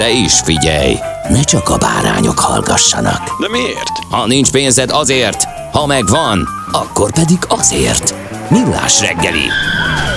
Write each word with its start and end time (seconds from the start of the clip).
De 0.00 0.10
is 0.10 0.40
figyelj, 0.40 0.94
ne 1.28 1.42
csak 1.42 1.68
a 1.68 1.78
bárányok 1.78 2.38
hallgassanak. 2.38 3.40
De 3.40 3.48
miért? 3.48 3.98
Ha 4.10 4.26
nincs 4.26 4.50
pénzed 4.50 4.90
azért, 4.90 5.44
ha 5.72 5.86
megvan, 5.86 6.48
akkor 6.72 7.12
pedig 7.12 7.38
azért. 7.48 8.14
Millás 8.50 9.00
reggeli. 9.00 9.48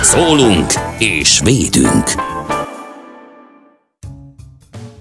Szólunk 0.01 0.71
és 0.97 1.39
védünk. 1.39 2.03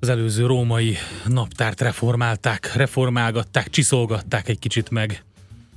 az 0.00 0.08
előző 0.08 0.46
római 0.46 0.94
naptárt 1.28 1.80
reformálták, 1.80 2.72
reformálgatták, 2.74 3.70
csiszolgatták 3.70 4.48
egy 4.48 4.58
kicsit 4.58 4.90
meg. 4.90 5.24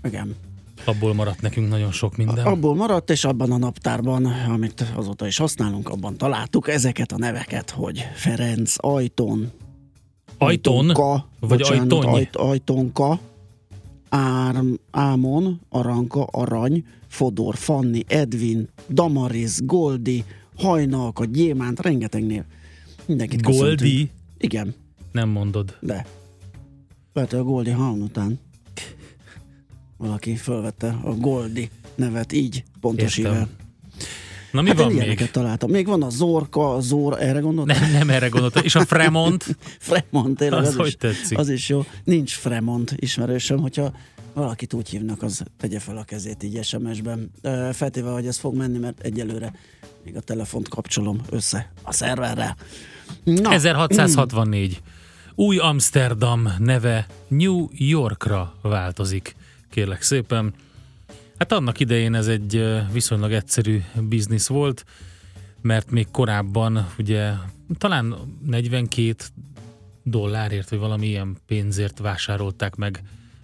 Igen. 0.04 0.36
Abból 0.86 1.14
maradt 1.14 1.42
nekünk 1.42 1.70
nagyon 1.70 1.92
sok 1.92 2.18
minden. 2.18 2.46
Abból 2.46 2.76
maradt, 2.76 3.10
és 3.10 3.24
abban 3.24 3.52
a 3.52 3.58
naptárban, 3.58 4.26
amit 4.26 4.86
azóta 4.96 5.28
is 5.28 5.38
használunk, 5.38 5.90
abban 5.90 6.18
találtuk 6.18 6.68
ezeket 6.68 7.12
a 7.12 7.18
neveket, 7.18 7.70
hogy 7.70 8.08
Ferenc, 8.14 8.76
Ajton, 8.78 9.52
Ajton? 10.38 10.78
Ajtonka, 10.90 11.28
Vagy 11.40 11.50
bocsánat, 11.50 11.92
Ajtony? 11.92 12.14
Ajt, 12.14 12.36
Ajtonka, 12.36 13.20
Árm, 14.10 14.74
Ámon, 14.92 15.60
Aranka, 15.70 16.24
Arany, 16.24 16.84
Fodor, 17.08 17.56
Fanni, 17.56 18.04
Edvin, 18.08 18.70
Damaris, 18.90 19.58
Goldi, 19.66 20.24
Hajnalka, 20.58 21.26
Gyémánt, 21.26 21.80
rengeteg 21.82 22.26
név. 22.26 22.44
Mindenkit 23.06 23.42
köszöntünk. 23.42 23.80
Goldi? 23.80 24.10
Igen, 24.38 24.76
Nem 25.12 25.30
mondod. 25.30 25.78
de. 25.82 26.06
Lehet, 27.14 27.34
a 27.34 27.44
Goldi 27.44 27.70
Haun 27.70 28.02
után 28.02 28.40
valaki 29.98 30.36
felvette 30.36 31.00
a 31.04 31.12
Goldi 31.16 31.70
nevet 31.96 32.34
így, 32.34 32.64
pontosível. 32.82 33.48
Na 34.52 34.62
mi 34.62 34.68
Hát 34.68 34.78
van 34.78 34.92
én 34.92 35.08
még? 35.08 35.32
találtam. 35.32 35.70
Még 35.70 35.88
van 35.88 36.04
a 36.04 36.10
Zorka, 36.10 36.78
Zor, 36.80 37.22
erre 37.22 37.40
gondoltam? 37.40 37.80
Nem, 37.80 37.92
nem 37.92 38.10
erre 38.10 38.28
gondoltam. 38.28 38.64
És 38.64 38.76
a 38.76 38.86
Fremont? 38.86 39.58
Fremont, 39.80 40.38
tényleg 40.38 40.60
Az 40.60 40.68
az, 40.68 40.76
hogy 40.76 40.88
is, 40.88 40.96
tetszik? 40.96 41.38
az 41.38 41.50
is 41.50 41.70
jó. 41.70 41.86
Nincs 42.04 42.34
Fremont 42.36 42.94
ismerősöm, 42.96 43.60
hogyha 43.60 43.94
valakit 44.34 44.74
úgy 44.74 44.90
hívnak, 44.90 45.22
az 45.24 45.44
tegye 45.58 45.80
fel 45.80 45.98
a 45.98 46.04
kezét 46.04 46.44
így 46.44 46.64
SMS-ben. 46.64 47.32
Feltéve, 47.74 48.10
hogy 48.10 48.28
ez 48.28 48.38
fog 48.38 48.56
menni, 48.56 48.78
mert 48.78 49.00
egyelőre 49.02 49.54
még 50.04 50.16
a 50.16 50.20
telefont 50.22 50.68
kapcsolom 50.70 51.22
össze 51.30 51.72
a 51.82 51.94
szerverrel. 51.94 52.56
Na, 53.24 53.52
1664. 53.54 54.82
Új 55.36 55.58
Amsterdam 55.58 56.50
neve 56.60 57.08
New 57.28 57.68
Yorkra 57.72 58.56
változik, 58.62 59.36
kérlek 59.70 60.02
szépen. 60.02 60.54
Hát 61.38 61.52
annak 61.52 61.80
idején 61.80 62.14
ez 62.16 62.28
egy 62.28 62.64
viszonylag 62.92 63.32
egyszerű 63.32 63.82
biznisz 63.96 64.48
volt, 64.48 64.86
mert 65.62 65.92
még 65.92 66.08
korábban 66.12 66.88
ugye 66.98 67.34
talán 67.78 68.16
42 68.46 69.16
dollárért, 70.04 70.70
vagy 70.70 70.80
valami 70.80 71.08
ilyen 71.08 71.38
pénzért 71.46 72.00
vásárolták 72.00 72.76
meg 72.76 73.02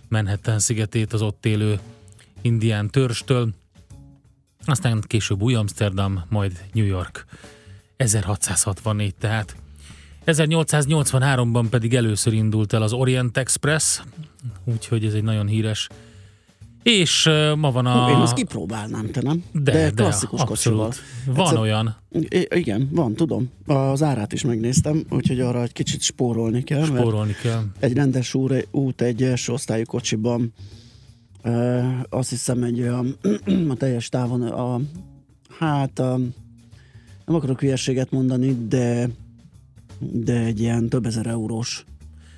Manhattan 0.10 0.60
szigetét 0.60 1.14
az 1.14 1.22
ott 1.22 1.46
élő 1.46 1.80
indián 2.42 2.90
törstől. 2.90 3.54
Aztán 4.66 5.02
később 5.08 5.42
új 5.42 5.56
Amsterdam, 5.56 6.24
majd 6.30 6.64
New 6.74 6.86
York. 6.86 7.26
1664 7.98 9.16
tehát. 9.16 9.56
1883-ban 10.26 11.66
pedig 11.70 11.96
először 11.96 12.34
indult 12.34 12.74
el 12.74 12.82
az 12.82 12.94
Orient 12.94 13.38
Express, 13.38 14.02
úgyhogy 14.64 15.06
ez 15.06 15.14
egy 15.14 15.24
nagyon 15.24 15.48
híres. 15.48 15.90
És 16.84 17.26
uh, 17.26 17.56
ma 17.56 17.72
van 17.72 17.86
a... 17.86 18.10
Én 18.10 18.16
azt 18.16 18.34
kipróbálnám, 18.34 19.12
te 19.12 19.22
nem? 19.22 19.44
de, 19.52 19.72
de, 19.72 19.90
klasszikus 19.90 20.44
kocsival. 20.44 20.86
abszolút. 20.86 21.08
Van 21.26 21.46
Egyszer- 21.46 21.60
olyan, 21.60 21.96
I- 22.12 22.48
igen, 22.56 22.90
van, 22.92 23.14
tudom. 23.14 23.50
Az 23.66 24.04
árát 24.04 24.34
is 24.34 24.44
megnéztem, 24.44 25.04
úgyhogy 25.10 25.40
arra 25.40 25.62
egy 25.62 25.72
kicsit 25.72 26.02
spórolni 26.02 26.64
kell. 26.64 26.84
spórolni 26.86 27.34
kell. 27.42 27.64
egy 27.80 27.94
rendes 27.94 28.34
úr, 28.34 28.68
út 28.72 29.02
egy 29.02 29.24
első 29.24 29.54
osztályú 29.54 29.84
kocsiban 29.86 30.54
ö, 31.42 31.82
azt 32.10 32.30
hiszem 32.30 32.64
egy 32.64 32.82
olyan 32.82 33.18
a 33.70 33.76
teljes 33.76 34.10
távon 34.10 34.42
a, 34.42 34.80
hát 35.60 36.00
a, 36.00 36.18
nem 37.26 37.36
akarok 37.36 37.60
hülyeséget 37.60 38.12
mondani, 38.12 38.58
de 38.68 39.10
de 40.12 40.40
egy 40.40 40.60
ilyen 40.60 40.90
több 40.90 41.06
ezer 41.06 41.26
eurós 41.28 41.86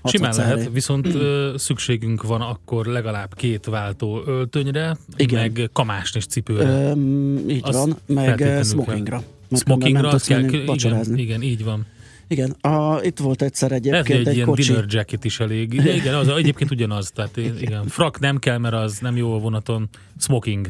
Simán 0.09 0.35
lehet, 0.35 0.69
viszont 0.73 1.07
ö, 1.13 1.53
szükségünk 1.57 2.23
van 2.23 2.41
akkor 2.41 2.85
legalább 2.85 3.35
két 3.35 3.65
váltó 3.65 4.21
öltönyre, 4.25 4.97
Igen. 5.15 5.39
meg 5.41 5.69
kamásni 5.73 6.19
és 6.19 6.25
cipőre. 6.25 6.69
Öm, 6.89 7.49
így 7.49 7.61
Azt 7.63 7.77
van, 7.77 7.97
meg 8.05 8.63
smokingra. 8.63 9.23
Mert 9.49 9.63
Smokingra 9.63 10.01
nem 10.11 10.17
kell, 10.25 10.43
igen, 10.43 10.65
vacsorázni. 10.65 11.21
igen, 11.21 11.41
így 11.41 11.63
van. 11.63 11.85
Igen, 12.27 12.49
a, 12.49 12.99
itt 13.03 13.19
volt 13.19 13.41
egyszer 13.41 13.71
egyébként 13.71 14.19
egy, 14.19 14.27
egy, 14.27 14.35
ilyen 14.35 14.47
kocsi. 14.47 14.67
dinner 14.71 14.85
jacket 14.87 15.25
is 15.25 15.39
elég. 15.39 15.73
Igen, 15.73 15.95
igen 16.01 16.13
az 16.15 16.27
egyébként 16.27 16.71
ugyanaz. 16.71 17.11
Tehát 17.11 17.37
én- 17.37 17.57
igen. 17.59 17.87
Frak 17.87 18.19
nem 18.19 18.37
kell, 18.37 18.57
mert 18.57 18.73
az 18.75 18.99
nem 18.99 19.15
jó 19.15 19.33
a 19.35 19.39
vonaton. 19.39 19.89
Smoking. 20.19 20.69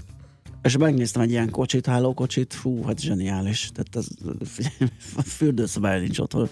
És 0.63 0.77
megnéztem 0.77 1.21
egy 1.21 1.29
ilyen 1.29 1.49
kocsit, 1.49 1.85
hálókocsit, 1.85 2.53
fú, 2.53 2.83
hát 2.83 2.99
zseniális. 3.01 3.69
Tehát 3.73 3.95
az, 3.95 4.17
fürdőszobája 5.25 5.99
nincs 6.01 6.19
otthon 6.19 6.49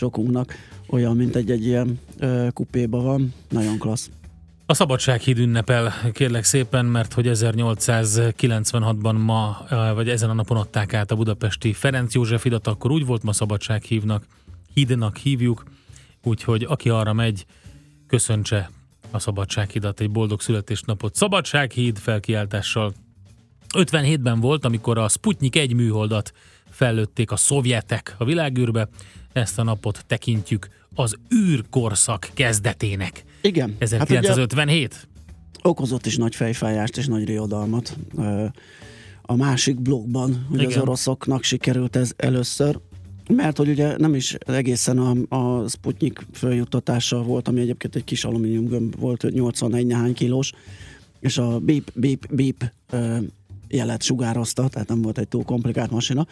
sokunknak. 0.00 0.54
Olyan, 0.86 1.16
mint 1.16 1.36
egy-egy 1.36 1.66
ilyen 1.66 1.98
ö, 2.18 2.46
kupéba 2.52 3.00
van. 3.00 3.34
Nagyon 3.48 3.78
klassz. 3.78 4.10
A 4.66 4.74
Szabadsághíd 4.74 5.38
ünnepel, 5.38 5.92
kérlek 6.12 6.44
szépen, 6.44 6.86
mert 6.86 7.12
hogy 7.12 7.26
1896-ban 7.28 9.24
ma, 9.24 9.66
vagy 9.94 10.08
ezen 10.08 10.30
a 10.30 10.32
napon 10.32 10.56
adták 10.56 10.94
át 10.94 11.10
a 11.10 11.16
budapesti 11.16 11.72
Ferenc 11.72 12.14
József 12.14 12.42
hidat, 12.42 12.66
akkor 12.66 12.90
úgy 12.90 13.06
volt, 13.06 13.22
ma 13.22 13.32
Szabadsághívnak, 13.32 14.26
hídnak 14.74 15.16
hívjuk, 15.16 15.64
úgyhogy 16.22 16.66
aki 16.68 16.88
arra 16.88 17.12
megy, 17.12 17.46
köszöntse 18.06 18.70
a 19.10 19.18
Szabadsághidat, 19.18 20.00
egy 20.00 20.10
boldog 20.10 20.40
születésnapot. 20.40 21.14
Szabadsághíd 21.14 21.98
felkiáltással 21.98 22.92
57-ben 23.78 24.40
volt, 24.40 24.64
amikor 24.64 24.98
a 24.98 25.08
Sputnik 25.08 25.56
egy 25.56 25.74
műholdat 25.74 26.32
fellőtték 26.70 27.30
a 27.30 27.36
szovjetek 27.36 28.14
a 28.18 28.24
világűrbe. 28.24 28.88
Ezt 29.32 29.58
a 29.58 29.62
napot 29.62 30.04
tekintjük 30.06 30.68
az 30.94 31.14
űrkorszak 31.34 32.30
kezdetének. 32.34 33.24
Igen. 33.42 33.76
1957? 33.78 34.94
Hát 34.94 35.08
okozott 35.62 36.06
is 36.06 36.16
nagy 36.16 36.34
fejfájást 36.34 36.96
és 36.96 37.06
nagy 37.06 37.24
riadalmat. 37.24 37.96
A 39.22 39.36
másik 39.36 39.80
blogban, 39.80 40.46
hogy 40.48 40.60
Igen. 40.60 40.70
az 40.70 40.82
oroszoknak 40.82 41.42
sikerült 41.42 41.96
ez 41.96 42.12
először, 42.16 42.78
mert 43.28 43.56
hogy 43.56 43.68
ugye 43.68 43.96
nem 43.96 44.14
is 44.14 44.34
egészen 44.34 44.98
a, 44.98 45.36
a 45.36 45.68
Sputnik 45.68 46.26
feljuttatása 46.32 47.22
volt, 47.22 47.48
ami 47.48 47.60
egyébként 47.60 47.96
egy 47.96 48.04
kis 48.04 48.24
alumínium 48.24 48.66
gömb 48.66 48.98
volt, 48.98 49.22
81 49.30 49.86
nehány 49.86 50.14
kilós, 50.14 50.52
és 51.20 51.38
a 51.38 51.58
bip, 51.58 51.90
bip, 51.94 52.34
bip 52.34 52.72
jelet 53.70 54.02
sugározta, 54.02 54.68
tehát 54.68 54.88
nem 54.88 55.02
volt 55.02 55.18
egy 55.18 55.28
túl 55.28 55.44
komplikált 55.44 55.90
masina. 55.90 56.26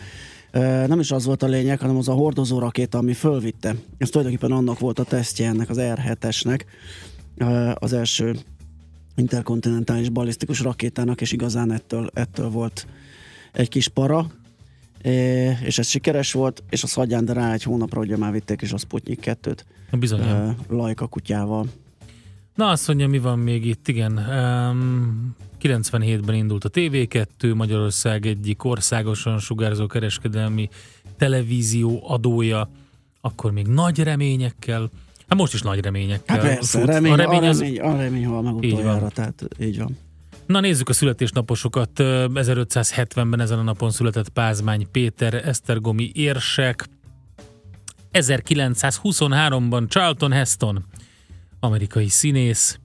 Nem 0.87 1.01
is 1.01 1.11
az 1.11 1.25
volt 1.25 1.43
a 1.43 1.47
lényeg, 1.47 1.81
hanem 1.81 1.97
az 1.97 2.09
a 2.09 2.13
hordozó 2.13 2.59
rakéta, 2.59 2.99
ami 2.99 3.13
fölvitte. 3.13 3.75
Ez 3.99 4.09
tulajdonképpen 4.09 4.53
annak 4.57 4.79
volt 4.79 4.99
a 4.99 5.05
tesztje 5.05 5.49
ennek 5.49 5.71
az 5.71 5.77
R7-esnek, 5.81 6.61
az 7.75 7.93
első 7.93 8.37
interkontinentális 9.17 10.09
balisztikus 10.09 10.61
rakétának, 10.61 11.21
és 11.21 11.33
igazán 11.33 11.73
ettől, 11.73 12.11
ettől 12.15 12.51
volt 12.51 12.87
egy 13.53 13.69
kis 13.69 13.89
para, 13.89 14.27
és 15.65 15.79
ez 15.79 15.87
sikeres 15.87 16.33
volt, 16.33 16.63
és 16.71 16.83
az 16.83 16.93
hagyján, 16.93 17.25
de 17.25 17.33
rá 17.33 17.53
egy 17.53 17.63
hónapra 17.63 18.01
ugye 18.01 18.17
már 18.17 18.33
vitték 18.33 18.63
is 18.63 18.73
a 18.73 18.77
Sputnik 18.77 19.21
2-t. 19.23 19.59
Bizony. 19.99 20.21
Lajka 20.69 21.07
kutyával. 21.07 21.67
Na 22.55 22.69
azt 22.69 22.87
mondja, 22.87 23.09
mi 23.09 23.19
van 23.19 23.39
még 23.39 23.67
itt, 23.67 23.89
igen. 23.89 24.17
Um, 24.17 25.37
97-ben 25.63 26.35
indult 26.35 26.65
a 26.65 26.71
TV2, 26.71 27.55
Magyarország 27.55 28.27
egyik 28.27 28.65
országosan 28.65 29.39
sugárzó 29.39 29.87
kereskedelmi 29.87 30.69
televízió 31.17 32.03
adója, 32.07 32.71
akkor 33.21 33.53
még 33.53 33.67
nagy 33.67 34.03
reményekkel, 34.03 34.91
hát 35.29 35.39
most 35.39 35.55
is 35.55 35.63
nagy 35.63 35.81
reményekkel. 35.81 36.37
Hát 36.37 36.47
persze, 36.47 36.85
remény, 36.85 37.13
a 37.13 37.17
remény, 37.17 37.39
a 37.39 37.41
remény, 37.41 37.81
az... 37.81 37.93
a 37.93 37.97
remény 37.97 38.27
hal 38.27 38.43
meg 38.43 38.55
utoljára, 38.55 39.09
tehát 39.09 39.49
így 39.61 39.79
van. 39.79 39.97
Na 40.47 40.61
nézzük 40.61 40.89
a 40.89 40.93
születésnaposokat. 40.93 41.91
1570-ben 41.95 43.41
ezen 43.41 43.59
a 43.59 43.63
napon 43.63 43.91
született 43.91 44.29
Pázmány 44.29 44.87
Péter, 44.91 45.35
Esztergomi 45.35 46.11
érsek. 46.15 46.89
1923-ban 48.13 49.89
Charlton 49.89 50.33
Heston, 50.33 50.85
amerikai 51.61 52.09
színész. 52.09 52.79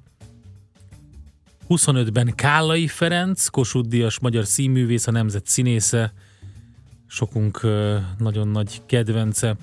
25-ben 1.70 2.36
Kállai 2.36 2.88
Ferenc, 2.88 3.48
Kossuth 3.48 3.90
Díjas 3.90 4.20
magyar 4.20 4.46
színművész, 4.46 5.08
a 5.08 5.12
nemzet 5.12 5.48
színésze, 5.48 6.14
sokunk 7.08 7.62
nagyon 8.18 8.48
nagy 8.48 8.82
kedvence. 8.86 9.56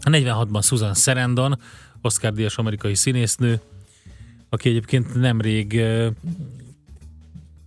A 0.00 0.10
46-ban 0.10 0.64
Susan 0.64 0.94
Sarandon, 0.94 1.58
Oscar 2.02 2.32
Díjas 2.32 2.56
amerikai 2.56 2.94
színésznő, 2.94 3.60
aki 4.48 4.68
egyébként 4.68 5.14
nemrég 5.14 5.74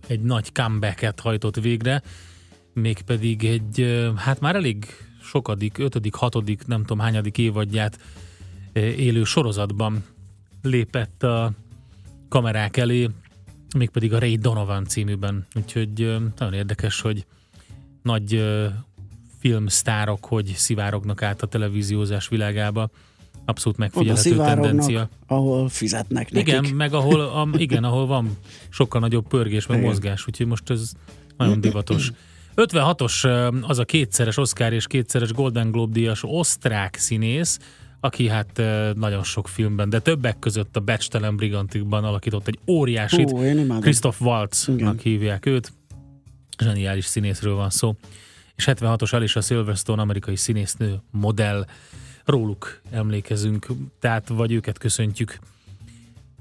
egy 0.06 0.20
nagy 0.22 0.52
comebacket 0.52 1.20
hajtott 1.20 1.56
végre, 1.56 2.02
mégpedig 2.72 3.44
egy, 3.44 4.04
hát 4.16 4.40
már 4.40 4.54
elég 4.54 4.86
sokadik, 5.22 5.78
ötödik, 5.78 6.14
hatodik, 6.14 6.66
nem 6.66 6.80
tudom 6.80 6.98
hányadik 6.98 7.38
évadját 7.38 7.98
élő 8.72 9.24
sorozatban 9.24 10.04
lépett 10.62 11.22
a 11.22 11.52
kamerák 12.34 12.76
elé, 12.76 13.10
mégpedig 13.76 14.12
a 14.12 14.18
Ray 14.18 14.36
Donovan 14.36 14.84
címűben. 14.84 15.46
Úgyhogy 15.54 16.16
nagyon 16.38 16.52
érdekes, 16.52 17.00
hogy 17.00 17.26
nagy 18.02 18.44
filmsztárok 19.38 20.24
hogy 20.24 20.46
szivárognak 20.46 21.22
át 21.22 21.42
a 21.42 21.46
televíziózás 21.46 22.28
világába. 22.28 22.90
Abszolút 23.44 23.78
megfigyelhető 23.78 24.36
tendencia. 24.36 25.08
ahol 25.26 25.68
fizetnek 25.68 26.30
nekik. 26.30 26.48
Igen, 26.48 26.64
meg 26.64 26.94
ahol, 26.94 27.20
a, 27.20 27.48
igen, 27.66 27.84
ahol 27.84 28.06
van 28.06 28.38
sokkal 28.68 29.00
nagyobb 29.00 29.28
pörgés, 29.28 29.66
meg 29.66 29.78
igen. 29.78 29.90
mozgás, 29.90 30.26
úgyhogy 30.26 30.46
most 30.46 30.70
ez 30.70 30.92
nagyon 31.36 31.60
divatos. 31.60 32.12
56-os 32.56 33.62
az 33.62 33.78
a 33.78 33.84
kétszeres 33.84 34.36
Oscar 34.36 34.72
és 34.72 34.86
kétszeres 34.86 35.32
Golden 35.32 35.70
Globe 35.70 35.92
díjas 35.92 36.22
osztrák 36.22 36.96
színész, 36.96 37.58
aki 38.04 38.28
hát 38.28 38.62
nagyon 38.94 39.22
sok 39.22 39.48
filmben, 39.48 39.88
de 39.88 39.98
többek 39.98 40.38
között 40.38 40.76
a 40.76 40.80
Becstelen 40.80 41.36
Brigantikban 41.36 42.04
alakított 42.04 42.46
egy 42.46 42.58
óriásit. 42.66 43.32
Christoph 43.80 44.22
Waltznak 44.22 45.00
hívják 45.00 45.46
őt. 45.46 45.72
Zseniális 46.58 47.04
színészről 47.04 47.54
van 47.54 47.70
szó. 47.70 47.94
És 48.56 48.64
76-os 48.70 49.14
Alicia 49.14 49.40
Silverstone, 49.40 50.02
amerikai 50.02 50.36
színésznő, 50.36 51.02
modell. 51.10 51.66
Róluk 52.24 52.80
emlékezünk, 52.90 53.66
tehát 54.00 54.28
vagy 54.28 54.52
őket 54.52 54.78
köszöntjük 54.78 55.38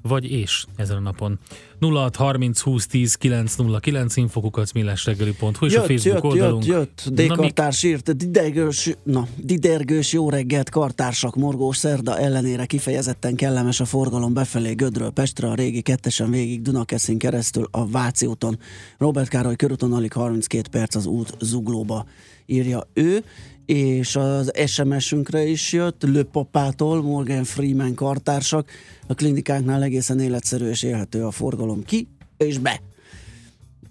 vagy 0.03 0.31
és 0.31 0.65
ezen 0.75 0.97
a 0.97 1.00
napon. 1.00 1.39
0630 1.79 2.59
20 2.59 2.88
10 2.88 3.15
909 3.15 4.15
infokukat 4.15 4.73
millásreggeli.hu 4.73 5.65
és 5.65 5.73
jött, 5.73 5.83
a 5.83 5.88
Facebook 5.88 6.13
jött, 6.13 6.23
oldalunk. 6.23 6.65
Jött, 6.65 7.01
jött, 7.05 7.15
D-kartárs 7.15 7.83
írt, 7.83 8.17
didergős, 8.17 8.95
na, 9.03 9.27
didergős 9.38 10.13
jó 10.13 10.29
reggelt, 10.29 10.69
kartársak, 10.69 11.35
morgós 11.35 11.77
szerda 11.77 12.17
ellenére 12.17 12.65
kifejezetten 12.65 13.35
kellemes 13.35 13.79
a 13.79 13.85
forgalom 13.85 14.33
befelé 14.33 14.73
Gödről 14.73 15.11
Pestre, 15.11 15.47
a 15.47 15.55
régi 15.55 15.81
kettesen 15.81 16.31
végig 16.31 16.61
Dunakeszin 16.61 17.17
keresztül 17.17 17.67
a 17.71 17.88
Váci 17.88 18.25
úton. 18.25 18.59
Robert 18.97 19.29
Károly 19.29 19.55
körúton 19.55 19.94
alig 19.94 20.13
32 20.13 20.69
perc 20.71 20.95
az 20.95 21.05
út 21.05 21.35
zuglóba 21.39 22.05
írja 22.45 22.88
ő 22.94 23.23
és 23.65 24.15
az 24.15 24.51
SMS-ünkre 24.65 25.45
is 25.45 25.71
jött, 25.74 26.04
Löpapától, 26.04 27.01
Morgan 27.01 27.44
Freeman 27.44 27.94
kartársak, 27.94 28.69
a 29.07 29.13
klinikáknál 29.13 29.83
egészen 29.83 30.19
életszerű 30.19 30.69
és 30.69 30.83
élhető 30.83 31.25
a 31.25 31.31
forgalom 31.31 31.83
ki 31.83 32.07
és 32.38 32.57
be. 32.57 32.81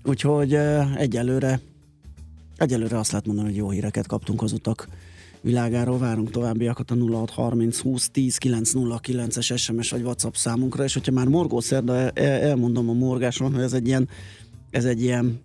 Úgyhogy 0.05 0.55
egyelőre, 0.97 1.61
egyelőre 2.57 2.99
azt 2.99 3.11
lehet 3.11 3.27
mondani, 3.27 3.49
hogy 3.49 3.57
jó 3.57 3.71
híreket 3.71 4.07
kaptunk 4.07 4.43
az 4.43 4.53
utak 4.53 4.89
világáról. 5.41 5.99
Várunk 5.99 6.31
továbbiakat 6.31 6.91
a 6.91 6.95
0630 6.95 7.79
20 7.79 8.11
10 8.11 8.39
909-es 8.41 9.59
SMS 9.59 9.91
vagy 9.91 10.03
WhatsApp 10.03 10.35
számunkra, 10.35 10.85
és 10.85 10.95
hogyha 10.95 11.13
már 11.13 11.27
morgó 11.27 11.61
szerda, 11.61 12.11
elmondom 12.11 12.89
a 12.89 12.93
morgáson, 12.93 13.53
hogy 13.53 13.63
ez 13.63 13.73
egy 13.73 13.87
ilyen, 13.87 14.09
ez 14.71 14.85
egy 14.85 15.03
ilyen 15.03 15.41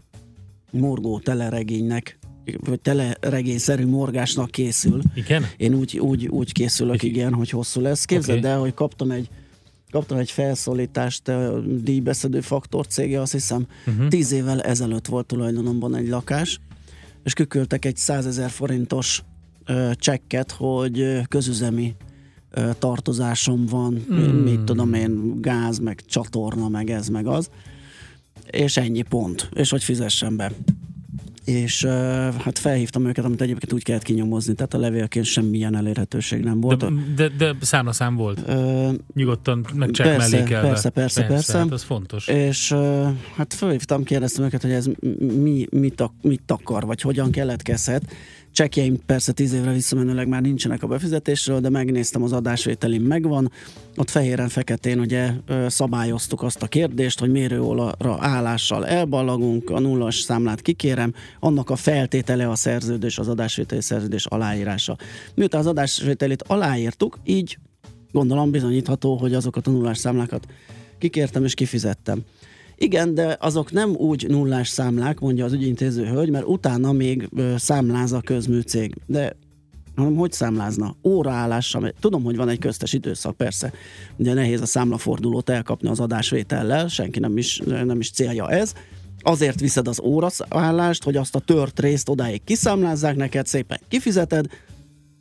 morgó 0.71 1.19
teleregénynek 1.19 2.16
vagy 2.59 2.79
teleregényszerű 2.79 3.85
morgásnak 3.85 4.51
készül. 4.51 5.01
Igen? 5.13 5.45
Én 5.57 5.73
úgy, 5.73 5.97
úgy, 5.99 6.27
úgy 6.27 6.51
készülök, 6.51 7.03
igen, 7.03 7.33
hogy 7.33 7.49
hosszú 7.49 7.81
lesz. 7.81 8.05
Képzeld 8.05 8.39
okay. 8.39 8.51
el, 8.51 8.59
hogy 8.59 8.73
kaptam 8.73 9.11
egy 9.11 9.29
kaptam 9.91 10.17
egy 10.17 10.31
felszólítást 10.31 11.27
a 11.27 11.59
díjbeszedő 11.59 12.41
faktor 12.41 12.87
cége, 12.87 13.21
azt 13.21 13.31
hiszem 13.31 13.67
uh-huh. 13.87 14.07
tíz 14.07 14.31
évvel 14.31 14.61
ezelőtt 14.61 15.05
volt 15.05 15.25
tulajdonomban 15.25 15.95
egy 15.95 16.07
lakás, 16.07 16.59
és 17.23 17.33
küköltek 17.33 17.85
egy 17.85 17.97
százezer 17.97 18.49
forintos 18.49 19.23
ö, 19.65 19.91
csekket, 19.95 20.51
hogy 20.51 21.21
közüzemi 21.27 21.95
ö, 22.51 22.69
tartozásom 22.79 23.65
van, 23.65 24.05
mm. 24.13 24.43
mit 24.43 24.59
tudom 24.59 24.93
én, 24.93 25.41
gáz, 25.41 25.79
meg 25.79 26.01
csatorna, 26.05 26.69
meg 26.69 26.89
ez, 26.89 27.07
meg 27.07 27.27
az, 27.27 27.49
és 28.51 28.77
ennyi 28.77 29.01
pont, 29.01 29.49
és 29.53 29.69
hogy 29.69 29.83
fizessem 29.83 30.35
be 30.35 30.51
és 31.47 31.83
uh, 31.83 31.91
hát 32.35 32.59
felhívtam 32.59 33.05
őket, 33.05 33.25
amit 33.25 33.41
egyébként 33.41 33.73
úgy 33.73 33.83
kellett 33.83 34.03
kinyomozni, 34.03 34.53
tehát 34.53 34.73
a 34.73 34.77
levélként 34.77 35.25
semmilyen 35.25 35.75
elérhetőség 35.75 36.43
nem 36.43 36.61
volt. 36.61 37.13
De, 37.15 37.27
de, 37.27 37.29
de 37.37 37.55
számlaszám 37.61 38.15
volt? 38.15 38.39
Uh, 38.47 38.93
Nyugodtan 39.13 39.65
meg 39.73 39.91
csak 39.91 40.07
persze. 40.07 40.43
Persze, 40.43 40.61
persze, 40.61 40.89
persze. 40.89 41.25
persze. 41.25 41.57
Hát 41.57 41.71
az 41.71 41.83
fontos. 41.83 42.27
És 42.27 42.71
uh, 42.71 43.07
hát 43.35 43.53
felhívtam, 43.53 44.03
kérdeztem 44.03 44.45
őket, 44.45 44.61
hogy 44.61 44.71
ez 44.71 44.89
mi, 45.17 45.67
mit, 45.71 46.03
mit 46.21 46.51
akar, 46.51 46.85
vagy 46.85 47.01
hogyan 47.01 47.31
keletkezhet 47.31 48.03
Csekjeim 48.57 48.99
persze 49.05 49.31
tíz 49.31 49.53
évre 49.53 49.71
visszamenőleg 49.71 50.27
már 50.27 50.41
nincsenek 50.41 50.83
a 50.83 50.87
befizetésről, 50.87 51.59
de 51.59 51.69
megnéztem 51.69 52.23
az 52.23 52.31
adásvételim 52.31 53.03
megvan. 53.03 53.51
Ott 53.95 54.09
fehéren-feketén 54.09 54.99
ugye 54.99 55.31
szabályoztuk 55.67 56.41
azt 56.41 56.61
a 56.61 56.67
kérdést, 56.67 57.19
hogy 57.19 57.31
mérőóra 57.31 57.95
állással 58.19 58.87
elballagunk, 58.87 59.69
a 59.69 59.79
nullas 59.79 60.15
számlát 60.15 60.61
kikérem, 60.61 61.13
annak 61.39 61.69
a 61.69 61.75
feltétele 61.75 62.49
a 62.49 62.55
szerződés, 62.55 63.17
az 63.17 63.27
adásvételi 63.27 63.81
szerződés 63.81 64.25
aláírása. 64.25 64.97
Miután 65.35 65.59
az 65.59 65.67
adásvételit 65.67 66.43
aláírtuk, 66.47 67.19
így 67.25 67.57
gondolom 68.11 68.51
bizonyítható, 68.51 69.15
hogy 69.15 69.33
azokat 69.33 69.67
a 69.67 69.71
nullás 69.71 69.97
számlákat 69.97 70.47
kikértem 70.97 71.43
és 71.43 71.53
kifizettem. 71.53 72.23
Igen, 72.79 73.13
de 73.13 73.37
azok 73.39 73.71
nem 73.71 73.95
úgy 73.95 74.27
nullás 74.27 74.69
számlák, 74.69 75.19
mondja 75.19 75.45
az 75.45 75.53
ügyintéző 75.53 76.05
hölgy, 76.05 76.29
mert 76.29 76.45
utána 76.45 76.91
még 76.91 77.29
számláz 77.55 78.11
a 78.11 78.21
közműcég. 78.21 78.95
De 79.05 79.35
hanem 79.95 80.15
hogy 80.15 80.31
számlázna? 80.31 80.95
Óraállással. 81.03 81.93
Tudom, 81.99 82.23
hogy 82.23 82.35
van 82.35 82.49
egy 82.49 82.59
köztes 82.59 82.93
időszak, 82.93 83.37
persze. 83.37 83.73
Ugye 84.15 84.33
nehéz 84.33 84.61
a 84.61 84.65
számlafordulót 84.65 85.49
elkapni 85.49 85.89
az 85.89 85.99
adásvétellel, 85.99 86.87
senki 86.87 87.19
nem 87.19 87.37
is, 87.37 87.61
nem 87.65 87.99
is 87.99 88.11
célja 88.11 88.49
ez. 88.49 88.73
azért 89.19 89.59
viszed 89.59 89.87
az 89.87 90.01
óraállást, 90.01 91.03
hogy 91.03 91.15
azt 91.15 91.35
a 91.35 91.39
tört 91.39 91.79
részt 91.79 92.09
odáig 92.09 92.43
kiszámlázzák 92.43 93.15
neked, 93.15 93.45
szépen 93.47 93.79
kifizeted, 93.87 94.45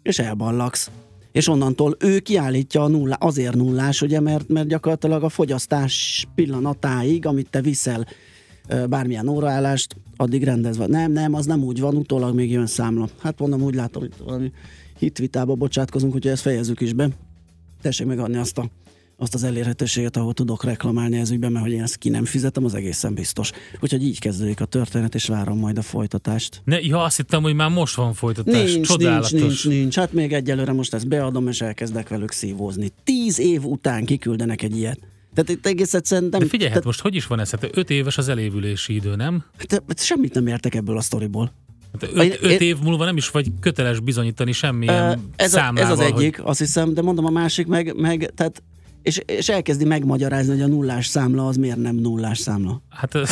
és 0.03 0.19
elballagsz. 0.19 0.91
És 1.37 1.49
onnantól 1.49 1.97
ő 1.99 2.19
kiállítja 2.19 2.83
a 2.83 2.89
nulla, 2.89 3.15
azért 3.15 3.55
nullás, 3.55 4.03
ugye, 4.03 4.21
mert, 4.21 4.49
mert 4.49 4.69
gyakorlatilag 4.69 5.23
a 5.23 5.29
fogyasztás 5.29 6.27
pillanatáig, 6.35 7.27
amit 7.27 7.51
te 7.51 7.61
viszel 7.61 8.07
bármilyen 8.89 9.29
óraállást, 9.29 9.97
addig 10.17 10.45
rendezve. 10.45 10.87
Nem, 10.87 11.13
nem, 11.13 11.35
az 11.35 11.47
nem 11.47 11.63
úgy 11.63 11.81
van, 11.81 11.97
utólag 11.97 12.35
még 12.35 12.51
jön 12.51 12.67
számla. 12.67 13.09
Hát 13.19 13.39
mondom, 13.39 13.63
úgy 13.63 13.75
látom, 13.75 14.03
hogy 14.03 14.13
valami 14.25 14.53
hitvitába 14.99 15.55
bocsátkozunk, 15.55 16.15
úgyhogy 16.15 16.33
ezt 16.33 16.43
fejezzük 16.43 16.81
is 16.81 16.93
be. 16.93 17.09
Tessék 17.83 18.07
megadni 18.07 18.37
azt 18.37 18.59
a 18.59 18.71
azt 19.17 19.35
az 19.35 19.45
elérhetőséget, 19.45 20.17
ahol 20.17 20.33
tudok 20.33 20.65
reklamálni 20.65 21.19
ez 21.19 21.31
ügyben, 21.31 21.53
mert 21.53 21.65
hogy 21.65 21.75
én 21.75 21.83
ezt 21.83 21.97
ki 21.97 22.09
nem 22.09 22.25
fizetem, 22.25 22.65
az 22.65 22.75
egészen 22.75 23.15
biztos. 23.15 23.51
Úgyhogy 23.81 24.05
így 24.05 24.21
kezdődik 24.21 24.61
a 24.61 24.65
történet, 24.65 25.15
és 25.15 25.27
várom 25.27 25.59
majd 25.59 25.79
a 25.79 25.83
folytatást. 25.83 26.63
Ne, 26.65 26.81
ja, 26.81 27.03
azt 27.03 27.17
hittem, 27.17 27.43
hogy 27.43 27.55
már 27.55 27.71
most 27.71 27.95
van 27.95 28.15
folytatás. 28.15 28.73
Nincs, 28.73 28.87
Csodálatos. 28.89 29.31
nincs, 29.31 29.45
nincs, 29.45 29.67
nincs. 29.67 29.97
Hát 29.97 30.13
még 30.13 30.33
egyelőre 30.33 30.73
most 30.73 30.95
ezt 30.95 31.09
beadom, 31.09 31.49
és 31.49 31.61
elkezdek 31.61 32.09
velük 32.09 32.33
szívózni. 32.33 32.91
Tíz 33.05 33.39
év 33.39 33.65
után 33.65 34.05
kiküldenek 34.05 34.63
egy 34.63 34.77
ilyet. 34.77 34.99
Tehát 35.35 35.51
itt 35.51 35.67
egész 35.67 35.95
egyszerűen 35.95 36.31
nem... 36.31 36.41
De 36.41 36.47
figyelj, 36.47 36.63
hát 36.63 36.69
tehát, 36.69 36.85
most 36.85 37.01
hogy 37.01 37.15
is 37.15 37.27
van 37.27 37.41
ez? 37.41 37.51
Hát 37.51 37.71
öt 37.77 37.91
éves 37.91 38.19
az 38.19 38.29
elévülési 38.29 38.95
idő, 38.95 39.15
nem? 39.17 39.45
hát, 39.59 39.83
hát 39.89 40.03
semmit 40.05 40.35
nem 40.35 40.47
értek 40.47 40.75
ebből 40.75 40.97
a 40.97 41.01
sztoriból. 41.01 41.53
Hát 42.01 42.11
Én- 42.11 42.31
öt, 42.33 42.39
öt 42.43 42.61
év 42.61 42.77
múlva 42.83 43.05
nem 43.05 43.17
is 43.17 43.31
vagy 43.31 43.51
köteles 43.61 44.01
bizonyítani 44.01 44.53
semmilyen 44.53 45.31
ez, 45.37 45.55
a, 45.55 45.57
számlával. 45.59 45.93
ez 45.93 45.99
az 45.99 46.05
hogy- 46.11 46.23
egyik, 46.23 46.45
azt 46.45 46.59
hiszem, 46.59 46.95
de 46.95 47.03
mondom 47.03 47.25
a 47.25 47.31
másik 47.31 47.67
meg, 47.67 47.97
meg 47.97 48.33
tehát 48.35 48.63
és, 49.07 49.21
és 49.27 49.49
elkezdi 49.49 49.85
megmagyarázni, 49.85 50.53
hogy 50.53 50.63
a 50.63 50.67
nullás 50.67 51.07
számla 51.07 51.47
az 51.47 51.57
miért 51.57 51.77
nem 51.77 51.95
nullás 51.95 52.39
számla. 52.39 52.83
Hát 52.91 53.15
ö, 53.15 53.23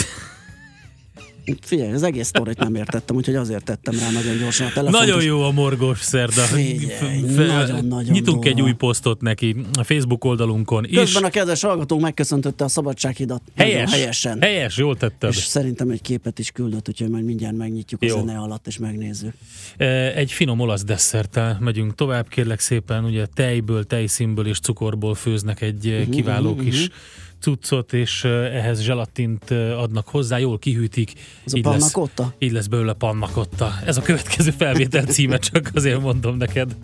Figyelj, 1.60 1.92
az 1.92 2.02
egész 2.02 2.26
sztorit 2.26 2.58
nem 2.58 2.74
értettem, 2.74 3.16
úgyhogy 3.16 3.34
azért 3.34 3.64
tettem 3.64 3.98
rá 3.98 4.10
nagyon 4.10 4.38
gyorsan 4.38 4.66
a 4.66 4.70
telefont. 4.72 5.06
nagyon 5.06 5.22
jó 5.22 5.42
a 5.42 5.50
morgos 5.50 5.98
szerda. 6.00 6.42
Figyelj, 6.42 7.20
f- 7.22 7.36
nagyon-nagyon 7.36 8.12
Nyitunk 8.12 8.44
egy 8.44 8.52
durva. 8.54 8.66
új 8.68 8.74
posztot 8.74 9.20
neki 9.20 9.56
a 9.78 9.82
Facebook 9.84 10.24
oldalunkon 10.24 10.84
is. 10.84 10.96
Közben 10.96 11.24
a 11.24 11.28
kedves 11.30 11.62
hallgatónk 11.62 12.00
megköszöntötte 12.02 12.64
a 12.64 12.68
szabadsághidat. 12.68 13.42
Nagyon 13.56 13.72
Helyes, 13.72 13.92
helyesen. 13.92 14.40
helyes, 14.40 14.76
jól 14.76 14.96
tetted. 14.96 15.30
És 15.30 15.36
szerintem 15.36 15.90
egy 15.90 16.02
képet 16.02 16.38
is 16.38 16.50
küldött, 16.50 16.88
úgyhogy 16.88 17.08
majd 17.08 17.24
mindjárt 17.24 17.56
megnyitjuk 17.56 18.02
a 18.02 18.06
Jó. 18.06 18.14
zene 18.18 18.38
alatt, 18.38 18.66
és 18.66 18.78
megnézzük. 18.78 19.32
E, 19.76 20.14
Egy 20.14 20.32
finom 20.32 20.60
olasz 20.60 20.84
desszerttel 20.84 21.58
megyünk 21.60 21.94
tovább, 21.94 22.28
kérlek 22.28 22.60
szépen, 22.60 23.04
ugye 23.04 23.26
tejből, 23.34 23.84
tejszínből 23.84 24.46
és 24.46 24.58
cukorból 24.60 25.14
főznek 25.14 25.60
egy 25.60 25.84
Mhm, 25.86 26.08
uh 26.08 26.14
kiváló 26.14 26.54
kis 26.56 26.88
cuccot, 27.44 27.92
és 27.92 28.24
ehhez 28.24 28.80
zselatint 28.80 29.50
adnak 29.50 30.08
hozzá, 30.08 30.38
jól 30.38 30.58
kihűtik. 30.58 31.12
Ez 31.44 31.52
a 31.52 31.56
így 31.56 31.64
lesz, 31.64 31.72
pannacotta? 31.72 32.34
így 32.38 32.52
lesz 32.52 32.66
belőle 32.66 32.92
pannakotta. 32.92 33.72
Ez 33.84 33.96
a 33.96 34.02
következő 34.02 34.50
felvétel 34.50 35.04
címe, 35.04 35.38
csak 35.38 35.70
azért 35.74 36.00
mondom 36.00 36.36
neked. 36.36 36.76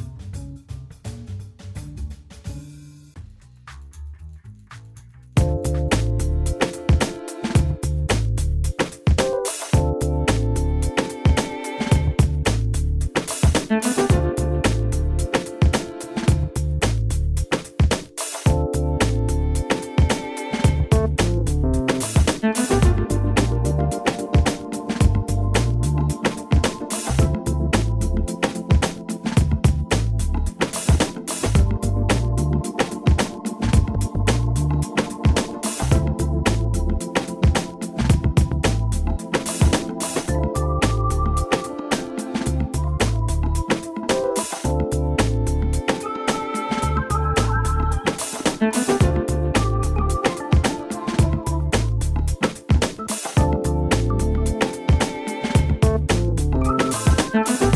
Hol 57.32 57.69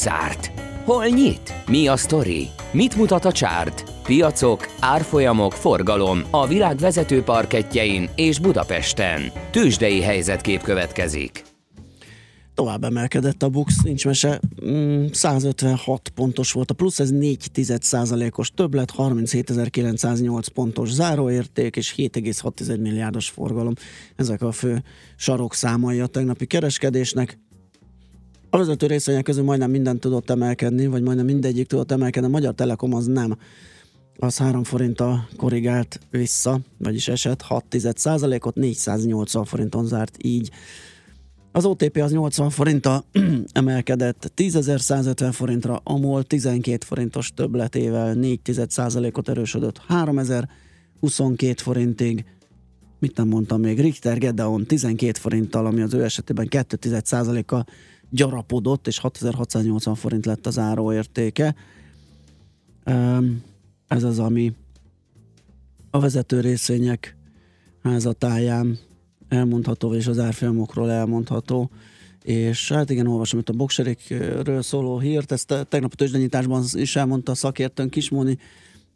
zárt? 0.00 0.50
Hol 0.84 1.06
nyit? 1.06 1.54
Mi 1.66 1.88
a 1.88 1.96
sztori? 1.96 2.48
Mit 2.72 2.96
mutat 2.96 3.24
a 3.24 3.32
csárt? 3.32 3.84
Piacok, 4.02 4.68
árfolyamok, 4.80 5.52
forgalom 5.52 6.22
a 6.30 6.46
világ 6.46 6.76
vezető 6.76 7.22
parketjein 7.22 8.08
és 8.14 8.38
Budapesten. 8.38 9.20
Tősdei 9.50 10.00
helyzetkép 10.00 10.62
következik. 10.62 11.44
Tovább 12.54 12.84
emelkedett 12.84 13.42
a 13.42 13.48
Bux, 13.48 13.82
nincs 13.82 14.04
mese, 14.04 14.40
mm, 14.66 15.06
156 15.12 16.08
pontos 16.08 16.52
volt 16.52 16.70
a 16.70 16.74
plusz, 16.74 16.98
ez 17.00 17.10
4 17.10 17.80
százalékos 17.80 18.50
többlet, 18.50 18.90
37.908 18.90 20.48
pontos 20.48 20.90
záróérték 20.90 21.76
és 21.76 21.94
7,6 21.96 22.80
milliárdos 22.80 23.28
forgalom. 23.28 23.72
Ezek 24.16 24.42
a 24.42 24.52
fő 24.52 24.82
sarokszámai 25.16 26.00
a 26.00 26.06
tegnapi 26.06 26.46
kereskedésnek. 26.46 27.38
A 28.52 28.58
vezető 28.58 28.86
részvények 28.86 29.22
közül 29.22 29.44
majdnem 29.44 29.70
minden 29.70 29.98
tudott 29.98 30.30
emelkedni, 30.30 30.86
vagy 30.86 31.02
majdnem 31.02 31.24
mindegyik 31.24 31.66
tudott 31.66 31.92
emelkedni, 31.92 32.28
a 32.28 32.30
Magyar 32.30 32.54
Telekom 32.54 32.94
az 32.94 33.06
nem. 33.06 33.36
Az 34.18 34.38
3 34.38 34.64
forinttal 34.64 35.28
korrigált 35.36 36.00
vissza, 36.10 36.60
vagyis 36.78 37.08
esett 37.08 37.42
6 37.42 37.64
ot 38.40 38.54
480 38.54 39.44
forinton 39.44 39.86
zárt 39.86 40.16
így. 40.24 40.50
Az 41.52 41.64
OTP 41.64 41.96
az 41.96 42.12
80 42.12 42.50
forinttal 42.50 43.04
emelkedett 43.52 44.32
10.150 44.36 45.28
forintra, 45.32 45.80
a 45.84 45.98
MOL 45.98 46.22
12 46.22 46.84
forintos 46.86 47.32
többletével 47.34 48.14
4 48.14 48.40
ot 49.12 49.28
erősödött 49.28 49.78
3022 49.78 51.62
forintig, 51.62 52.24
mit 52.98 53.16
nem 53.16 53.28
mondtam 53.28 53.60
még, 53.60 53.80
Richter 53.80 54.18
Gedeon 54.18 54.66
12 54.66 55.18
forinttal, 55.18 55.66
ami 55.66 55.80
az 55.80 55.94
ő 55.94 56.04
esetében 56.04 56.46
2,1%-kal 56.50 57.66
gyarapodott, 58.10 58.86
és 58.86 58.98
6680 58.98 59.94
forint 59.94 60.26
lett 60.26 60.46
az 60.46 60.58
áróértéke. 60.58 61.54
Ez 63.88 64.02
az, 64.02 64.18
ami 64.18 64.54
a 65.90 66.00
vezető 66.00 66.40
részvények 66.40 67.16
házatáján 67.82 68.78
elmondható, 69.28 69.94
és 69.94 70.06
az 70.06 70.18
árfolyamokról 70.18 70.90
elmondható. 70.90 71.70
És 72.22 72.72
hát 72.72 72.90
igen, 72.90 73.06
olvasom 73.06 73.38
itt 73.38 73.48
a 73.48 73.52
bokserékről 73.52 74.62
szóló 74.62 74.98
hírt, 74.98 75.32
ezt 75.32 75.66
tegnap 75.68 75.92
a 75.92 75.96
tőzsdenyításban 75.96 76.64
is 76.72 76.96
elmondta 76.96 77.32
a 77.32 77.34
szakértőnk 77.34 77.90
Kismóni, 77.90 78.38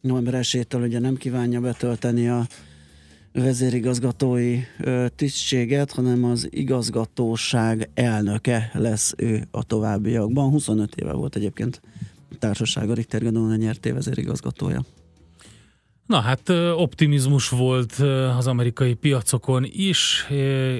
november 0.00 0.34
1 0.34 0.66
ugye 0.72 0.98
nem 0.98 1.16
kívánja 1.16 1.60
betölteni 1.60 2.28
a 2.28 2.46
vezérigazgatói 3.34 4.58
tisztséget, 5.16 5.92
hanem 5.92 6.24
az 6.24 6.48
igazgatóság 6.50 7.90
elnöke 7.94 8.70
lesz 8.74 9.14
ő 9.16 9.46
a 9.50 9.64
továbbiakban. 9.64 10.50
25 10.50 10.94
éve 10.94 11.12
volt 11.12 11.36
egyébként 11.36 11.80
a 12.30 12.34
társasága 12.38 12.94
Richter 12.94 13.22
Gadona 13.22 13.56
nyerté 13.56 13.90
vezérigazgatója. 13.90 14.84
Na 16.06 16.20
hát 16.20 16.48
optimizmus 16.76 17.48
volt 17.48 17.92
az 18.38 18.46
amerikai 18.46 18.94
piacokon 18.94 19.64
is, 19.72 20.26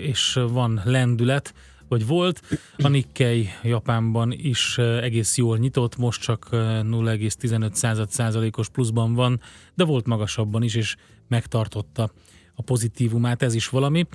és 0.01 0.41
van 0.49 0.81
lendület, 0.85 1.55
vagy 1.89 2.07
volt. 2.07 2.59
A 2.77 2.89
Nikkei 2.89 3.49
Japánban 3.63 4.33
is 4.33 4.79
egész 4.79 5.37
jól 5.37 5.59
nyitott, 5.59 5.97
most 5.97 6.21
csak 6.21 6.49
0,15 6.51 8.07
százalékos 8.09 8.69
pluszban 8.69 9.15
van, 9.15 9.41
de 9.75 9.85
volt 9.85 10.07
magasabban 10.07 10.63
is, 10.63 10.75
és 10.75 10.97
megtartotta 11.29 12.11
a 12.55 12.63
pozitívumát, 12.63 13.43
ez 13.43 13.55
is 13.55 13.69
valami. 13.69 14.07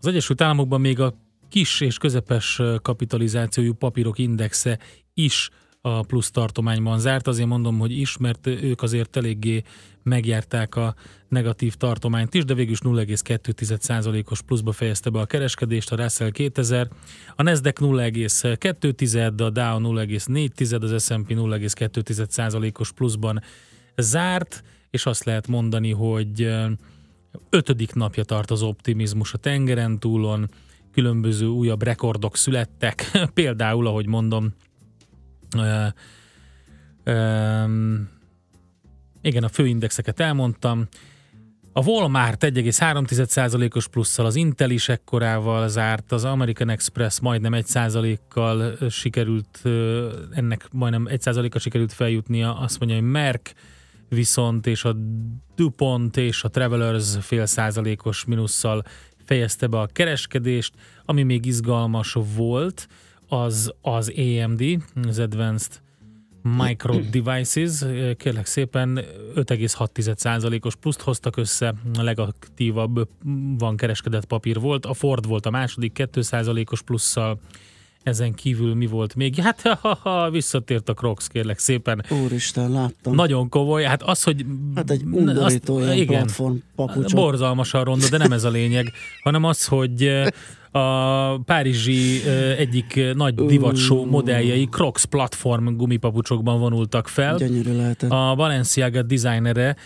Az 0.00 0.06
Egyesült 0.06 0.40
Államokban 0.40 0.80
még 0.80 1.00
a 1.00 1.14
kis 1.48 1.80
és 1.80 1.98
közepes 1.98 2.60
kapitalizációjú 2.82 3.72
papírok 3.72 4.18
indexe 4.18 4.78
is 5.14 5.50
a 5.80 6.02
plusz 6.02 6.30
tartományban 6.30 6.98
zárt. 6.98 7.26
Azért 7.26 7.48
mondom, 7.48 7.78
hogy 7.78 7.98
is, 7.98 8.16
mert 8.16 8.46
ők 8.46 8.82
azért 8.82 9.16
eléggé 9.16 9.62
megjárták 10.02 10.76
a 10.76 10.94
negatív 11.28 11.74
tartományt 11.74 12.34
is, 12.34 12.44
de 12.44 12.54
végül 12.54 12.72
is 12.72 12.78
0,2%-os 12.80 14.42
pluszba 14.42 14.72
fejezte 14.72 15.10
be 15.10 15.20
a 15.20 15.26
kereskedést 15.26 15.92
a 15.92 15.96
Russell 15.96 16.30
2000, 16.30 16.88
a 17.36 17.42
Nasdaq 17.42 17.84
0,2, 17.84 19.36
a 19.36 19.50
Dow 19.50 19.78
0,4, 19.78 20.92
az 20.92 21.04
S&P 21.04 21.28
0,2%-os 21.28 22.92
pluszban 22.92 23.42
zárt, 23.96 24.62
és 24.90 25.06
azt 25.06 25.24
lehet 25.24 25.46
mondani, 25.46 25.90
hogy 25.90 26.54
ötödik 27.50 27.94
napja 27.94 28.24
tart 28.24 28.50
az 28.50 28.62
optimizmus 28.62 29.32
a 29.32 29.38
tengeren 29.38 29.98
túlon, 29.98 30.50
különböző 30.92 31.46
újabb 31.46 31.82
rekordok 31.82 32.36
születtek, 32.36 33.10
például, 33.34 33.86
ahogy 33.86 34.06
mondom, 34.06 34.54
ö, 35.56 35.86
ö, 37.04 37.64
igen, 39.22 39.44
a 39.44 39.48
főindexeket 39.48 40.20
elmondtam, 40.20 40.88
a 41.74 41.84
Walmart 41.84 42.44
1,3%-os 42.44 43.88
plusszal, 43.88 44.26
az 44.26 44.36
Intel 44.36 44.70
is 44.70 44.88
ekkorával 44.88 45.68
zárt, 45.68 46.12
az 46.12 46.24
American 46.24 46.68
Express 46.68 47.20
majdnem 47.20 47.52
1%-kal 47.54 48.76
sikerült, 48.90 49.62
ennek 50.30 50.68
majdnem 50.72 51.06
1%-kal 51.10 51.60
sikerült 51.60 51.92
feljutnia, 51.92 52.58
azt 52.58 52.78
mondja, 52.78 52.98
hogy 52.98 53.10
Merck 53.10 53.54
viszont 54.12 54.66
és 54.66 54.84
a 54.84 54.96
DuPont 55.56 56.16
és 56.16 56.44
a 56.44 56.48
Travelers 56.48 57.16
fél 57.20 57.46
százalékos 57.46 58.24
minusszal 58.24 58.84
fejezte 59.24 59.66
be 59.66 59.80
a 59.80 59.86
kereskedést. 59.86 60.74
Ami 61.04 61.22
még 61.22 61.46
izgalmas 61.46 62.16
volt, 62.36 62.88
az 63.28 63.72
az 63.80 64.12
AMD, 64.16 64.62
az 65.08 65.18
Advanced 65.18 65.80
Micro 66.42 67.00
Devices, 67.10 67.84
kérlek 68.16 68.46
szépen 68.46 69.00
5,6%-os 69.34 70.76
pluszt 70.76 71.00
hoztak 71.00 71.36
össze, 71.36 71.74
a 71.98 72.02
legaktívabb 72.02 73.08
van 73.58 73.76
kereskedett 73.76 74.24
papír 74.24 74.60
volt, 74.60 74.86
a 74.86 74.94
Ford 74.94 75.26
volt 75.26 75.46
a 75.46 75.50
második 75.50 75.98
2%-os 76.12 76.82
plusszal, 76.82 77.38
ezen 78.02 78.34
kívül 78.34 78.74
mi 78.74 78.86
volt 78.86 79.14
még? 79.14 79.34
Hát 79.34 79.60
ha, 79.60 79.98
ha, 80.02 80.30
visszatért 80.30 80.88
a 80.88 80.94
Crocs, 80.94 81.26
kérlek 81.26 81.58
szépen. 81.58 82.04
Úristen, 82.24 82.70
láttam. 82.70 83.14
Nagyon 83.14 83.48
komoly. 83.48 83.82
Hát 83.82 84.02
az, 84.02 84.22
hogy... 84.22 84.44
Hát 84.74 84.90
egy 84.90 85.02
undorító 85.10 85.80
ilyen 85.80 85.92
igen, 85.92 86.06
platform 86.06 86.54
papucsok. 86.74 87.20
Borzalmasan 87.20 87.84
ronda, 87.84 88.08
de 88.08 88.16
nem 88.16 88.32
ez 88.32 88.44
a 88.44 88.50
lényeg, 88.50 88.92
hanem 89.22 89.44
az, 89.44 89.66
hogy 89.66 90.22
a 90.72 91.38
párizsi 91.38 92.28
egyik 92.58 93.00
nagy 93.14 93.34
divatsó 93.34 94.04
modelljei 94.04 94.66
Crocs 94.66 95.04
platform 95.04 95.76
gumipapucsokban 95.76 96.58
vonultak 96.60 97.08
fel. 97.08 97.36
Gyönyörű 97.36 97.76
lehetett. 97.76 98.10
A 98.10 98.34
Balenciaga 98.36 99.02
designere 99.02 99.76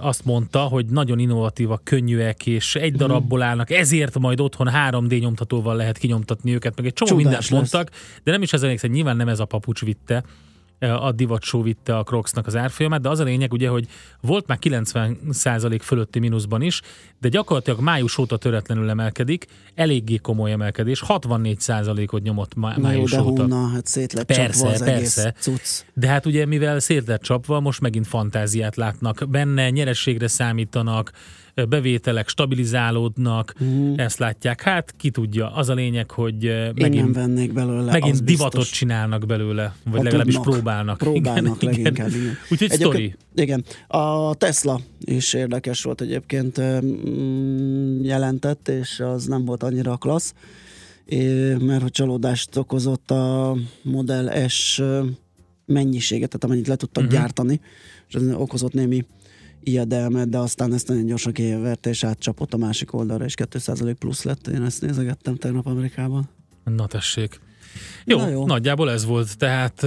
azt 0.00 0.24
mondta, 0.24 0.60
hogy 0.60 0.86
nagyon 0.86 1.18
innovatívak, 1.18 1.84
könnyűek, 1.84 2.46
és 2.46 2.74
egy 2.74 2.90
mhm. 2.90 2.98
darabból 2.98 3.42
állnak, 3.42 3.70
ezért 3.70 4.18
majd 4.18 4.40
otthon 4.40 4.68
3D 4.72 5.20
nyomtatóval 5.20 5.76
lehet 5.76 5.98
kinyomtatni 5.98 6.54
őket, 6.54 6.76
meg 6.76 6.86
egy 6.86 6.92
csomó 6.92 7.10
Csodás 7.10 7.24
mindent 7.24 7.50
lesz. 7.50 7.50
mondtak, 7.50 7.90
de 8.22 8.30
nem 8.30 8.42
is 8.42 8.52
ez 8.52 8.62
lényeg, 8.62 8.90
nyilván 8.90 9.16
nem 9.16 9.28
ez 9.28 9.40
a 9.40 9.44
papucs 9.44 9.84
vitte, 9.84 10.24
a 10.80 11.12
divatsó 11.12 11.62
vitte 11.62 11.98
a 11.98 12.02
Crocsnak 12.02 12.46
az 12.46 12.56
árfolyamát, 12.56 13.00
de 13.00 13.08
az 13.08 13.18
a 13.18 13.24
lényeg 13.24 13.52
ugye, 13.52 13.68
hogy 13.68 13.86
volt 14.20 14.46
már 14.46 14.58
90% 14.60 15.78
fölötti 15.82 16.18
mínuszban 16.18 16.62
is, 16.62 16.80
de 17.20 17.28
gyakorlatilag 17.28 17.80
május 17.80 18.18
óta 18.18 18.36
töretlenül 18.36 18.90
emelkedik, 18.90 19.46
eléggé 19.74 20.16
komoly 20.16 20.52
emelkedés, 20.52 21.02
64%-ot 21.06 22.22
nyomott 22.22 22.54
má- 22.54 22.76
Na 22.76 22.82
május 22.82 23.12
jó, 23.12 23.18
de 23.18 23.24
óta. 23.30 23.42
Hunna, 23.42 23.68
hát 23.68 23.86
szét 23.86 24.12
lett 24.12 24.26
persze, 24.26 24.68
az 24.68 24.84
persze. 24.84 25.34
Cucc. 25.38 25.84
De 25.94 26.06
hát 26.08 26.26
ugye 26.26 26.46
mivel 26.46 26.78
szét 26.80 27.06
lett 27.06 27.22
csapva, 27.22 27.60
most 27.60 27.80
megint 27.80 28.06
fantáziát 28.06 28.76
látnak 28.76 29.24
benne, 29.28 29.70
nyerességre 29.70 30.28
számítanak, 30.28 31.12
bevételek 31.66 32.28
stabilizálódnak, 32.28 33.54
mm. 33.64 33.94
ezt 33.96 34.18
látják. 34.18 34.60
Hát 34.60 34.94
ki 34.96 35.10
tudja, 35.10 35.54
az 35.54 35.68
a 35.68 35.74
lényeg, 35.74 36.10
hogy 36.10 36.46
eh, 36.46 36.70
megint, 36.74 36.94
Én 36.94 37.00
nem 37.00 37.12
vennék 37.12 37.52
belőle, 37.52 37.92
megint 37.92 38.24
divatot 38.24 38.60
biztos. 38.60 38.78
csinálnak 38.78 39.26
belőle, 39.26 39.74
vagy 39.84 39.96
ha 39.96 40.02
legalábbis 40.02 40.34
tudnak, 40.34 40.52
próbálnak. 40.52 40.98
Próbálnak 40.98 41.62
igen, 41.62 41.70
leginkább, 41.70 42.08
igen. 42.08 42.20
igen. 42.20 42.36
Úgyhogy 42.50 42.70
sztori. 42.70 43.14
Igen. 43.34 43.64
A 43.86 44.34
Tesla 44.34 44.80
is 45.00 45.32
érdekes 45.32 45.82
volt 45.82 46.00
egyébként 46.00 46.60
mm, 46.60 48.02
jelentett, 48.02 48.68
és 48.68 49.00
az 49.00 49.26
nem 49.26 49.44
volt 49.44 49.62
annyira 49.62 49.96
klassz, 49.96 50.34
mert 51.58 51.82
hogy 51.82 51.90
csalódást 51.90 52.56
okozott 52.56 53.10
a 53.10 53.56
Model 53.82 54.48
S 54.48 54.82
mennyiséget, 55.66 56.28
tehát 56.28 56.44
amennyit 56.44 56.66
le 56.66 56.76
tudtak 56.76 57.04
uh-huh. 57.04 57.18
gyártani, 57.18 57.60
és 58.08 58.14
ez 58.14 58.22
okozott 58.34 58.72
némi 58.72 59.04
ijedelmet, 59.62 60.28
de 60.28 60.38
aztán 60.38 60.72
ezt 60.72 60.88
nagyon 60.88 61.06
gyorsan 61.06 61.32
kiverte, 61.32 61.90
és 61.90 62.04
átcsapott 62.04 62.54
a 62.54 62.56
másik 62.56 62.94
oldalra, 62.94 63.24
és 63.24 63.34
2% 63.36 63.94
plusz 63.98 64.22
lett. 64.22 64.46
Én 64.46 64.62
ezt 64.62 64.82
nézegettem 64.82 65.36
tegnap 65.36 65.66
Amerikában. 65.66 66.28
Na 66.64 66.86
tessék. 66.86 67.40
Jó, 68.04 68.18
Na 68.18 68.28
jó, 68.28 68.46
nagyjából 68.46 68.90
ez 68.90 69.04
volt 69.04 69.38
tehát 69.38 69.82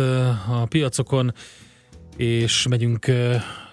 a 0.50 0.66
piacokon, 0.70 1.34
és 2.18 2.68
megyünk 2.68 3.06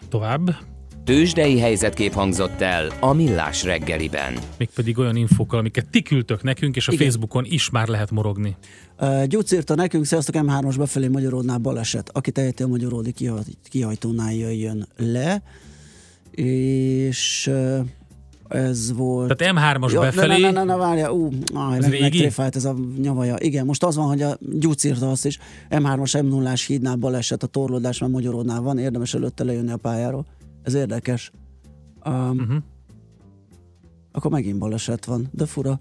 tovább. 0.09 0.57
Tőzsdei 1.05 1.59
helyzetkép 1.59 2.13
hangzott 2.13 2.61
el 2.61 2.93
a 3.01 3.13
Millás 3.13 3.65
reggeliben. 3.65 4.39
Mégpedig 4.59 4.99
olyan 4.99 5.17
infókkal, 5.17 5.59
amiket 5.59 5.91
ti 5.91 6.03
küldtök 6.03 6.43
nekünk, 6.43 6.77
és 6.77 6.89
a 6.89 6.93
Igen. 6.93 7.05
Facebookon 7.05 7.45
is 7.45 7.71
már 7.71 7.89
lehet 7.89 8.11
morogni. 8.11 8.57
Uh, 8.99 9.25
Gyuc 9.25 9.53
írta 9.53 9.75
nekünk, 9.75 10.05
sziasztok, 10.05 10.35
M3-os 10.39 10.75
befelé 10.79 11.09
Magyaródnál 11.09 11.59
baleset. 11.59 12.11
Aki 12.13 12.31
teheti 12.31 12.63
a 12.63 12.67
Magyaródi 12.67 13.15
kihajtónál 13.63 14.35
jöjjön 14.35 14.89
le 14.97 15.43
és 16.45 17.51
ez 18.49 18.93
volt... 18.93 19.37
Tehát 19.37 19.79
M3-as 19.79 19.93
ja, 19.93 20.01
befelé... 20.01 20.41
Ne, 20.41 20.51
ne, 20.51 20.51
ne, 20.51 20.65
ne, 20.65 20.77
várja, 20.77 21.13
ú, 21.13 21.31
áj, 21.55 21.79
ez 21.79 21.89
meg, 21.89 22.01
megtréfált 22.01 22.57
ez 22.57 22.65
a 22.65 22.77
nyavaja. 22.99 23.37
Igen, 23.39 23.67
most 23.67 23.85
az 23.85 23.97
van, 23.97 24.07
hogy 24.07 24.23
a 24.23 24.39
Gyuc 24.41 24.85
írta 24.85 25.11
azt 25.11 25.27
is, 25.27 25.39
M3-as, 25.71 26.23
M0-ás 26.23 26.67
hídnál 26.67 26.97
baleset, 26.97 27.43
a 27.43 27.47
torlódás 27.47 27.99
már 27.99 28.11
Magyaródnál 28.11 28.61
van, 28.61 28.79
érdemes 28.79 29.15
előtte 29.15 29.45
lejönni 29.45 29.71
a 29.71 29.77
pályáról. 29.77 30.27
Ez 30.63 30.75
érdekes. 30.75 31.33
Um, 32.07 32.15
uh-huh. 32.15 32.57
Akkor 34.13 34.31
megint 34.31 34.59
baleset 34.59 35.05
van, 35.05 35.29
de 35.33 35.47
fura. 35.47 35.81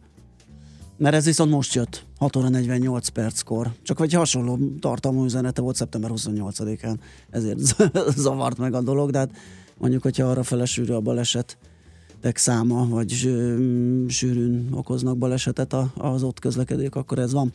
Mert 0.98 1.16
ez 1.16 1.26
viszont 1.26 1.52
most 1.52 1.74
jött, 1.74 2.06
6 2.18 2.36
óra 2.36 2.50
48 2.50 3.08
perckor. 3.08 3.72
Csak 3.82 4.02
egy 4.02 4.14
hasonló 4.14 4.60
tartalmú 4.80 5.24
üzenete 5.24 5.62
volt 5.62 5.76
szeptember 5.76 6.12
28-án, 6.14 6.96
ezért 7.30 7.60
zavart 8.24 8.58
meg 8.58 8.74
a 8.74 8.82
dolog, 8.82 9.12
de 9.12 9.18
hát 9.18 9.30
mondjuk, 9.80 10.02
hogyha 10.02 10.30
arra 10.30 10.44
fele 10.44 10.66
sűrű 10.66 10.94
a 10.94 11.00
baleset, 11.00 11.58
száma, 12.34 12.88
vagy 12.88 13.10
sűrűn 14.08 14.68
okoznak 14.72 15.18
balesetet 15.18 15.76
az 15.98 16.24
ott 16.24 16.40
közlekedők, 16.40 16.96
akkor 16.96 17.20
ez 17.20 17.34
van. 17.34 17.52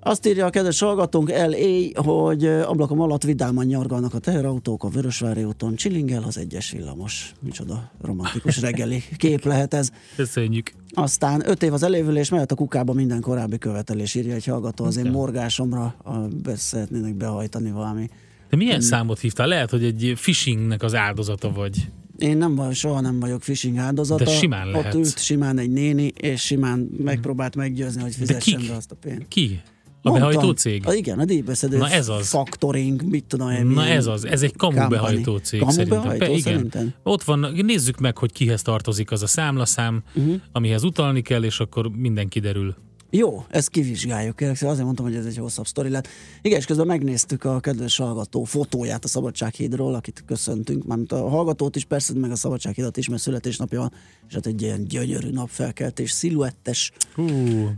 Azt 0.00 0.26
írja 0.26 0.46
a 0.46 0.50
kedves 0.50 0.80
hallgatónk 0.80 1.30
LA, 1.30 2.02
hogy 2.02 2.46
ablakom 2.46 3.00
alatt 3.00 3.22
vidáman 3.22 3.66
nyargalnak 3.66 4.14
a 4.14 4.18
teherautók 4.18 4.84
a 4.84 4.88
Vörösvári 4.88 5.44
úton, 5.44 5.74
csillingel 5.74 6.22
az 6.22 6.38
egyes 6.38 6.70
villamos. 6.70 7.34
Micsoda 7.40 7.90
romantikus 8.00 8.60
reggeli 8.60 9.02
kép 9.16 9.44
lehet 9.44 9.74
ez. 9.74 9.90
Köszönjük. 10.16 10.72
Aztán 10.94 11.48
öt 11.48 11.62
év 11.62 11.72
az 11.72 11.82
elévülés 11.82 12.28
mellett 12.28 12.52
a 12.52 12.54
kukába 12.54 12.92
minden 12.92 13.20
korábbi 13.20 13.58
követelés 13.58 14.14
írja 14.14 14.34
egy 14.34 14.44
hallgató, 14.44 14.84
az 14.84 14.96
én 14.96 15.10
morgásomra 15.10 15.94
a, 16.04 16.18
be, 16.18 16.56
szeretnének 16.56 17.14
behajtani 17.14 17.70
valami. 17.70 18.08
De 18.50 18.56
milyen 18.56 18.80
számot 18.80 19.18
hívtál? 19.18 19.46
Lehet, 19.46 19.70
hogy 19.70 19.84
egy 19.84 20.12
phishingnek 20.20 20.82
az 20.82 20.94
áldozata 20.94 21.52
vagy. 21.52 21.86
Én 22.18 22.36
nem 22.36 22.54
vagy, 22.54 22.74
soha 22.74 23.00
nem 23.00 23.20
vagyok 23.20 23.40
phishing 23.40 23.76
áldozata. 23.76 24.24
De 24.24 24.30
simán 24.30 24.66
Ott 24.68 24.74
lehetsz. 24.74 24.94
ült 24.94 25.18
simán 25.18 25.58
egy 25.58 25.70
néni, 25.70 26.12
és 26.16 26.40
simán 26.44 26.90
megpróbált 27.04 27.56
meggyőzni, 27.56 28.02
hogy 28.02 28.14
fizessen 28.14 28.62
be 28.68 28.74
azt 28.74 28.90
a 28.90 28.94
pénzt. 28.94 29.28
Ki? 29.28 29.60
A 30.02 30.08
Mondtam. 30.08 30.30
behajtó 30.30 30.52
cég? 30.52 30.86
A, 30.86 30.94
igen, 30.94 31.18
a 31.18 31.24
díjbeszedő 31.24 31.76
Na 31.76 31.88
ez 31.90 32.08
az. 32.08 32.28
factoring, 32.28 33.02
mit 33.02 33.24
tudom 33.24 33.50
én. 33.50 33.66
Na 33.66 33.84
ez 33.84 34.06
az, 34.06 34.24
ez 34.26 34.42
egy 34.42 34.56
kamu 34.56 34.76
company. 34.76 34.98
behajtó 35.00 35.36
cég 35.36 35.60
Kamu 35.60 35.72
szerintem. 35.72 36.00
behajtó, 36.02 36.24
Be- 36.24 36.30
igen. 36.30 36.40
szerintem? 36.42 36.94
Ott 37.02 37.22
van, 37.22 37.52
nézzük 37.64 37.98
meg, 37.98 38.18
hogy 38.18 38.32
kihez 38.32 38.62
tartozik 38.62 39.10
az 39.10 39.22
a 39.22 39.26
számlaszám, 39.26 40.02
uh-huh. 40.14 40.34
amihez 40.52 40.82
utalni 40.84 41.22
kell, 41.22 41.44
és 41.44 41.60
akkor 41.60 41.90
minden 41.96 42.28
kiderül. 42.28 42.76
Jó, 43.10 43.44
ezt 43.50 43.68
kivizsgáljuk, 43.68 44.38
szépen. 44.38 44.56
azért 44.68 44.84
mondtam, 44.84 45.06
hogy 45.06 45.14
ez 45.14 45.24
egy 45.24 45.36
hosszabb 45.36 45.66
sztori 45.66 45.88
lett. 45.88 46.08
Igen, 46.42 46.58
és 46.58 46.64
közben 46.64 46.86
megnéztük 46.86 47.44
a 47.44 47.60
kedves 47.60 47.96
hallgató 47.96 48.44
fotóját 48.44 49.04
a 49.04 49.08
Szabadsághídról, 49.08 49.94
akit 49.94 50.22
köszöntünk, 50.26 50.86
mármint 50.86 51.12
a 51.12 51.28
hallgatót 51.28 51.76
is 51.76 51.84
persze, 51.84 52.12
meg 52.14 52.30
a 52.30 52.36
Szabadsághidat 52.36 52.96
is, 52.96 53.08
mert 53.08 53.22
születésnapja 53.22 53.78
van, 53.78 53.92
és 54.28 54.34
hát 54.34 54.46
egy 54.46 54.62
ilyen 54.62 54.84
gyönyörű 54.84 55.30
napfelkeltés, 55.30 56.10
sziluettes 56.10 56.92
Hú, 57.14 57.26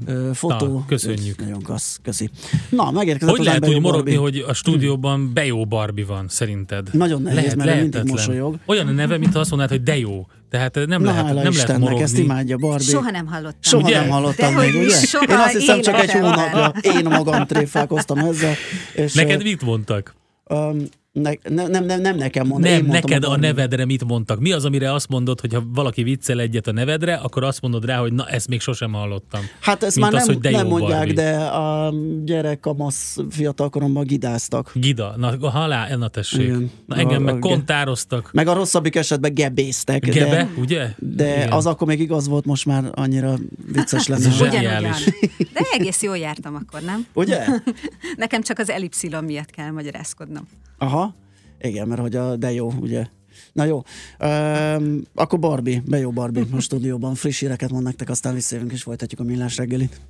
ö, 0.07 0.31
fotó. 0.35 0.67
Na, 0.67 0.85
köszönjük. 0.87 1.21
Úgyhogy 1.21 1.45
Nagyon 1.47 1.62
kassz, 1.62 1.99
köszi. 2.03 2.31
Na, 2.71 2.91
megérkezett 2.91 3.37
hogy 3.37 3.45
lehet 3.45 3.69
úgy 3.69 3.81
morogni, 3.81 4.14
hogy 4.14 4.37
a 4.38 4.53
stúdióban 4.53 5.33
Bejó 5.33 5.67
Barbie 5.67 6.05
van, 6.05 6.29
szerinted? 6.29 6.88
Nagyon 6.93 7.23
nehéz, 7.23 7.55
mert 7.55 7.77
ő 7.77 7.81
mindig 7.81 8.05
mosolyog. 8.05 8.59
Olyan 8.67 8.87
a 8.87 8.91
neve, 8.91 9.19
mintha 9.19 9.38
azt 9.41 9.51
mondanád, 9.51 9.75
hogy 9.77 9.85
de 9.85 9.99
jó. 9.99 10.27
Tehát 10.50 10.74
nem 10.74 11.02
Na, 11.02 11.11
lehet, 11.11 11.24
nem 11.24 11.34
lehet 11.34 11.52
Istennek, 11.52 11.80
morogni. 11.80 12.02
ezt 12.02 12.18
imádja 12.18 12.56
Barbie. 12.56 12.87
Soha 12.87 13.11
nem 13.11 13.26
hallottam. 13.26 13.58
Soha 13.61 13.87
Ugye? 13.87 14.00
nem 14.00 14.08
hallottam 14.08 14.54
Dehogy 14.54 14.72
még, 14.72 14.82
ugye? 14.82 14.96
soha 14.98 15.24
Én 15.24 15.37
azt 15.38 15.52
hiszem 15.52 15.80
csak 15.80 15.94
egy 16.00 16.11
hónapja 16.11 16.72
én 16.82 17.04
magam 17.04 17.46
tréfálkoztam 17.46 18.18
ezzel. 18.18 18.54
És, 18.94 19.14
Neked 19.14 19.42
mit 19.42 19.62
mondtak? 19.62 20.14
Um, 20.44 20.82
ne, 21.12 21.31
ne, 21.49 21.66
nem, 21.66 21.85
nem, 21.85 22.01
nem 22.01 22.16
nekem 22.16 22.47
mondom. 22.47 22.71
én 22.71 22.77
Nem, 22.77 22.87
mondtam 22.87 23.11
neked 23.11 23.25
a 23.25 23.29
Barbie. 23.29 23.49
nevedre 23.49 23.85
mit 23.85 24.05
mondtak? 24.05 24.40
Mi 24.40 24.53
az, 24.53 24.64
amire 24.64 24.92
azt 24.92 25.09
mondod, 25.09 25.40
hogy 25.40 25.53
ha 25.55 25.62
valaki 25.75 26.03
viccel 26.03 26.40
egyet 26.40 26.66
a 26.66 26.73
nevedre, 26.73 27.14
akkor 27.14 27.44
azt 27.44 27.61
mondod 27.61 27.85
rá, 27.85 27.99
hogy 27.99 28.12
na, 28.12 28.27
ezt 28.29 28.49
még 28.49 28.61
sosem 28.61 28.92
hallottam. 28.92 29.40
Hát 29.61 29.83
ezt 29.83 29.97
Mint 29.97 30.11
már 30.12 30.21
az, 30.21 30.27
nem, 30.27 30.35
hogy 30.37 30.44
de 30.44 30.51
nem 30.51 30.66
mondják, 30.66 30.97
Barbie. 30.99 31.14
de 31.14 31.37
a 31.38 31.94
gyerek, 32.25 32.61
kamasz 32.61 33.16
fiatalkoromban 33.31 34.05
gidáztak. 34.05 34.71
Gida, 34.75 35.14
na 35.16 35.49
halál, 35.51 35.97
na 35.97 36.09
tessék. 36.09 36.40
Igen. 36.40 36.71
Na, 36.87 36.97
engem 36.97 37.23
A- 37.23 37.25
meg 37.25 37.35
a- 37.35 37.38
kontároztak. 37.38 38.31
Meg 38.33 38.47
a 38.47 38.53
rosszabbik 38.53 38.97
esetben 38.97 39.35
gebésztek. 39.35 40.05
Gebe, 40.05 40.31
de, 40.31 40.49
ugye? 40.57 40.88
de 40.99 41.37
Igen. 41.37 41.53
az 41.53 41.66
akkor 41.66 41.87
még 41.87 42.01
igaz 42.01 42.29
volt, 42.29 42.44
most 42.44 42.66
már 42.66 42.90
annyira 42.94 43.35
vicces 43.73 44.07
lenne. 44.07 44.31
Zseniális. 44.31 45.05
De 45.53 45.61
egész 45.73 46.03
jól 46.03 46.18
jártam 46.18 46.55
akkor, 46.55 46.81
nem? 46.81 47.07
Ugye? 47.14 47.44
Nekem 48.16 48.42
csak 48.42 48.59
az 48.59 48.71
elipszilon 48.71 49.25
miatt 49.25 49.51
kell 49.51 49.71
magyarázkodnom. 49.71 50.49
Aha. 50.79 51.14
Igen, 51.61 51.88
mert 51.88 52.01
hogy 52.01 52.17
a 52.17 52.37
de 52.37 52.53
jó, 52.53 52.73
ugye. 52.81 53.07
Na 53.53 53.64
jó, 53.64 53.83
um, 54.21 55.03
akkor 55.14 55.38
Barbie, 55.38 55.83
be 55.87 55.99
jó 55.99 56.11
Barbie 56.11 56.45
a 56.53 56.61
stúdióban. 56.67 57.14
Friss 57.14 57.41
híreket 57.41 57.71
mond 57.71 57.85
nektek, 57.85 58.09
aztán 58.09 58.35
visszajövünk 58.35 58.73
és 58.73 58.83
folytatjuk 58.83 59.21
a 59.21 59.25
millás 59.25 59.57
reggelit. 59.57 60.01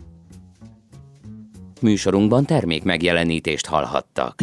Műsorunkban 1.80 2.44
termék 2.44 2.82
megjelenítést 2.82 3.66
hallhattak. 3.66 4.42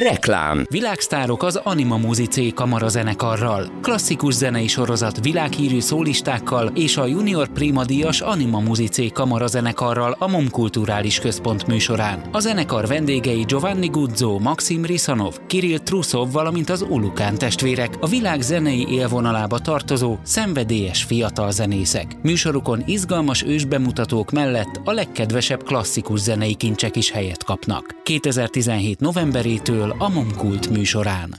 Reklám. 0.00 0.66
Világsztárok 0.70 1.42
az 1.42 1.56
Anima 1.56 1.96
Muzice 1.96 2.50
Kamara 2.54 2.88
zenekarral, 2.88 3.70
klasszikus 3.82 4.34
zenei 4.34 4.66
sorozat 4.66 5.22
világhírű 5.22 5.80
szólistákkal 5.80 6.70
és 6.74 6.96
a 6.96 7.06
Junior 7.06 7.48
Prima 7.48 7.84
díjas 7.84 8.20
Anima 8.20 8.60
Muzice 8.60 9.08
Kamara 9.12 9.46
zenekarral 9.46 10.16
a 10.18 10.28
MOM 10.28 10.50
Kulturális 10.50 11.18
Központ 11.18 11.66
műsorán. 11.66 12.22
A 12.32 12.38
zenekar 12.38 12.86
vendégei 12.86 13.42
Giovanni 13.42 13.86
Guzzo, 13.86 14.38
Maxim 14.38 14.84
Risanov, 14.84 15.38
Kirill 15.46 15.78
Trusov, 15.78 16.32
valamint 16.32 16.70
az 16.70 16.82
Ulukán 16.88 17.38
testvérek, 17.38 17.96
a 18.00 18.06
világ 18.06 18.40
zenei 18.40 18.86
élvonalába 18.90 19.58
tartozó, 19.58 20.16
szenvedélyes 20.22 21.02
fiatal 21.02 21.50
zenészek. 21.50 22.16
Műsorukon 22.22 22.82
izgalmas 22.86 23.42
ősbemutatók 23.42 24.30
mellett 24.30 24.80
a 24.84 24.92
legkedvesebb 24.92 25.62
klasszikus 25.62 26.20
zenei 26.20 26.54
kincsek 26.54 26.96
is 26.96 27.10
helyet 27.10 27.44
kapnak. 27.44 27.94
2017 28.02 29.00
novemberétől 29.00 29.84
a 29.98 30.08
Momkult 30.08 30.68
műsorán. 30.68 31.34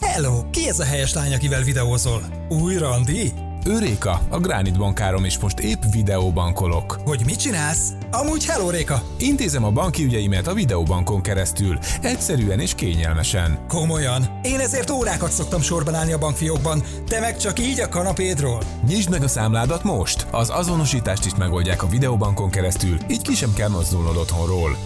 Hello! 0.00 0.50
Ki 0.50 0.68
ez 0.68 0.78
a 0.78 0.84
helyes 0.84 1.14
lány, 1.14 1.34
akivel 1.34 1.62
videózol? 1.62 2.22
Új 2.48 2.76
randi? 2.76 3.32
Őréka, 3.66 4.20
a 4.30 4.38
Gránit 4.38 4.78
bankárom 4.78 5.24
is 5.24 5.38
most 5.38 5.58
épp 5.58 5.82
videóbankolok. 5.92 7.00
Hogy 7.04 7.22
mit 7.24 7.40
csinálsz? 7.40 7.92
Amúgy 8.10 8.46
hello, 8.46 8.70
Réka! 8.70 9.02
Intézem 9.18 9.64
a 9.64 9.70
banki 9.70 10.04
ügyeimet 10.04 10.46
a 10.46 10.54
videóbankon 10.54 11.22
keresztül, 11.22 11.78
egyszerűen 12.02 12.60
és 12.60 12.74
kényelmesen. 12.74 13.58
Komolyan? 13.68 14.38
Én 14.42 14.60
ezért 14.60 14.90
órákat 14.90 15.30
szoktam 15.30 15.60
sorban 15.60 15.94
állni 15.94 16.12
a 16.12 16.18
bankfiókban, 16.18 16.82
te 17.06 17.20
meg 17.20 17.36
csak 17.36 17.58
így 17.58 17.80
a 17.80 17.88
kanapédról. 17.88 18.62
Nyisd 18.86 19.10
meg 19.10 19.22
a 19.22 19.28
számládat 19.28 19.82
most! 19.82 20.26
Az 20.30 20.50
azonosítást 20.50 21.24
is 21.24 21.34
megoldják 21.34 21.82
a 21.82 21.88
videóbankon 21.88 22.50
keresztül, 22.50 22.96
így 23.08 23.22
ki 23.22 23.34
sem 23.34 23.52
kell 23.54 23.68
mozdulnod 23.68 24.16
otthonról. 24.16 24.76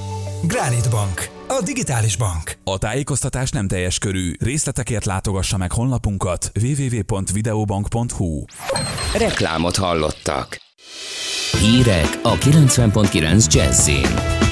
Granite 0.42 0.88
Bank. 0.88 1.33
A 1.48 1.62
digitális 1.64 2.16
bank. 2.16 2.56
A 2.64 2.78
tájékoztatás 2.78 3.50
nem 3.50 3.68
teljes 3.68 3.98
körű. 3.98 4.32
Részletekért 4.38 5.04
látogassa 5.04 5.56
meg 5.56 5.72
honlapunkat 5.72 6.52
www.videobank.hu. 6.62 8.44
Reklámot 9.18 9.76
hallottak. 9.76 10.60
Hírek 11.60 12.18
a 12.22 12.34
90.9 12.34 13.52
Jazzin. 13.54 14.42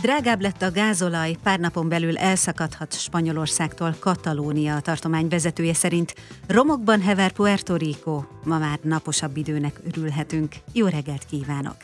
Drágább 0.00 0.40
lett 0.40 0.62
a 0.62 0.70
gázolaj, 0.70 1.36
pár 1.42 1.58
napon 1.58 1.88
belül 1.88 2.18
elszakadhat 2.18 2.98
Spanyolországtól 3.00 3.96
Katalónia 3.98 4.74
a 4.74 4.80
tartomány 4.80 5.28
vezetője 5.28 5.74
szerint. 5.74 6.14
Romokban 6.46 7.00
hever 7.00 7.32
Puerto 7.32 7.76
Rico, 7.76 8.22
ma 8.44 8.58
már 8.58 8.78
naposabb 8.82 9.36
időnek 9.36 9.80
örülhetünk. 9.86 10.54
Jó 10.72 10.86
reggelt 10.86 11.24
kívánok! 11.30 11.76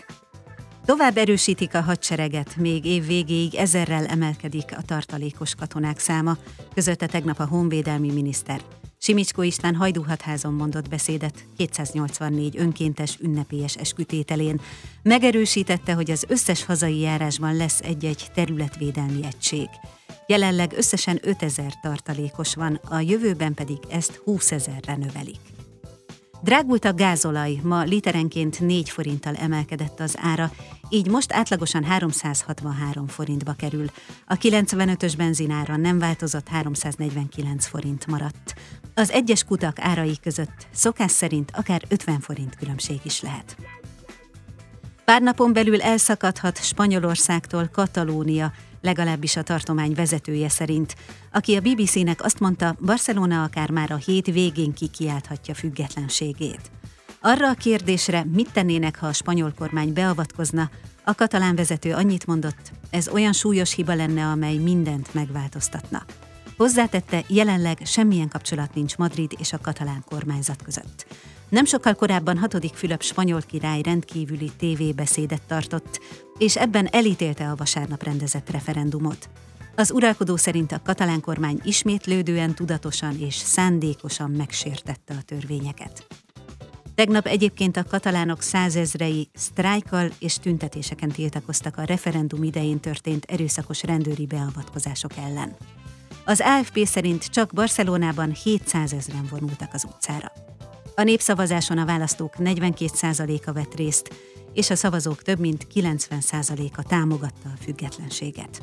Tovább 0.90 1.16
erősítik 1.16 1.74
a 1.74 1.80
hadsereget, 1.80 2.56
még 2.56 2.84
év 2.84 3.06
végéig 3.06 3.54
ezerrel 3.54 4.06
emelkedik 4.06 4.64
a 4.76 4.82
tartalékos 4.82 5.54
katonák 5.54 5.98
száma, 5.98 6.36
közölte 6.74 7.06
tegnap 7.06 7.38
a 7.38 7.46
honvédelmi 7.46 8.12
miniszter. 8.12 8.60
Simicskó 8.98 9.42
István 9.42 9.74
hajdúhatházon 9.74 10.52
mondott 10.52 10.88
beszédet 10.88 11.44
284 11.56 12.58
önkéntes 12.58 13.18
ünnepélyes 13.20 13.76
eskütételén. 13.76 14.60
Megerősítette, 15.02 15.92
hogy 15.92 16.10
az 16.10 16.24
összes 16.28 16.64
hazai 16.64 16.98
járásban 16.98 17.56
lesz 17.56 17.80
egy-egy 17.80 18.26
területvédelmi 18.34 19.24
egység. 19.24 19.68
Jelenleg 20.26 20.72
összesen 20.76 21.18
5000 21.22 21.72
tartalékos 21.80 22.54
van, 22.54 22.80
a 22.88 23.00
jövőben 23.00 23.54
pedig 23.54 23.78
ezt 23.90 24.20
20 24.24 24.52
ezerre 24.52 24.96
növelik. 24.96 25.59
Drágult 26.42 26.84
a 26.84 26.94
gázolaj, 26.94 27.60
ma 27.62 27.82
literenként 27.82 28.60
4 28.60 28.90
forinttal 28.90 29.34
emelkedett 29.34 30.00
az 30.00 30.16
ára, 30.20 30.50
így 30.88 31.08
most 31.08 31.32
átlagosan 31.32 31.84
363 31.84 33.06
forintba 33.06 33.52
kerül. 33.52 33.86
A 34.26 34.34
95-ös 34.34 35.14
benzinára 35.16 35.76
nem 35.76 35.98
változott, 35.98 36.48
349 36.48 37.66
forint 37.66 38.06
maradt. 38.06 38.54
Az 38.94 39.10
egyes 39.10 39.44
kutak 39.44 39.78
árai 39.80 40.18
között 40.22 40.66
szokás 40.72 41.10
szerint 41.10 41.50
akár 41.54 41.82
50 41.88 42.20
forint 42.20 42.56
különbség 42.56 43.00
is 43.02 43.20
lehet. 43.20 43.56
Pár 45.04 45.22
napon 45.22 45.52
belül 45.52 45.82
elszakadhat 45.82 46.64
Spanyolországtól 46.64 47.68
Katalónia, 47.72 48.52
legalábbis 48.80 49.36
a 49.36 49.42
tartomány 49.42 49.94
vezetője 49.94 50.48
szerint, 50.48 50.96
aki 51.32 51.56
a 51.56 51.60
BBC-nek 51.60 52.24
azt 52.24 52.40
mondta, 52.40 52.76
Barcelona 52.80 53.42
akár 53.42 53.70
már 53.70 53.90
a 53.90 53.96
hét 53.96 54.26
végén 54.26 54.72
kikiálthatja 54.72 55.54
függetlenségét. 55.54 56.70
Arra 57.20 57.48
a 57.48 57.54
kérdésre, 57.54 58.24
mit 58.32 58.52
tennének, 58.52 58.98
ha 58.98 59.06
a 59.06 59.12
spanyol 59.12 59.54
kormány 59.58 59.92
beavatkozna, 59.92 60.70
a 61.04 61.14
katalán 61.14 61.56
vezető 61.56 61.92
annyit 61.92 62.26
mondott, 62.26 62.72
ez 62.90 63.08
olyan 63.08 63.32
súlyos 63.32 63.74
hiba 63.74 63.94
lenne, 63.94 64.24
amely 64.24 64.56
mindent 64.56 65.14
megváltoztatna. 65.14 66.04
Hozzátette, 66.56 67.24
jelenleg 67.26 67.78
semmilyen 67.84 68.28
kapcsolat 68.28 68.74
nincs 68.74 68.96
Madrid 68.96 69.32
és 69.38 69.52
a 69.52 69.58
katalán 69.58 70.04
kormányzat 70.08 70.62
között. 70.62 71.06
Nem 71.50 71.64
sokkal 71.64 71.94
korábban 71.94 72.38
hatodik 72.38 72.74
Fülöp 72.74 73.02
spanyol 73.02 73.40
király 73.40 73.82
rendkívüli 73.82 74.50
tévébeszédet 74.58 75.42
tartott, 75.46 76.00
és 76.38 76.56
ebben 76.56 76.88
elítélte 76.90 77.50
a 77.50 77.56
vasárnap 77.56 78.02
rendezett 78.02 78.50
referendumot. 78.50 79.28
Az 79.76 79.90
uralkodó 79.90 80.36
szerint 80.36 80.72
a 80.72 80.80
katalán 80.84 81.20
kormány 81.20 81.60
ismétlődően 81.62 82.54
tudatosan 82.54 83.16
és 83.18 83.34
szándékosan 83.34 84.30
megsértette 84.30 85.14
a 85.14 85.22
törvényeket. 85.22 86.06
Tegnap 86.94 87.26
egyébként 87.26 87.76
a 87.76 87.84
katalánok 87.84 88.42
százezrei 88.42 89.28
sztrájkkal 89.34 90.08
és 90.18 90.34
tüntetéseken 90.34 91.08
tiltakoztak 91.08 91.76
a 91.76 91.84
referendum 91.84 92.42
idején 92.42 92.80
történt 92.80 93.24
erőszakos 93.24 93.82
rendőri 93.82 94.26
beavatkozások 94.26 95.12
ellen. 95.16 95.56
Az 96.24 96.42
AFP 96.44 96.86
szerint 96.86 97.24
csak 97.24 97.52
Barcelonában 97.52 98.32
700 98.32 98.92
ezeren 98.92 99.26
vonultak 99.30 99.68
az 99.72 99.84
utcára. 99.84 100.32
A 101.00 101.02
népszavazáson 101.02 101.78
a 101.78 101.84
választók 101.84 102.34
42%-a 102.38 103.52
vett 103.52 103.74
részt, 103.74 104.14
és 104.52 104.70
a 104.70 104.74
szavazók 104.74 105.22
több 105.22 105.38
mint 105.38 105.66
90%-a 105.74 106.82
támogatta 106.82 107.48
a 107.48 107.62
függetlenséget. 107.62 108.62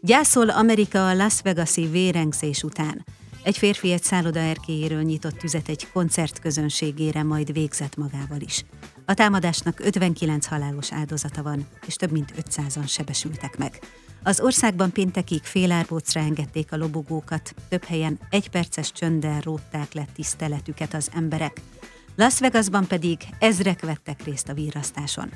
Gyászol 0.00 0.48
Amerika 0.48 1.08
a 1.08 1.14
Las 1.14 1.40
Vegas-i 1.42 1.86
vérengzés 1.86 2.62
után. 2.62 3.04
Egy 3.42 3.58
férfi 3.58 3.92
egy 3.92 4.02
szálloda 4.02 4.38
erkélyéről 4.38 5.02
nyitott 5.02 5.38
tüzet 5.38 5.68
egy 5.68 5.90
koncert 5.92 6.38
közönségére, 6.38 7.22
majd 7.22 7.52
végzett 7.52 7.96
magával 7.96 8.40
is. 8.40 8.64
A 9.06 9.14
támadásnak 9.14 9.80
59 9.80 10.46
halálos 10.46 10.92
áldozata 10.92 11.42
van, 11.42 11.66
és 11.86 11.94
több 11.94 12.10
mint 12.10 12.32
500-an 12.36 12.88
sebesültek 12.88 13.56
meg. 13.56 13.78
Az 14.24 14.40
országban 14.40 14.92
péntekig 14.92 15.42
félárbócra 15.42 16.20
engedték 16.20 16.72
a 16.72 16.76
lobogókat, 16.76 17.54
több 17.68 17.84
helyen 17.84 18.18
egyperces 18.30 18.92
csönddel 18.92 19.40
rótták 19.40 19.92
le 19.92 20.06
tiszteletüket 20.14 20.94
az 20.94 21.10
emberek. 21.14 21.60
Las 22.16 22.38
Vegasban 22.38 22.86
pedig 22.86 23.18
ezrek 23.38 23.80
vettek 23.80 24.24
részt 24.24 24.48
a 24.48 24.54
virrasztáson. 24.54 25.30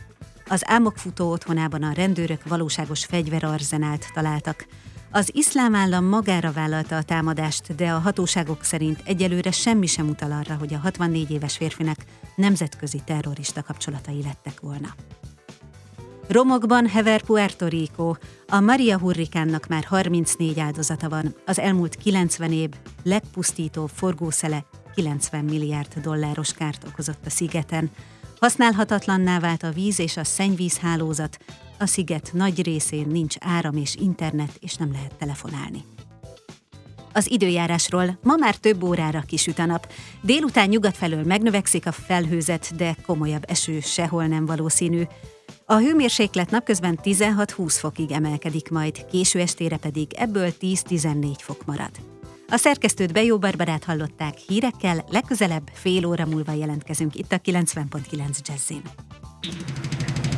Az 0.48 0.62
álmokfutó 0.66 1.30
otthonában 1.30 1.82
a 1.82 1.92
rendőrök 1.92 2.48
valóságos 2.48 3.04
fegyverarzenált 3.04 4.06
találtak. 4.14 4.66
Az 5.10 5.30
iszlám 5.34 5.74
állam 5.74 6.04
magára 6.04 6.52
vállalta 6.52 6.96
a 6.96 7.02
támadást, 7.02 7.74
de 7.74 7.90
a 7.90 7.98
hatóságok 7.98 8.64
szerint 8.64 9.00
egyelőre 9.04 9.50
semmi 9.50 9.86
sem 9.86 10.08
utal 10.08 10.32
arra, 10.32 10.54
hogy 10.54 10.74
a 10.74 10.78
64 10.78 11.30
éves 11.30 11.56
férfinek 11.56 12.04
nemzetközi 12.34 13.00
terrorista 13.04 13.62
kapcsolatai 13.62 14.22
lettek 14.22 14.60
volna. 14.60 14.94
Romokban 16.28 16.86
hever 16.86 17.22
Puerto 17.22 17.66
Rico. 17.66 18.14
A 18.48 18.60
Maria 18.60 18.98
hurrikánnak 18.98 19.66
már 19.66 19.84
34 19.84 20.58
áldozata 20.60 21.08
van. 21.08 21.34
Az 21.46 21.58
elmúlt 21.58 21.94
90 21.94 22.52
év 22.52 22.70
legpusztítóbb 23.02 23.88
forgószele 23.88 24.64
90 24.94 25.44
milliárd 25.44 25.94
dolláros 26.02 26.52
kárt 26.52 26.84
okozott 26.84 27.26
a 27.26 27.30
szigeten. 27.30 27.90
Használhatatlanná 28.40 29.40
vált 29.40 29.62
a 29.62 29.70
víz 29.70 29.98
és 29.98 30.16
a 30.16 30.24
szennyvíz 30.24 30.78
hálózat. 30.78 31.38
A 31.78 31.86
sziget 31.86 32.30
nagy 32.32 32.62
részén 32.62 33.06
nincs 33.06 33.36
áram 33.40 33.76
és 33.76 33.94
internet, 33.94 34.56
és 34.60 34.74
nem 34.74 34.92
lehet 34.92 35.14
telefonálni. 35.14 35.84
Az 37.16 37.30
időjárásról 37.30 38.18
ma 38.22 38.34
már 38.36 38.56
több 38.56 38.82
órára 38.82 39.20
kisüt 39.20 39.58
a 39.58 39.64
nap. 39.64 39.92
Délután 40.20 40.68
nyugat 40.68 40.96
felől 40.96 41.24
megnövekszik 41.24 41.86
a 41.86 41.92
felhőzet, 41.92 42.76
de 42.76 42.96
komolyabb 43.06 43.44
eső 43.46 43.80
sehol 43.80 44.26
nem 44.26 44.46
valószínű. 44.46 45.02
A 45.64 45.76
hőmérséklet 45.76 46.50
napközben 46.50 46.98
16-20 47.02 47.76
fokig 47.78 48.10
emelkedik 48.10 48.70
majd, 48.70 49.06
késő 49.06 49.40
estére 49.40 49.76
pedig 49.76 50.12
ebből 50.16 50.52
10-14 50.60 51.34
fok 51.38 51.64
marad. 51.64 51.90
A 52.48 52.56
szerkesztőt 52.56 53.12
Bejó 53.12 53.38
Barbarát 53.38 53.84
hallották 53.84 54.36
hírekkel, 54.36 55.04
legközelebb 55.10 55.70
fél 55.72 56.06
óra 56.06 56.26
múlva 56.26 56.52
jelentkezünk 56.52 57.14
itt 57.14 57.32
a 57.32 57.38
90.9 57.38 58.38
Jazzin. 58.42 58.82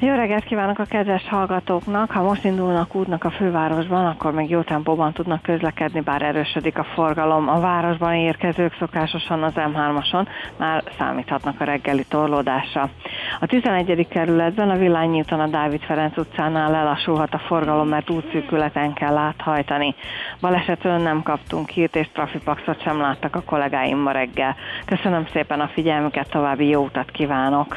Jó 0.00 0.14
reggelt 0.14 0.44
kívánok 0.44 0.78
a 0.78 0.84
kedves 0.84 1.28
hallgatóknak! 1.28 2.10
Ha 2.10 2.22
most 2.22 2.44
indulnak 2.44 2.94
útnak 2.94 3.24
a 3.24 3.30
fővárosban, 3.30 4.06
akkor 4.06 4.32
még 4.32 4.50
jó 4.50 4.60
tempóban 4.60 5.12
tudnak 5.12 5.42
közlekedni, 5.42 6.00
bár 6.00 6.22
erősödik 6.22 6.78
a 6.78 6.84
forgalom. 6.84 7.48
A 7.48 7.60
városban 7.60 8.14
érkezők 8.14 8.76
szokásosan 8.78 9.42
az 9.42 9.52
M3-ason 9.56 10.26
már 10.56 10.84
számíthatnak 10.98 11.60
a 11.60 11.64
reggeli 11.64 12.04
torlódásra. 12.08 12.90
A 13.40 13.46
11. 13.46 14.08
kerületben 14.08 14.70
a 14.70 14.76
Villányi 14.76 15.18
úton 15.18 15.40
a 15.40 15.46
Dávid 15.46 15.80
Ferenc 15.80 16.16
utcánál 16.16 16.70
lelassulhat 16.70 17.34
a 17.34 17.38
forgalom, 17.38 17.88
mert 17.88 18.10
útszűkületen 18.10 18.92
kell 18.92 19.16
áthajtani. 19.16 19.94
Balesetről 20.40 20.96
nem 20.96 21.22
kaptunk 21.22 21.68
hírt, 21.68 21.96
és 21.96 22.08
trafipaxot 22.12 22.82
sem 22.82 23.00
láttak 23.00 23.36
a 23.36 23.42
kollégáim 23.42 23.98
ma 23.98 24.10
reggel. 24.10 24.56
Köszönöm 24.84 25.26
szépen 25.32 25.60
a 25.60 25.70
figyelmüket, 25.74 26.30
további 26.30 26.68
jó 26.68 26.84
utat 26.84 27.10
kívánok! 27.10 27.76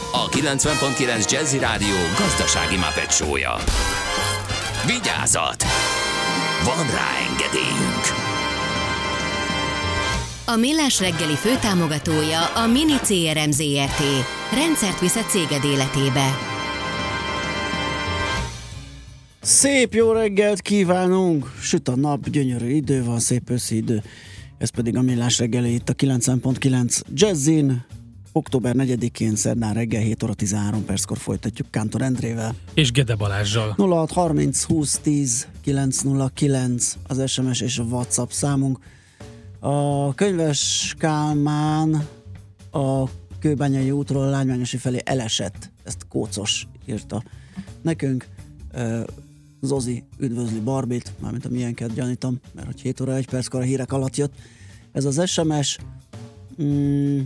a 0.11 0.29
90.9 0.29 1.31
Jazzy 1.31 1.57
Rádió 1.57 1.95
gazdasági 2.17 2.77
mapetsója. 2.77 3.55
Vigyázat! 4.85 5.63
Van 6.63 6.85
rá 6.85 7.09
engedélyünk! 7.29 8.05
A 10.45 10.55
Millás 10.55 10.99
reggeli 10.99 11.35
főtámogatója 11.35 12.45
a 12.45 12.67
Mini 12.67 12.95
CRM 13.03 13.51
Zrt. 13.51 14.01
Rendszert 14.53 14.99
visz 14.99 15.15
a 15.15 15.23
céged 15.23 15.63
életébe. 15.63 16.37
Szép 19.41 19.93
jó 19.93 20.11
reggelt 20.11 20.61
kívánunk! 20.61 21.51
Süt 21.61 21.87
a 21.87 21.95
nap, 21.95 22.29
gyönyörű 22.29 22.69
idő 22.69 23.03
van, 23.03 23.19
szép 23.19 23.49
őszi 23.49 23.75
idő. 23.75 24.03
Ez 24.57 24.69
pedig 24.69 24.97
a 24.97 25.01
Millás 25.01 25.37
reggeli 25.39 25.73
itt 25.73 25.89
a 25.89 25.93
90.9 25.93 27.01
Jazzin. 27.13 27.85
Október 28.33 28.75
4-én 28.77 29.35
szerdán 29.35 29.73
reggel 29.73 30.01
7 30.01 30.23
óra 30.23 30.33
13 30.33 30.85
perckor 30.85 31.17
folytatjuk 31.17 31.71
Kántor 31.71 32.01
Endrével. 32.01 32.55
És 32.73 32.91
Gede 32.91 33.15
Balázsjal. 33.15 33.75
06 33.77 34.11
30 34.11 34.63
20 34.63 34.99
10 34.99 35.47
909 35.61 36.97
az 37.07 37.29
SMS 37.29 37.61
és 37.61 37.77
a 37.77 37.83
WhatsApp 37.83 38.29
számunk. 38.29 38.79
A 39.59 40.13
könyves 40.13 40.93
Kálmán 40.97 42.07
a 42.71 43.03
Kőbányai 43.39 43.91
útról 43.91 44.29
Lánymányosi 44.29 44.77
felé 44.77 45.01
elesett. 45.05 45.71
Ezt 45.83 46.07
Kócos 46.07 46.67
írta 46.85 47.23
nekünk. 47.81 48.27
Zozi 49.61 50.03
üdvözli 50.17 50.59
Barbit, 50.59 51.11
mármint 51.19 51.45
a 51.45 51.49
milyenket 51.49 51.93
gyanítom, 51.93 52.39
mert 52.51 52.67
hogy 52.67 52.81
7 52.81 52.99
óra 52.99 53.15
1 53.15 53.27
perckor 53.27 53.61
a 53.61 53.63
hírek 53.63 53.91
alatt 53.91 54.15
jött. 54.15 54.33
Ez 54.91 55.05
az 55.05 55.29
SMS, 55.29 55.77
mm, 56.61 57.21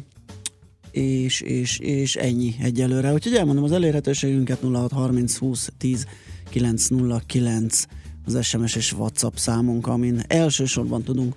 és, 0.96 1.42
és, 1.42 1.80
és 1.80 2.16
ennyi 2.16 2.56
egyelőre. 2.62 3.14
Úgyhogy 3.14 3.36
elmondom 3.36 3.64
az 3.64 3.72
elérhetőségünket 3.72 4.60
0630 4.60 5.38
20 5.38 5.70
10 5.78 6.06
909 6.50 7.84
az 8.26 8.46
SMS 8.46 8.76
és 8.76 8.94
WhatsApp 8.94 9.36
számunk, 9.36 9.88
amin 9.88 10.22
elsősorban 10.28 11.04
tudunk 11.04 11.36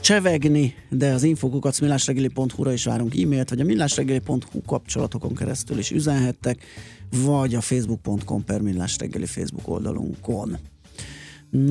csevegni, 0.00 0.74
de 0.88 1.12
az 1.12 1.22
infokukat 1.22 1.80
millásregeli.hu-ra 1.80 2.72
is 2.72 2.84
várunk 2.84 3.20
e-mailt, 3.20 3.48
vagy 3.48 3.60
a 3.60 3.64
millásregeli.hu 3.64 4.62
kapcsolatokon 4.66 5.34
keresztül 5.34 5.78
is 5.78 5.90
üzenhettek, 5.90 6.64
vagy 7.10 7.54
a 7.54 7.60
facebook.com 7.60 8.44
per 8.44 8.60
millásregeli 8.60 9.26
Facebook 9.26 9.68
oldalunkon. 9.68 10.58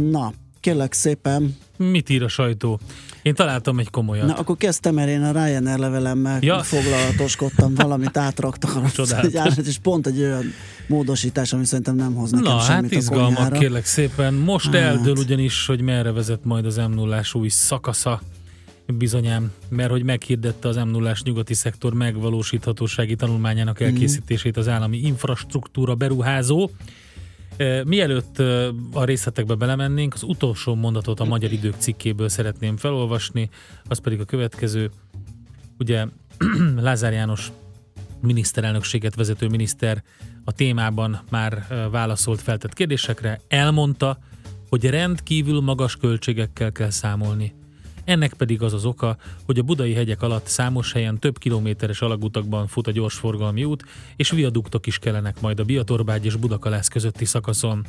Na, 0.09 0.33
kérlek 0.59 0.93
szépen. 0.93 1.57
Mit 1.77 2.09
ír 2.09 2.23
a 2.23 2.27
sajtó? 2.27 2.79
Én 3.21 3.33
találtam 3.33 3.79
egy 3.79 3.89
komolyat. 3.89 4.27
Na, 4.27 4.33
akkor 4.33 4.57
kezdtem, 4.57 4.93
mert 4.93 5.09
én 5.09 5.23
a 5.23 5.31
Ryanair 5.31 5.77
levelemmel 5.77 6.37
ja. 6.41 6.63
foglalatoskodtam, 6.63 7.75
valamit 7.75 8.17
átraktak 8.27 8.75
arra, 8.75 9.51
és 9.65 9.77
pont 9.77 10.07
egy 10.07 10.19
olyan 10.19 10.43
módosítás, 10.87 11.53
ami 11.53 11.65
szerintem 11.65 11.95
nem 11.95 12.15
hoz 12.15 12.31
nekem 12.31 12.53
Na, 12.53 12.59
semmit 12.59 12.91
hát 12.91 13.01
izgalmak, 13.01 13.53
a 13.53 13.57
kérlek 13.57 13.85
szépen. 13.85 14.33
Most 14.33 14.65
hát. 14.65 14.75
eldől 14.75 15.15
ugyanis, 15.17 15.65
hogy 15.65 15.81
merre 15.81 16.11
vezet 16.11 16.43
majd 16.43 16.65
az 16.65 16.75
m 16.75 16.91
0 16.93 17.21
új 17.33 17.49
szakasza 17.49 18.21
bizonyám, 18.93 19.51
mert 19.69 19.89
hogy 19.89 20.03
meghirdette 20.03 20.67
az 20.67 20.75
m 20.75 20.89
0 20.89 21.13
nyugati 21.23 21.53
szektor 21.53 21.93
megvalósíthatósági 21.93 23.15
tanulmányának 23.15 23.79
mhm. 23.79 23.87
elkészítését 23.87 24.57
az 24.57 24.67
állami 24.67 24.97
infrastruktúra 24.97 25.95
beruházó. 25.95 26.69
Mielőtt 27.85 28.39
a 28.93 29.03
részletekbe 29.03 29.55
belemennénk, 29.55 30.13
az 30.13 30.23
utolsó 30.23 30.75
mondatot 30.75 31.19
a 31.19 31.25
Magyar 31.25 31.51
Idők 31.51 31.75
cikkéből 31.77 32.29
szeretném 32.29 32.77
felolvasni, 32.77 33.49
az 33.87 33.99
pedig 33.99 34.19
a 34.19 34.25
következő. 34.25 34.91
Ugye 35.79 36.05
Lázár 36.77 37.13
János 37.13 37.51
miniszterelnökséget 38.21 39.15
vezető 39.15 39.47
miniszter 39.47 40.03
a 40.43 40.51
témában 40.51 41.21
már 41.29 41.67
válaszolt 41.91 42.41
feltett 42.41 42.73
kérdésekre, 42.73 43.41
elmondta, 43.47 44.19
hogy 44.69 44.85
rendkívül 44.85 45.61
magas 45.61 45.95
költségekkel 45.95 46.71
kell 46.71 46.89
számolni 46.89 47.53
ennek 48.07 48.33
pedig 48.33 48.61
az 48.61 48.73
az 48.73 48.85
oka, 48.85 49.17
hogy 49.45 49.59
a 49.59 49.63
budai 49.63 49.93
hegyek 49.93 50.21
alatt 50.21 50.47
számos 50.47 50.91
helyen 50.91 51.19
több 51.19 51.37
kilométeres 51.37 52.01
alagutakban 52.01 52.67
fut 52.67 52.87
a 52.87 52.91
gyorsforgalmi 52.91 53.63
út, 53.63 53.83
és 54.15 54.31
viaduktok 54.31 54.87
is 54.87 54.99
kellenek 54.99 55.41
majd 55.41 55.59
a 55.59 55.63
Biatorbágy 55.63 56.25
és 56.25 56.35
Budakalász 56.35 56.87
közötti 56.87 57.25
szakaszon. 57.25 57.85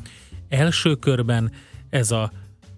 Első 0.48 0.94
körben 0.94 1.52
ez 1.90 2.10
a 2.10 2.32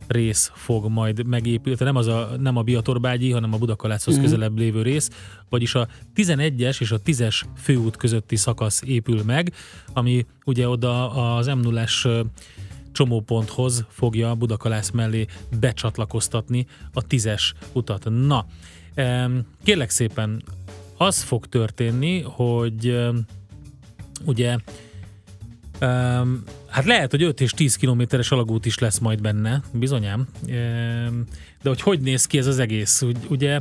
rész 0.06 0.50
fog 0.54 0.88
majd 0.88 1.26
megépülni, 1.26 1.84
nem, 1.84 1.96
az 1.96 2.06
a, 2.06 2.30
nem 2.38 2.56
a 2.56 2.62
Biatorbágyi, 2.62 3.30
hanem 3.30 3.52
a 3.54 3.58
Budakalászhoz 3.58 4.14
uh-huh. 4.14 4.30
közelebb 4.30 4.58
lévő 4.58 4.82
rész, 4.82 5.10
vagyis 5.48 5.74
a 5.74 5.88
11-es 6.14 6.80
és 6.80 6.90
a 6.90 7.00
10-es 7.00 7.42
főút 7.56 7.96
közötti 7.96 8.36
szakasz 8.36 8.82
épül 8.86 9.22
meg, 9.22 9.52
ami 9.92 10.26
ugye 10.44 10.68
oda 10.68 11.10
az 11.36 11.46
m 11.46 11.58
0 11.58 11.86
csomóponthoz 12.92 13.84
fogja 13.88 14.34
Budakalász 14.34 14.90
mellé 14.90 15.26
becsatlakoztatni 15.60 16.66
a 16.92 17.02
tízes 17.02 17.54
utat. 17.72 18.04
Na, 18.10 18.46
kérlek 19.62 19.90
szépen, 19.90 20.42
az 20.96 21.22
fog 21.22 21.46
történni, 21.46 22.20
hogy 22.20 23.08
ugye 24.24 24.56
hát 26.66 26.84
lehet, 26.84 27.10
hogy 27.10 27.22
5 27.22 27.40
és 27.40 27.50
10 27.50 27.76
kilométeres 27.76 28.30
alagút 28.30 28.66
is 28.66 28.78
lesz 28.78 28.98
majd 28.98 29.20
benne, 29.20 29.62
bizonyám. 29.72 30.28
De 31.62 31.68
hogy 31.68 31.80
hogy 31.80 32.00
néz 32.00 32.26
ki 32.26 32.38
ez 32.38 32.46
az 32.46 32.58
egész? 32.58 33.02
Ugye 33.28 33.60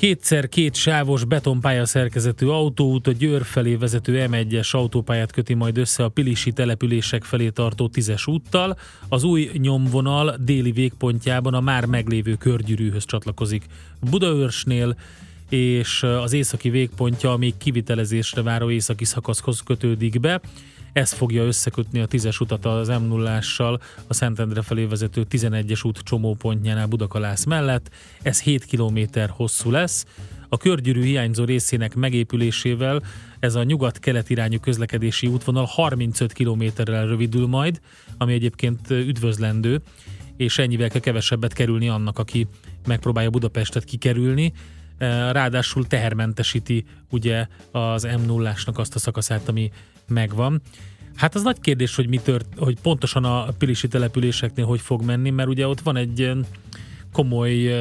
Kétszer 0.00 0.48
két 0.48 0.74
sávos 0.74 1.24
betonpálya 1.24 1.86
szerkezetű 1.86 2.46
autóút 2.46 3.06
a 3.06 3.12
Győr 3.12 3.44
felé 3.44 3.74
vezető 3.74 4.26
M1-es 4.30 4.70
autópályát 4.70 5.32
köti 5.32 5.54
majd 5.54 5.78
össze 5.78 6.04
a 6.04 6.08
Pilisi 6.08 6.52
települések 6.52 7.24
felé 7.24 7.48
tartó 7.48 7.88
tízes 7.88 8.26
úttal. 8.26 8.78
Az 9.08 9.24
új 9.24 9.50
nyomvonal 9.54 10.36
déli 10.38 10.72
végpontjában 10.72 11.54
a 11.54 11.60
már 11.60 11.84
meglévő 11.84 12.34
körgyűrűhöz 12.34 13.04
csatlakozik. 13.04 13.64
Budaörsnél 14.10 14.96
és 15.48 16.02
az 16.02 16.32
északi 16.32 16.70
végpontja 16.70 17.32
a 17.32 17.36
még 17.36 17.56
kivitelezésre 17.56 18.42
váró 18.42 18.70
északi 18.70 19.04
szakaszhoz 19.04 19.60
kötődik 19.60 20.20
be. 20.20 20.40
Ez 20.92 21.12
fogja 21.12 21.44
összekötni 21.44 22.00
a 22.00 22.06
10-es 22.06 22.40
utat 22.40 22.64
az 22.64 22.88
m 22.88 23.04
0 23.06 23.40
a 24.06 24.14
Szentendre 24.14 24.62
felé 24.62 24.84
vezető 24.84 25.26
11-es 25.30 25.86
út 25.86 25.98
csomópontjánál 25.98 26.86
Budakalász 26.86 27.44
mellett. 27.44 27.90
Ez 28.22 28.40
7 28.40 28.64
km 28.64 28.98
hosszú 29.28 29.70
lesz. 29.70 30.06
A 30.48 30.56
körgyűrű 30.56 31.02
hiányzó 31.02 31.44
részének 31.44 31.94
megépülésével 31.94 33.02
ez 33.38 33.54
a 33.54 33.62
nyugat-kelet 33.62 34.30
irányú 34.30 34.60
közlekedési 34.60 35.26
útvonal 35.26 35.64
35 35.64 36.32
kilométerrel 36.32 37.06
rövidül 37.06 37.46
majd, 37.46 37.80
ami 38.18 38.32
egyébként 38.32 38.90
üdvözlendő, 38.90 39.80
és 40.36 40.58
ennyivel 40.58 40.88
kell 40.88 41.00
kevesebbet 41.00 41.52
kerülni 41.52 41.88
annak, 41.88 42.18
aki 42.18 42.46
megpróbálja 42.86 43.30
Budapestet 43.30 43.84
kikerülni. 43.84 44.52
Ráadásul 45.32 45.86
tehermentesíti 45.86 46.84
ugye 47.10 47.46
az 47.70 48.02
m 48.02 48.26
0 48.26 48.54
azt 48.66 48.94
a 48.94 48.98
szakaszát, 48.98 49.48
ami 49.48 49.70
megvan. 50.10 50.62
Hát 51.14 51.34
az 51.34 51.42
nagy 51.42 51.60
kérdés, 51.60 51.94
hogy, 51.94 52.08
mi 52.08 52.20
tört, 52.22 52.46
hogy 52.56 52.80
pontosan 52.82 53.24
a 53.24 53.46
pilisi 53.58 53.88
településeknél 53.88 54.64
hogy 54.64 54.80
fog 54.80 55.02
menni, 55.02 55.30
mert 55.30 55.48
ugye 55.48 55.66
ott 55.66 55.80
van 55.80 55.96
egy 55.96 56.30
komoly 57.12 57.72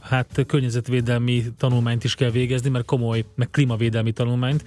hát 0.00 0.44
környezetvédelmi 0.46 1.44
tanulmányt 1.58 2.04
is 2.04 2.14
kell 2.14 2.30
végezni, 2.30 2.70
mert 2.70 2.84
komoly, 2.84 3.24
meg 3.34 3.50
klímavédelmi 3.50 4.12
tanulmányt, 4.12 4.64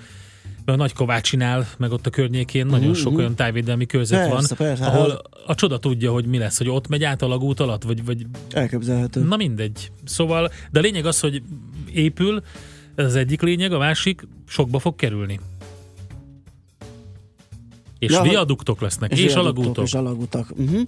a 0.65 0.75
Nagy 0.75 0.93
Kovácsinál, 0.93 1.67
meg 1.77 1.91
ott 1.91 2.05
a 2.05 2.09
környékén 2.09 2.65
nagyon 2.65 2.93
sok 2.93 3.17
olyan 3.17 3.35
tájvédelmi 3.35 3.85
körzet 3.85 4.29
persze, 4.29 4.55
van, 4.55 4.67
persze, 4.67 4.85
ahol 4.85 5.09
hát- 5.09 5.21
a 5.45 5.55
csoda 5.55 5.77
tudja, 5.77 6.11
hogy 6.11 6.25
mi 6.25 6.37
lesz, 6.37 6.57
hogy 6.57 6.69
ott 6.69 6.87
megy 6.87 7.03
át 7.03 7.21
a 7.21 7.27
lagút 7.27 7.59
alatt, 7.59 7.83
vagy, 7.83 8.05
vagy... 8.05 8.25
Elképzelhető. 8.51 9.23
Na 9.23 9.35
mindegy. 9.35 9.91
Szóval, 10.03 10.51
de 10.71 10.79
a 10.79 10.81
lényeg 10.81 11.05
az, 11.05 11.19
hogy 11.19 11.41
épül, 11.93 12.43
ez 12.95 13.05
az 13.05 13.15
egyik 13.15 13.41
lényeg, 13.41 13.71
a 13.71 13.77
másik 13.77 14.27
sokba 14.47 14.79
fog 14.79 14.95
kerülni. 14.95 15.39
És 17.99 18.11
ja, 18.11 18.21
viaduktok 18.21 18.81
lesznek, 18.81 19.11
és, 19.11 19.23
és 19.23 19.33
alagútok. 19.33 19.83
És 19.83 19.93
alagutak. 19.93 20.53
Uh-huh. 20.57 20.81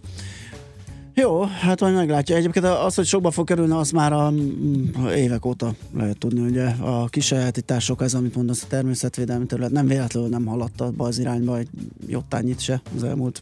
Jó, 1.14 1.44
hát 1.44 1.80
majd 1.80 1.96
meglátja. 1.96 2.36
Egyébként 2.36 2.66
az, 2.66 2.96
hogy 2.96 3.06
sokba 3.06 3.32
fog 3.32 3.48
kerülni, 3.48 3.74
az 3.74 3.92
már 3.92 4.14
a, 4.14 4.30
mm, 4.32 5.08
évek 5.16 5.46
óta 5.46 5.74
lehet 5.98 6.18
tudni, 6.18 6.40
ugye 6.40 6.66
a 6.66 7.06
kisajátítások, 7.06 8.02
ez 8.02 8.14
amit 8.14 8.36
mondasz, 8.36 8.64
a 8.64 8.68
természetvédelmi 8.68 9.46
terület 9.46 9.72
nem 9.72 9.88
véletlenül 9.88 10.30
nem 10.30 10.46
haladt 10.46 10.82
abba 10.82 11.06
az 11.06 11.20
irányba 11.20 11.58
egy 11.58 11.68
jottányit 12.08 12.60
se 12.60 12.82
az 12.96 13.04
elmúlt 13.04 13.42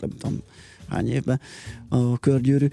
nem 0.00 0.10
tudom 0.18 0.42
hány 0.88 1.08
évben 1.08 1.40
a 1.88 2.18
körgyűrű. 2.18 2.68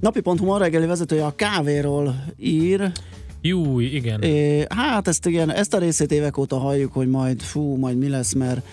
Napi.hu 0.00 0.44
ma 0.44 0.58
reggeli 0.58 0.86
vezetője 0.86 1.24
a 1.26 1.34
kávéról 1.34 2.24
ír, 2.38 2.92
Júj, 3.40 3.84
igen. 3.84 4.22
É, 4.22 4.64
hát 4.68 5.08
ezt 5.08 5.26
igen, 5.26 5.52
ezt 5.52 5.74
a 5.74 5.78
részét 5.78 6.12
évek 6.12 6.36
óta 6.36 6.58
halljuk, 6.58 6.92
hogy 6.92 7.08
majd 7.08 7.42
fú, 7.42 7.76
majd 7.76 7.98
mi 7.98 8.08
lesz, 8.08 8.32
mert 8.32 8.66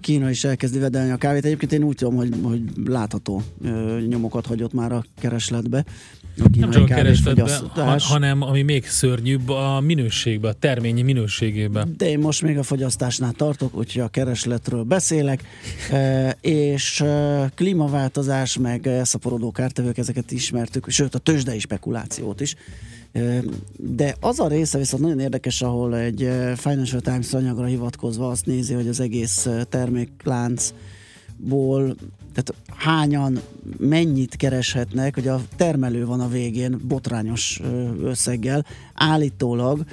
Kína 0.00 0.30
is 0.30 0.44
elkezdi 0.44 0.78
vedelni 0.78 1.10
a 1.10 1.16
kávét. 1.16 1.44
Egyébként 1.44 1.72
én 1.72 1.82
úgy 1.82 1.96
tudom, 1.96 2.16
hogy, 2.16 2.34
hogy 2.42 2.62
látható 2.84 3.42
nyomokat 4.08 4.46
hagyott 4.46 4.72
már 4.72 4.92
a 4.92 5.04
keresletbe. 5.18 5.84
Nem 6.58 6.70
csak 6.70 6.82
a 6.82 6.86
keresletbe, 6.86 7.60
ha, 7.74 7.96
hanem 7.98 8.42
ami 8.42 8.62
még 8.62 8.86
szörnyűbb, 8.86 9.48
a 9.48 9.80
minőségbe, 9.80 10.48
a 10.48 10.52
terményi 10.52 11.02
minőségében. 11.02 11.94
De 11.96 12.08
én 12.08 12.18
most 12.18 12.42
még 12.42 12.58
a 12.58 12.62
fogyasztásnál 12.62 13.32
tartok, 13.32 13.76
úgyhogy 13.76 14.02
a 14.02 14.08
keresletről 14.08 14.82
beszélek, 14.82 15.44
e, 15.90 16.36
és 16.40 17.00
e, 17.00 17.50
klímaváltozás, 17.54 18.58
meg 18.58 18.88
szaporodó 19.02 19.50
kártevők, 19.50 19.98
ezeket 19.98 20.32
ismertük, 20.32 20.90
sőt 20.90 21.14
a 21.14 21.18
tőzsdei 21.18 21.58
spekulációt 21.58 22.40
is. 22.40 22.54
De 23.76 24.16
az 24.20 24.40
a 24.40 24.48
része 24.48 24.78
viszont 24.78 25.02
nagyon 25.02 25.20
érdekes, 25.20 25.62
ahol 25.62 25.96
egy 25.96 26.28
Financial 26.56 27.00
Times 27.00 27.32
anyagra 27.32 27.64
hivatkozva 27.64 28.28
azt 28.28 28.46
nézi, 28.46 28.74
hogy 28.74 28.88
az 28.88 29.00
egész 29.00 29.48
termékláncból 31.36 31.96
tehát 32.32 32.54
hányan, 32.76 33.40
mennyit 33.78 34.36
kereshetnek, 34.36 35.14
hogy 35.14 35.28
a 35.28 35.40
termelő 35.56 36.06
van 36.06 36.20
a 36.20 36.28
végén 36.28 36.80
botrányos 36.84 37.60
összeggel, 38.02 38.64
állítólag, 38.94 39.84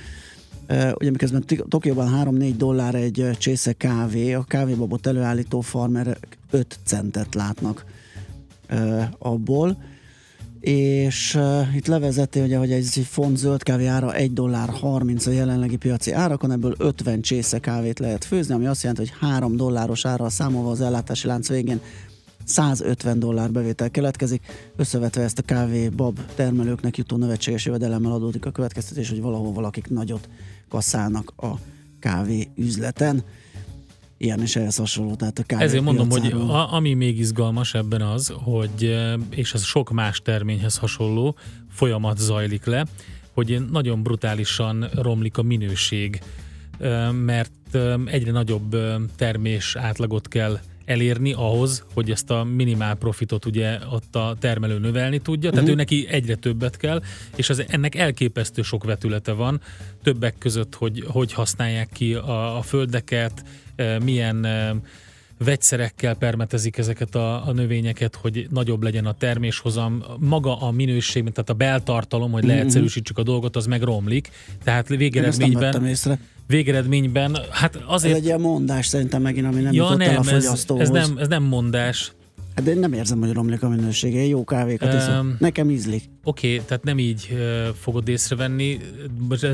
ugye 0.70 1.12
miközben 1.12 1.44
Tokióban 1.70 2.28
3-4 2.30 2.54
dollár 2.58 2.96
egy 2.96 3.30
csésze 3.38 3.74
kávé, 3.74 4.34
a 4.34 4.44
kávébabot 4.44 5.08
előállító 5.08 5.62
farmerek 5.62 6.38
5 6.52 6.80
centet 6.84 7.36
látnak 7.36 7.86
abból, 9.18 9.78
és 10.64 11.36
uh, 11.36 11.76
itt 11.76 11.88
levezeti, 11.88 12.40
ugye, 12.40 12.58
hogy 12.58 12.72
egy 12.72 13.08
font 13.10 13.38
zöld 13.38 13.64
kávé 13.64 13.86
ára 13.86 14.14
1 14.14 14.34
dollár 14.34 14.70
30 14.70 15.26
a 15.26 15.32
jelenlegi 15.32 15.76
piaci 15.76 16.12
árakon, 16.12 16.52
ebből 16.52 16.76
50 16.78 17.22
csésze 17.22 17.60
kávét 17.60 18.00
lehet 18.00 18.26
főzni, 18.26 18.54
ami 18.54 18.66
azt 18.66 18.82
jelenti, 18.82 19.02
hogy 19.02 19.30
3 19.30 19.56
dolláros 19.56 20.06
ára 20.06 20.30
számolva 20.30 20.72
az 20.72 20.82
ellátási 20.82 21.28
lánc 21.28 21.48
végén 21.48 21.82
150 22.46 23.20
dollár 23.20 23.52
bevétel 23.52 23.92
keletkezik. 23.92 24.44
Összevetve 24.76 25.22
ezt 25.22 25.40
a 25.40 25.42
kávé 25.42 25.90
bab 25.90 26.20
termelőknek 26.36 26.98
jutó 26.98 27.18
növetséges 27.18 27.66
jövedelemmel 27.66 28.12
adódik 28.12 28.46
a 28.46 28.52
következtetés, 28.52 29.10
hogy 29.10 29.22
valahol 29.22 29.54
valakik 29.54 29.90
nagyot 29.90 30.30
kasszálnak 30.70 31.34
a 31.38 31.52
kávé 32.00 32.48
üzleten 32.56 33.24
ilyen 34.18 34.42
is 34.42 34.56
ehhez 34.56 34.76
hasonló. 34.76 35.16
Tehát 35.16 35.46
a 35.48 35.62
Ezért 35.62 35.84
mondom, 35.84 36.10
hogy 36.10 36.32
a, 36.32 36.74
ami 36.74 36.94
még 36.94 37.20
izgalmas 37.20 37.74
ebben 37.74 38.02
az, 38.02 38.34
hogy, 38.44 38.84
eh, 38.86 39.14
és 39.30 39.54
ez 39.54 39.64
sok 39.64 39.92
más 39.92 40.20
terményhez 40.20 40.78
hasonló, 40.78 41.36
folyamat 41.70 42.18
zajlik 42.18 42.66
le, 42.66 42.86
hogy 43.34 43.66
nagyon 43.72 44.04
brutálisan 44.04 44.90
romlik 44.94 45.38
a 45.38 45.42
minőség, 45.42 46.22
eh, 46.80 47.12
mert 47.12 47.52
eh, 47.72 47.94
egyre 48.06 48.32
nagyobb 48.32 48.78
termés 49.16 49.76
átlagot 49.76 50.28
kell 50.28 50.60
elérni 50.86 51.34
ahhoz, 51.34 51.86
hogy 51.94 52.12
ezt 52.12 52.30
a 52.30 52.44
minimál 52.44 52.96
profitot 52.96 53.46
ugye 53.46 53.78
ott 53.92 54.16
a 54.16 54.36
termelő 54.40 54.80
növelni 54.80 55.20
tudja, 55.20 55.50
tehát 55.50 55.66
uh-huh. 55.68 55.74
ő 55.74 55.82
neki 55.82 56.08
egyre 56.10 56.36
többet 56.36 56.78
kell, 56.78 57.02
és 57.36 57.50
az, 57.50 57.64
ennek 57.68 57.96
elképesztő 57.96 58.62
sok 58.62 58.84
vetülete 58.84 59.32
van, 59.32 59.62
többek 60.04 60.38
között, 60.38 60.76
hogy 60.76 61.04
hogy 61.08 61.34
használják 61.34 61.90
ki 61.94 62.14
a, 62.14 62.58
a 62.58 62.62
földeket, 62.62 63.44
milyen 64.04 64.48
vegyszerekkel 65.38 66.16
permetezik 66.16 66.78
ezeket 66.78 67.16
a, 67.16 67.48
a 67.48 67.52
növényeket, 67.52 68.16
hogy 68.16 68.48
nagyobb 68.50 68.84
legyen 68.84 69.06
a 69.06 69.14
terméshozam, 69.14 70.04
maga 70.20 70.62
a 70.62 70.72
minőség, 70.72 71.24
tehát 71.24 71.50
a 71.50 71.54
beltartalom, 71.54 72.32
hogy 72.32 72.44
mhm. 72.44 72.52
leegyszerűsítsük 72.52 73.18
a 73.18 73.24
dolgot, 73.24 73.56
az 73.56 73.66
meg 73.66 73.82
romlik, 73.82 74.30
tehát 74.64 74.88
végeredményben 74.88 75.96
végeredményben, 76.48 77.38
hát 77.50 77.76
azért... 77.88 78.14
Ez 78.14 78.20
egy 78.20 78.26
ilyen 78.26 78.40
mondás 78.40 78.86
szerintem 78.86 79.22
megint, 79.22 79.46
ami 79.46 79.62
nem 79.62 79.74
ja, 79.74 79.84
jutott 79.84 79.98
nem, 79.98 80.10
el 80.10 80.18
a 80.18 80.24
fogyasztóhoz. 80.24 80.90
Ez, 80.90 80.96
ez, 80.96 81.08
nem, 81.08 81.18
ez 81.18 81.28
nem 81.28 81.44
mondás. 81.44 82.12
Hát 82.56 82.68
én 82.68 82.78
nem 82.78 82.94
érzem, 82.94 83.20
hogy 83.20 83.32
romlik 83.32 83.64
a 83.64 83.70
minősége. 83.70 84.20
Én 84.20 84.28
jó 84.28 84.44
kávékat 84.44 84.94
um, 84.94 85.00
iszom. 85.00 85.36
Nekem 85.40 85.70
ízlik. 85.70 86.04
Oké, 86.24 86.54
okay, 86.54 86.66
tehát 86.66 86.84
nem 86.84 87.00
így 87.00 87.30
uh, 87.32 87.68
fogod 87.76 88.08
észrevenni. 88.08 88.80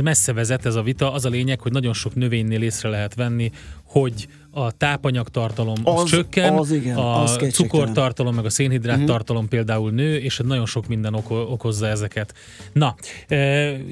Messze 0.04 0.34
vezet 0.34 0.66
ez 0.66 0.76
a 0.76 0.82
vita. 0.82 1.14
Az 1.14 1.26
a 1.26 1.30
lényeg, 1.30 1.60
hogy 1.60 1.72
nagyon 1.72 1.94
sok 1.94 2.16
növénynél 2.16 2.62
észre 2.62 2.90
lehet 2.90 3.16
venni, 3.16 3.52
hogy 3.84 4.28
a 4.52 4.72
tápanyagtartalom 4.72 5.78
az, 5.84 6.02
az 6.02 6.10
csökken, 6.10 6.54
az 6.54 6.72
igen, 6.72 6.98
a 6.98 7.22
az 7.22 7.40
cukortartalom, 7.52 8.36
meg 8.36 8.46
a 8.46 8.50
szénhidrát 8.50 8.96
uh-huh. 8.96 9.10
tartalom 9.10 9.48
például 9.48 9.92
nő, 9.92 10.18
és 10.18 10.42
nagyon 10.44 10.66
sok 10.66 10.88
minden 10.88 11.14
oko- 11.14 11.50
okozza 11.50 11.88
ezeket. 11.88 12.34
Na, 12.74 12.96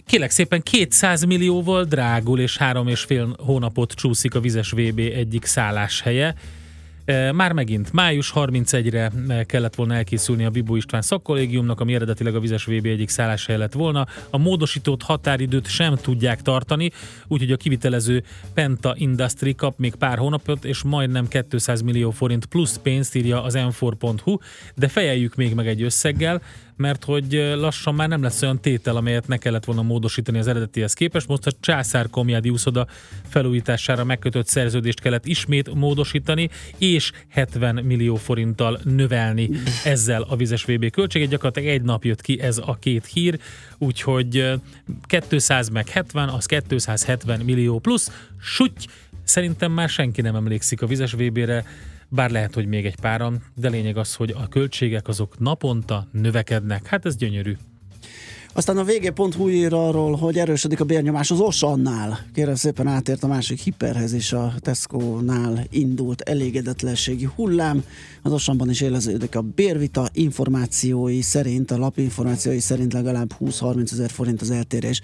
kélek 0.06 0.30
szépen 0.30 0.62
200 0.62 1.24
millióval 1.24 1.84
drágul, 1.84 2.40
és 2.40 2.58
három 2.58 2.88
és 2.88 3.02
fél 3.02 3.36
hónapot 3.40 3.92
csúszik 3.92 4.36
a 4.36 4.40
vizes 4.40 4.72
VB 4.72 5.00
egyik 5.00 5.46
szálláshelye. 5.46 6.36
Már 7.34 7.52
megint 7.52 7.94
május 7.94 8.32
31-re 8.36 9.12
kellett 9.44 9.76
volna 9.76 9.96
elkészülni 9.96 10.46
a 10.46 10.50
Bibó 10.50 10.76
István 10.76 11.02
szakkollégiumnak, 11.02 11.80
ami 11.80 11.94
eredetileg 11.94 12.36
a 12.36 12.40
vizes 12.40 12.66
VB 12.66 12.86
egyik 12.86 13.10
szálláshely 13.10 13.58
lett 13.58 13.74
volna. 13.74 14.06
A 14.30 14.38
módosított 14.38 15.04
határidőt 15.04 15.68
sem 15.68 15.96
tudják 15.96 16.42
tartani, 16.42 16.92
úgyhogy 17.28 17.52
a 17.52 17.58
kivitelező 17.58 18.24
Penta 18.54 18.94
Industry 18.98 19.56
kap 19.56 19.78
még 19.78 19.96
pár 19.96 20.18
hónapot, 20.18 20.66
és 20.66 20.84
majdnem 20.84 21.28
200 21.50 21.82
millió 21.82 22.12
forint 22.12 22.46
plusz 22.46 22.80
pénzt 22.84 23.16
írja 23.16 23.44
az 23.44 23.54
m4.hu, 23.58 24.38
de 24.76 24.88
fejeljük 24.88 25.36
még 25.36 25.54
meg 25.54 25.68
egy 25.68 25.82
összeggel, 25.82 26.42
mert 26.78 27.04
hogy 27.04 27.54
lassan 27.56 27.96
már 27.96 28.08
nem 28.08 28.22
lesz 28.22 28.42
olyan 28.42 28.62
tétel, 28.62 28.96
amelyet 28.96 29.28
ne 29.28 29.38
kellett 29.38 29.66
volna 29.66 29.82
módosítani 29.82 30.38
az 30.38 30.48
eredetihez 30.48 30.94
képest. 30.94 31.28
Most 31.28 31.46
a 31.46 31.52
Császár 31.60 32.10
Komjádi 32.10 32.50
úszoda 32.50 32.88
felújítására 33.28 34.04
megkötött 34.04 34.48
szerződést 34.48 35.00
kellett 35.00 35.26
ismét 35.26 35.74
módosítani, 35.74 36.50
és 36.78 37.12
70 37.30 37.76
millió 37.76 38.16
forinttal 38.16 38.80
növelni 38.84 39.50
ezzel 39.84 40.22
a 40.22 40.36
vizes 40.36 40.64
VB 40.64 40.90
költséget. 40.90 41.30
Gyakorlatilag 41.30 41.70
egy 41.70 41.82
nap 41.82 42.04
jött 42.04 42.22
ki 42.22 42.40
ez 42.42 42.58
a 42.58 42.78
két 42.80 43.06
hír, 43.06 43.40
úgyhogy 43.78 44.54
200 45.30 45.70
meg 45.70 45.88
70, 45.88 46.30
az 46.30 46.46
270 46.46 47.40
millió 47.40 47.80
plusz. 47.80 48.12
Suty! 48.42 48.88
Szerintem 49.24 49.72
már 49.72 49.90
senki 49.90 50.22
nem 50.22 50.36
emlékszik 50.36 50.82
a 50.82 50.88
vizes 50.88 51.12
VB-re, 51.12 51.66
bár 52.10 52.32
lehet, 52.32 52.54
hogy 52.54 52.66
még 52.66 52.86
egy 52.86 53.00
páran, 53.00 53.44
de 53.56 53.70
lényeg 53.70 53.98
az, 53.98 54.16
hogy 54.16 54.36
a 54.38 54.48
költségek 54.48 55.08
azok 55.08 55.40
naponta 55.40 56.08
növekednek. 56.12 56.88
Hát 56.88 57.06
ez 57.06 57.16
gyönyörű. 57.16 57.56
Aztán 58.58 58.78
a 58.78 58.84
vg.hu 58.84 59.50
ír 59.50 59.74
arról, 59.74 60.16
hogy 60.16 60.38
erősödik 60.38 60.80
a 60.80 60.84
bérnyomás 60.84 61.32
az 61.32 61.40
Osannál. 61.40 62.20
Kérem 62.34 62.56
szépen 62.56 62.88
átért 62.88 63.24
a 63.24 63.28
másik 63.28 63.60
hiperhez 63.60 64.14
is 64.14 64.34
a 64.34 64.54
Tesco-nál 64.60 65.66
indult 65.70 66.22
elégedetlenségi 66.22 67.30
hullám. 67.36 67.84
Az 68.22 68.32
Osanban 68.32 68.70
is 68.70 68.82
éleződik 68.82 69.36
a 69.36 69.42
bérvita 69.42 70.10
információi 70.14 71.22
szerint, 71.22 71.72
a 71.72 71.78
lap 71.78 71.98
információi 71.98 72.60
szerint 72.60 72.94
legalább 72.94 73.34
20-30 73.40 73.92
ezer 73.92 74.10
forint 74.10 74.42
az 74.42 74.52
eltérés 74.52 75.02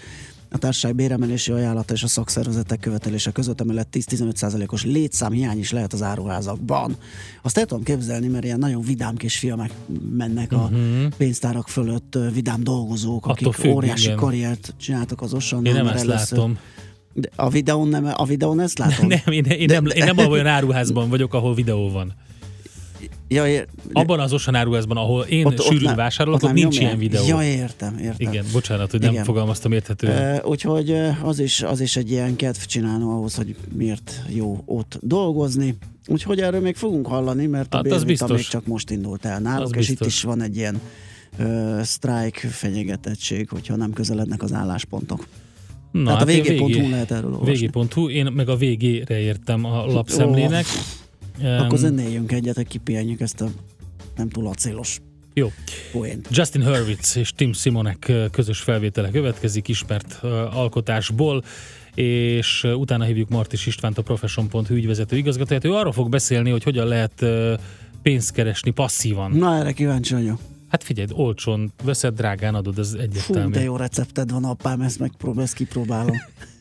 a 0.54 0.58
társaság 0.58 0.95
béremelési 0.95 1.51
ajánlata 1.51 1.93
és 1.93 2.04
a 2.04 2.08
szakszervezetek 2.08 2.80
követelése 2.80 3.32
között 3.32 3.62
emellett 3.62 3.88
10-15%-os 3.91 4.86
létszámhiány 4.86 5.60
is 5.60 5.72
lehet 5.72 5.93
az 5.93 6.01
áruházakban. 6.01 6.95
Azt 7.41 7.58
el 7.58 7.66
tudom 7.66 7.84
képzelni, 7.84 8.28
mert 8.28 8.43
ilyen 8.43 8.60
nagyon 8.60 8.82
vidám 8.82 9.16
kis 9.16 9.38
filmek 9.38 9.72
mennek 10.18 10.51
a 10.51 10.56
uh-huh. 10.56 11.14
pénztárak 11.18 11.68
fölött, 11.68 12.18
vidám 12.34 12.64
dolgozók, 12.64 13.26
Attól 13.26 13.47
akik 13.49 13.62
függ, 13.62 13.76
óriási 13.76 14.06
igen. 14.06 14.18
karriert 14.18 14.74
csináltak 14.78 15.22
az 15.22 15.34
osan. 15.34 15.66
Én 15.66 15.74
nem 15.74 15.88
ezt 15.88 16.04
először. 16.04 16.38
látom. 16.38 16.58
De 17.14 17.30
a 17.36 17.49
videón 17.49 17.88
nem, 17.88 18.10
a 18.14 18.26
videón 18.26 18.60
ezt 18.60 18.78
látom? 18.78 19.08
Nem, 19.26 19.34
én, 19.34 19.43
én, 19.43 19.68
de, 19.68 19.74
nem, 19.74 19.86
én 19.86 20.04
nem 20.04 20.18
olyan 20.32 20.47
áruházban 20.47 21.10
vagyok, 21.10 21.34
ahol 21.34 21.54
videó 21.54 21.89
van. 21.89 22.14
Ja, 23.34 23.47
ér, 23.47 23.67
Abban 23.93 24.19
az 24.19 24.34
Osan 24.34 24.55
áruházban, 24.55 24.97
ahol 24.97 25.23
én 25.23 25.45
ott, 25.45 25.61
sűrűn 25.61 25.89
ott 25.89 25.95
vásárolok, 25.95 26.43
ott, 26.43 26.49
ott 26.49 26.55
nincs 26.55 26.79
ilyen 26.79 26.97
videó. 26.97 27.27
Ja, 27.27 27.43
értem, 27.43 27.97
értem. 27.97 28.31
Igen, 28.31 28.45
bocsánat, 28.51 28.91
hogy 28.91 28.99
nem 28.99 29.11
Igen. 29.11 29.23
fogalmaztam 29.23 29.71
érthetően. 29.71 30.38
Uh, 30.38 30.49
úgyhogy 30.49 30.95
az 31.23 31.39
is, 31.39 31.61
az 31.61 31.79
is 31.79 31.95
egy 31.95 32.11
ilyen 32.11 32.36
kedv 32.36 32.59
csinálni 32.59 33.03
ahhoz, 33.03 33.36
hogy 33.36 33.55
miért 33.73 34.21
jó 34.27 34.61
ott 34.65 34.99
dolgozni. 35.01 35.77
Úgyhogy 36.07 36.39
erről 36.39 36.61
még 36.61 36.75
fogunk 36.75 37.07
hallani, 37.07 37.45
mert 37.45 37.73
hát 37.73 37.91
a 37.91 38.05
biztos. 38.05 38.31
még 38.31 38.47
csak 38.47 38.65
most 38.65 38.89
indult 38.89 39.25
el 39.25 39.39
náluk, 39.39 39.63
az 39.63 39.77
és 39.77 39.88
biztos. 39.88 40.07
itt 40.07 40.13
is 40.13 40.21
van 40.21 40.41
egy 40.41 40.55
ilyen 40.55 40.81
uh, 41.39 41.84
strike 41.84 42.47
fenyegetettség, 42.47 43.49
hogyha 43.49 43.75
nem 43.75 43.93
közelednek 43.93 44.43
az 44.43 44.53
álláspontok. 44.53 45.27
Na, 45.91 46.03
Tehát 46.03 46.19
hát 46.19 46.29
a 46.29 46.53
vg.hu 46.53 46.89
lehet 46.89 47.11
erről 47.11 47.34
olvasni. 47.34 47.67
vg.hu, 47.67 48.09
én 48.09 48.25
meg 48.25 48.49
a 48.49 48.55
végére 48.55 49.19
értem 49.19 49.65
a 49.65 49.86
lapszemlének. 49.86 50.65
Oh 50.65 51.03
Akkor 51.43 51.77
zenéljünk 51.77 52.31
egyet, 52.31 52.55
hogy 52.55 52.67
kipihenjük 52.67 53.19
ezt 53.19 53.41
a 53.41 53.47
nem 54.15 54.29
túl 54.29 54.47
acélos 54.47 55.01
Jó. 55.33 55.51
Justin 56.29 56.63
Hurwitz 56.63 57.17
és 57.17 57.31
Tim 57.35 57.53
Simonek 57.53 58.11
közös 58.31 58.59
felvétele 58.59 59.09
következik, 59.09 59.67
ismert 59.67 60.23
alkotásból, 60.53 61.43
és 61.95 62.63
utána 62.63 63.03
hívjuk 63.03 63.29
Martis 63.29 63.65
Istvánt, 63.65 63.97
a 63.97 64.01
Profession.hu 64.01 64.73
ügyvezető 64.73 65.17
igazgatóját. 65.17 65.65
Ő 65.65 65.73
arról 65.73 65.91
fog 65.91 66.09
beszélni, 66.09 66.49
hogy 66.49 66.63
hogyan 66.63 66.87
lehet 66.87 67.25
pénzt 68.01 68.31
keresni 68.31 68.71
passzívan. 68.71 69.31
Na, 69.31 69.57
erre 69.57 69.71
kíváncsi 69.71 70.13
vagyok. 70.13 70.39
Hát 70.69 70.83
figyelj, 70.83 71.07
olcsón 71.11 71.73
veszed, 71.83 72.15
drágán 72.15 72.55
adod, 72.55 72.79
ez 72.79 72.93
egyértelmű. 72.99 73.43
Fú, 73.43 73.49
de 73.49 73.63
jó 73.63 73.75
recepted 73.75 74.31
van, 74.31 74.43
apám, 74.43 74.81
ezt 74.81 74.99
megpróbál, 74.99 75.43
ezt 75.43 75.53
kipróbálom. 75.53 76.15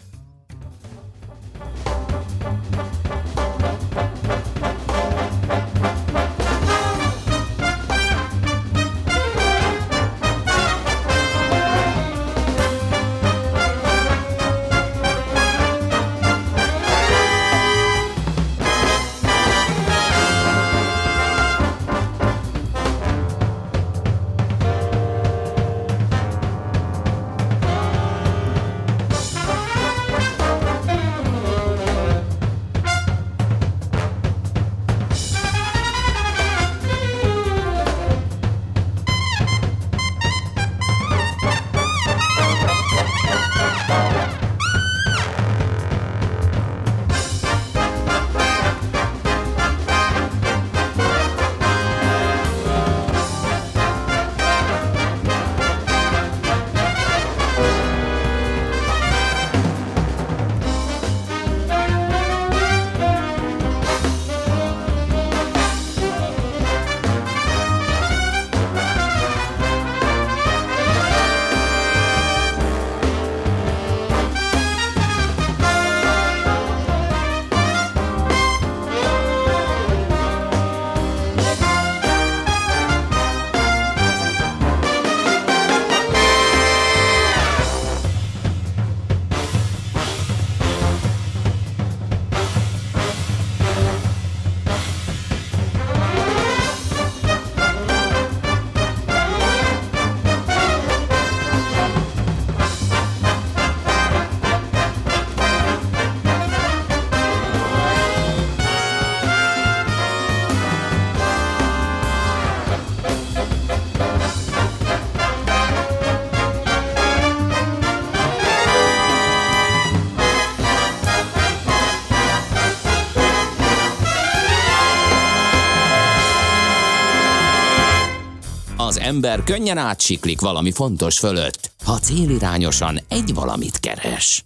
ember 129.03 129.45
könnyen 129.45 129.79
átsiklik 129.79 130.41
valami 130.41 130.71
fontos 130.71 131.19
fölött, 131.19 131.71
ha 131.85 131.99
célirányosan 131.99 132.99
egy 133.09 133.35
valamit 133.35 133.81
keres. 133.81 134.45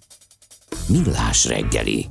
Millás 0.89 1.47
reggeli. 1.47 2.07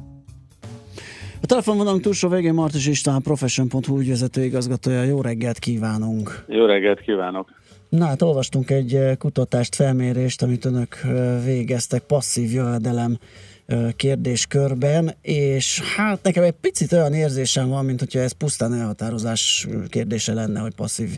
A 1.41 1.45
telefonvonalunk 1.47 2.01
túlsó 2.01 2.29
végén 2.29 2.53
Martis 2.53 2.87
István, 2.87 3.21
Profession.hu 3.21 3.99
ügyvezető 3.99 4.43
igazgatója. 4.43 5.03
Jó 5.03 5.21
reggelt 5.21 5.59
kívánunk! 5.59 6.45
Jó 6.47 6.65
reggelt 6.65 7.01
kívánok! 7.01 7.49
Na 7.89 8.05
hát 8.05 8.21
olvastunk 8.21 8.69
egy 8.69 8.95
eh, 8.95 9.15
kutatást, 9.15 9.75
felmérést, 9.75 10.41
amit 10.41 10.65
önök 10.65 10.99
eh, 11.03 11.43
végeztek 11.43 12.01
passzív 12.01 12.51
jövedelem 12.51 13.17
eh, 13.65 13.91
kérdéskörben, 13.95 15.13
és 15.21 15.81
hát 15.95 16.23
nekem 16.23 16.43
egy 16.43 16.55
picit 16.61 16.91
olyan 16.91 17.13
érzésem 17.13 17.69
van, 17.69 17.85
mint 17.85 17.99
hogyha 17.99 18.19
ez 18.19 18.31
pusztán 18.31 18.73
elhatározás 18.73 19.67
kérdése 19.89 20.33
lenne, 20.33 20.59
hogy 20.59 20.75
passzív 20.75 21.17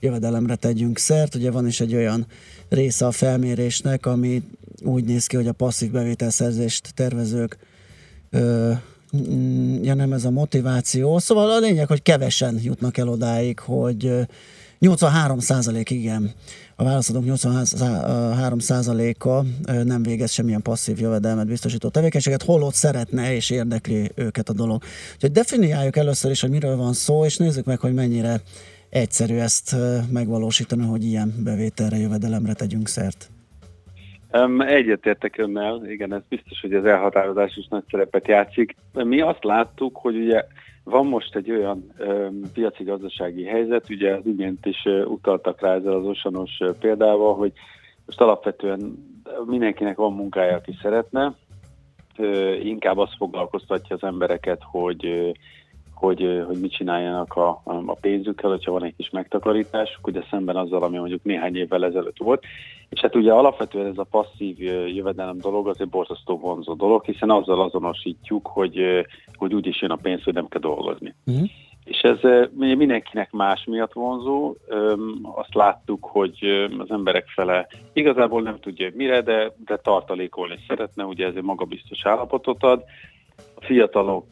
jövedelemre 0.00 0.54
tegyünk 0.54 0.98
szert. 0.98 1.34
Ugye 1.34 1.50
van 1.50 1.66
is 1.66 1.80
egy 1.80 1.94
olyan 1.94 2.26
része 2.68 3.06
a 3.06 3.10
felmérésnek, 3.10 4.06
ami 4.06 4.42
úgy 4.82 5.04
néz 5.04 5.26
ki, 5.26 5.36
hogy 5.36 5.46
a 5.46 5.52
passzív 5.52 5.90
bevételszerzést 5.90 6.94
tervezők 6.94 7.58
ö, 8.30 8.72
ja 9.82 9.94
nem 9.94 10.12
ez 10.12 10.24
a 10.24 10.30
motiváció. 10.30 11.18
Szóval 11.18 11.50
a 11.50 11.58
lényeg, 11.58 11.86
hogy 11.86 12.02
kevesen 12.02 12.58
jutnak 12.62 12.96
el 12.96 13.08
odáig, 13.08 13.58
hogy 13.58 14.26
83 14.78 15.38
százalék, 15.38 15.90
igen. 15.90 16.32
A 16.76 16.84
válaszadók 16.84 17.24
83 17.24 18.58
százaléka 18.58 19.44
nem 19.84 20.02
végez 20.02 20.30
semmilyen 20.30 20.62
passzív 20.62 21.00
jövedelmet 21.00 21.46
biztosító 21.46 21.88
tevékenységet, 21.88 22.42
holott 22.42 22.74
szeretne 22.74 23.34
és 23.34 23.50
érdekli 23.50 24.10
őket 24.14 24.48
a 24.48 24.52
dolog. 24.52 24.82
Úgyhogy 25.14 25.32
definiáljuk 25.32 25.96
először 25.96 26.30
is, 26.30 26.40
hogy 26.40 26.50
miről 26.50 26.76
van 26.76 26.92
szó, 26.92 27.24
és 27.24 27.36
nézzük 27.36 27.64
meg, 27.64 27.78
hogy 27.78 27.94
mennyire 27.94 28.40
egyszerű 28.90 29.36
ezt 29.36 29.76
megvalósítani, 30.12 30.86
hogy 30.86 31.04
ilyen 31.04 31.32
bevételre, 31.44 31.96
jövedelemre 31.96 32.52
tegyünk 32.52 32.88
szert. 32.88 33.30
Egyetértek 34.58 35.38
önnel, 35.38 35.82
igen, 35.86 36.14
ez 36.14 36.22
biztos, 36.28 36.60
hogy 36.60 36.74
az 36.74 36.84
elhatározás 36.84 37.56
is 37.56 37.66
nagy 37.68 37.84
szerepet 37.90 38.28
játszik. 38.28 38.76
Mi 38.92 39.20
azt 39.20 39.44
láttuk, 39.44 39.96
hogy 39.96 40.16
ugye 40.16 40.44
van 40.84 41.06
most 41.06 41.36
egy 41.36 41.50
olyan 41.50 41.92
um, 41.98 42.40
piaci 42.52 42.84
gazdasági 42.84 43.44
helyzet, 43.44 43.90
ugye 43.90 44.14
az 44.14 44.26
imént 44.26 44.66
is 44.66 44.84
uh, 44.84 45.10
utaltak 45.10 45.60
rá 45.60 45.74
ezzel 45.74 45.92
az 45.92 46.04
osanos 46.04 46.50
uh, 46.60 46.76
példával, 46.80 47.34
hogy 47.34 47.52
most 48.06 48.20
alapvetően 48.20 49.04
mindenkinek 49.46 49.96
van 49.96 50.12
munkája, 50.12 50.56
aki 50.56 50.78
szeretne, 50.82 51.34
uh, 52.18 52.64
inkább 52.64 52.98
azt 52.98 53.16
foglalkoztatja 53.16 53.96
az 53.96 54.02
embereket, 54.02 54.62
hogy 54.62 55.32
hogy, 55.96 56.44
hogy 56.46 56.60
mit 56.60 56.72
csináljanak 56.72 57.36
a, 57.36 57.60
a 57.64 57.96
pénzükkel, 58.00 58.50
hogyha 58.50 58.72
van 58.72 58.84
egy 58.84 58.94
kis 58.96 59.10
megtakarításuk, 59.10 60.06
ugye 60.06 60.22
szemben 60.30 60.56
azzal, 60.56 60.82
ami 60.82 60.98
mondjuk 60.98 61.24
néhány 61.24 61.56
évvel 61.56 61.84
ezelőtt 61.84 62.18
volt. 62.18 62.44
És 62.88 63.00
hát 63.00 63.16
ugye 63.16 63.32
alapvetően 63.32 63.86
ez 63.86 63.98
a 63.98 64.06
passzív 64.10 64.62
jövedelem 64.94 65.38
dolog 65.38 65.68
az 65.68 65.80
egy 65.80 65.88
borzasztó 65.88 66.38
vonzó 66.38 66.74
dolog, 66.74 67.04
hiszen 67.04 67.30
azzal 67.30 67.60
azonosítjuk, 67.60 68.46
hogy, 68.46 69.06
hogy 69.32 69.54
úgyis 69.54 69.80
jön 69.80 69.90
a 69.90 69.96
pénz, 69.96 70.22
hogy 70.22 70.34
nem 70.34 70.48
kell 70.48 70.60
dolgozni. 70.60 71.14
Mm. 71.30 71.42
És 71.84 71.98
ez 71.98 72.48
mindenkinek 72.56 73.32
más 73.32 73.64
miatt 73.64 73.92
vonzó. 73.92 74.54
Azt 75.22 75.54
láttuk, 75.54 76.04
hogy 76.04 76.68
az 76.78 76.90
emberek 76.90 77.28
fele 77.28 77.66
igazából 77.92 78.42
nem 78.42 78.58
tudja, 78.60 78.90
mire, 78.94 79.20
de, 79.20 79.52
de 79.64 79.76
tartalékolni 79.76 80.58
szeretne, 80.68 81.04
ugye 81.04 81.26
ez 81.26 81.34
egy 81.36 81.42
magabiztos 81.42 82.06
állapotot 82.06 82.62
ad 82.62 82.84
a 83.54 83.64
fiatalok 83.64 84.26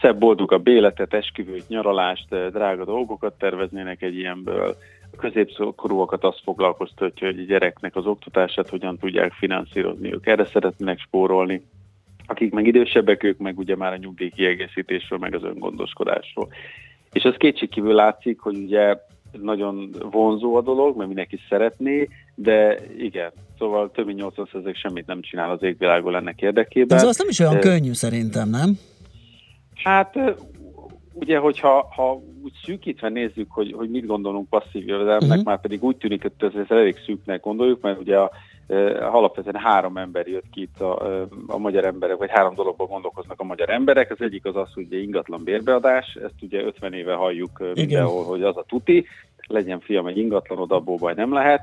szebb 0.00 0.18
boldogabb 0.18 0.66
életet, 0.66 1.14
esküvőt, 1.14 1.68
nyaralást, 1.68 2.28
drága 2.28 2.84
dolgokat 2.84 3.38
terveznének 3.38 4.02
egy 4.02 4.16
ilyenből. 4.16 4.76
A 5.12 5.16
középkorúakat 5.16 6.24
azt 6.24 6.40
foglalkoztatja, 6.42 7.26
hogy 7.26 7.38
a 7.38 7.44
gyereknek 7.44 7.96
az 7.96 8.06
oktatását 8.06 8.68
hogyan 8.68 8.98
tudják 8.98 9.32
finanszírozni, 9.32 10.12
ők 10.12 10.26
erre 10.26 10.44
szeretnének 10.44 10.98
spórolni. 10.98 11.62
Akik 12.26 12.52
meg 12.52 12.66
idősebbek, 12.66 13.22
ők 13.22 13.38
meg 13.38 13.58
ugye 13.58 13.76
már 13.76 13.92
a 13.92 13.96
nyugdíj 13.96 14.30
kiegészítésről, 14.30 15.18
meg 15.18 15.34
az 15.34 15.42
öngondoskodásról. 15.42 16.48
És 17.12 17.24
az 17.24 17.34
kétségkívül 17.36 17.94
látszik, 17.94 18.40
hogy 18.40 18.56
ugye 18.56 18.96
nagyon 19.32 19.90
vonzó 20.10 20.56
a 20.56 20.62
dolog, 20.62 20.96
mert 20.96 21.08
mindenki 21.08 21.38
szeretné, 21.48 22.08
de 22.38 22.78
igen, 22.98 23.32
szóval 23.58 23.90
több 23.90 24.06
mint 24.06 24.22
80% 24.22 24.76
semmit 24.76 25.06
nem 25.06 25.20
csinál 25.20 25.50
az 25.50 25.62
égvilágon 25.62 26.16
ennek 26.16 26.40
érdekében. 26.40 26.98
Ez 26.98 27.04
az 27.04 27.18
nem 27.18 27.28
is 27.28 27.38
olyan 27.38 27.60
könnyű 27.60 27.92
szerintem, 27.92 28.48
nem? 28.48 28.78
Hát 29.74 30.14
ugye, 31.12 31.38
hogyha 31.38 31.92
ha 31.94 32.22
úgy 32.42 32.52
szűkítve 32.64 33.08
nézzük, 33.08 33.50
hogy, 33.50 33.72
hogy 33.76 33.90
mit 33.90 34.06
gondolunk 34.06 34.48
passzív 34.48 34.86
jövedelemnek, 34.86 35.30
uh-huh. 35.30 35.44
már 35.44 35.60
pedig 35.60 35.82
úgy 35.82 35.96
tűnik, 35.96 36.22
hogy 36.22 36.32
ez 36.38 36.70
elég 36.70 36.96
szűknek 37.06 37.40
gondoljuk, 37.40 37.80
mert 37.80 38.00
ugye 38.00 38.18
a, 38.18 38.30
alapvetően 39.00 39.62
három 39.62 39.96
ember 39.96 40.26
jött 40.26 40.50
ki 40.50 40.60
itt 40.60 40.80
a, 40.80 41.22
a 41.46 41.58
magyar 41.58 41.84
emberek, 41.84 42.16
vagy 42.16 42.30
három 42.30 42.54
dologban 42.54 42.86
gondolkoznak 42.86 43.40
a 43.40 43.44
magyar 43.44 43.70
emberek. 43.70 44.10
Az 44.10 44.20
egyik 44.20 44.44
az 44.44 44.56
az, 44.56 44.72
hogy 44.74 44.92
ingatlan 44.92 45.44
bérbeadás, 45.44 46.18
ezt 46.24 46.42
ugye 46.42 46.62
50 46.62 46.92
éve 46.92 47.14
halljuk 47.14 47.74
mindenhol, 47.74 48.24
hogy 48.24 48.42
az 48.42 48.56
a 48.56 48.64
tuti, 48.68 49.06
legyen 49.46 49.80
fiam 49.80 50.06
egy 50.06 50.18
ingatlanod, 50.18 50.72
abból 50.72 50.96
baj 50.96 51.14
nem 51.14 51.32
lehet. 51.32 51.62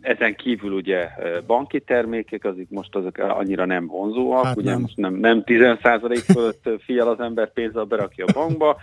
Ezen 0.00 0.34
kívül 0.36 0.72
ugye 0.72 1.08
banki 1.46 1.80
termékek, 1.80 2.44
azok 2.44 2.68
most 2.68 2.94
azok 2.94 3.18
annyira 3.18 3.64
nem 3.64 3.86
vonzóak, 3.86 4.44
hát 4.44 4.56
ugye 4.56 4.70
nem. 4.70 4.80
most 4.80 4.96
nem, 4.96 5.14
nem 5.14 5.42
10% 5.46 6.22
fölött 6.32 6.82
fial 6.82 7.08
az 7.08 7.20
ember 7.20 7.52
pénzzel 7.52 7.84
berakja 7.84 8.24
a 8.24 8.32
bankba, 8.32 8.76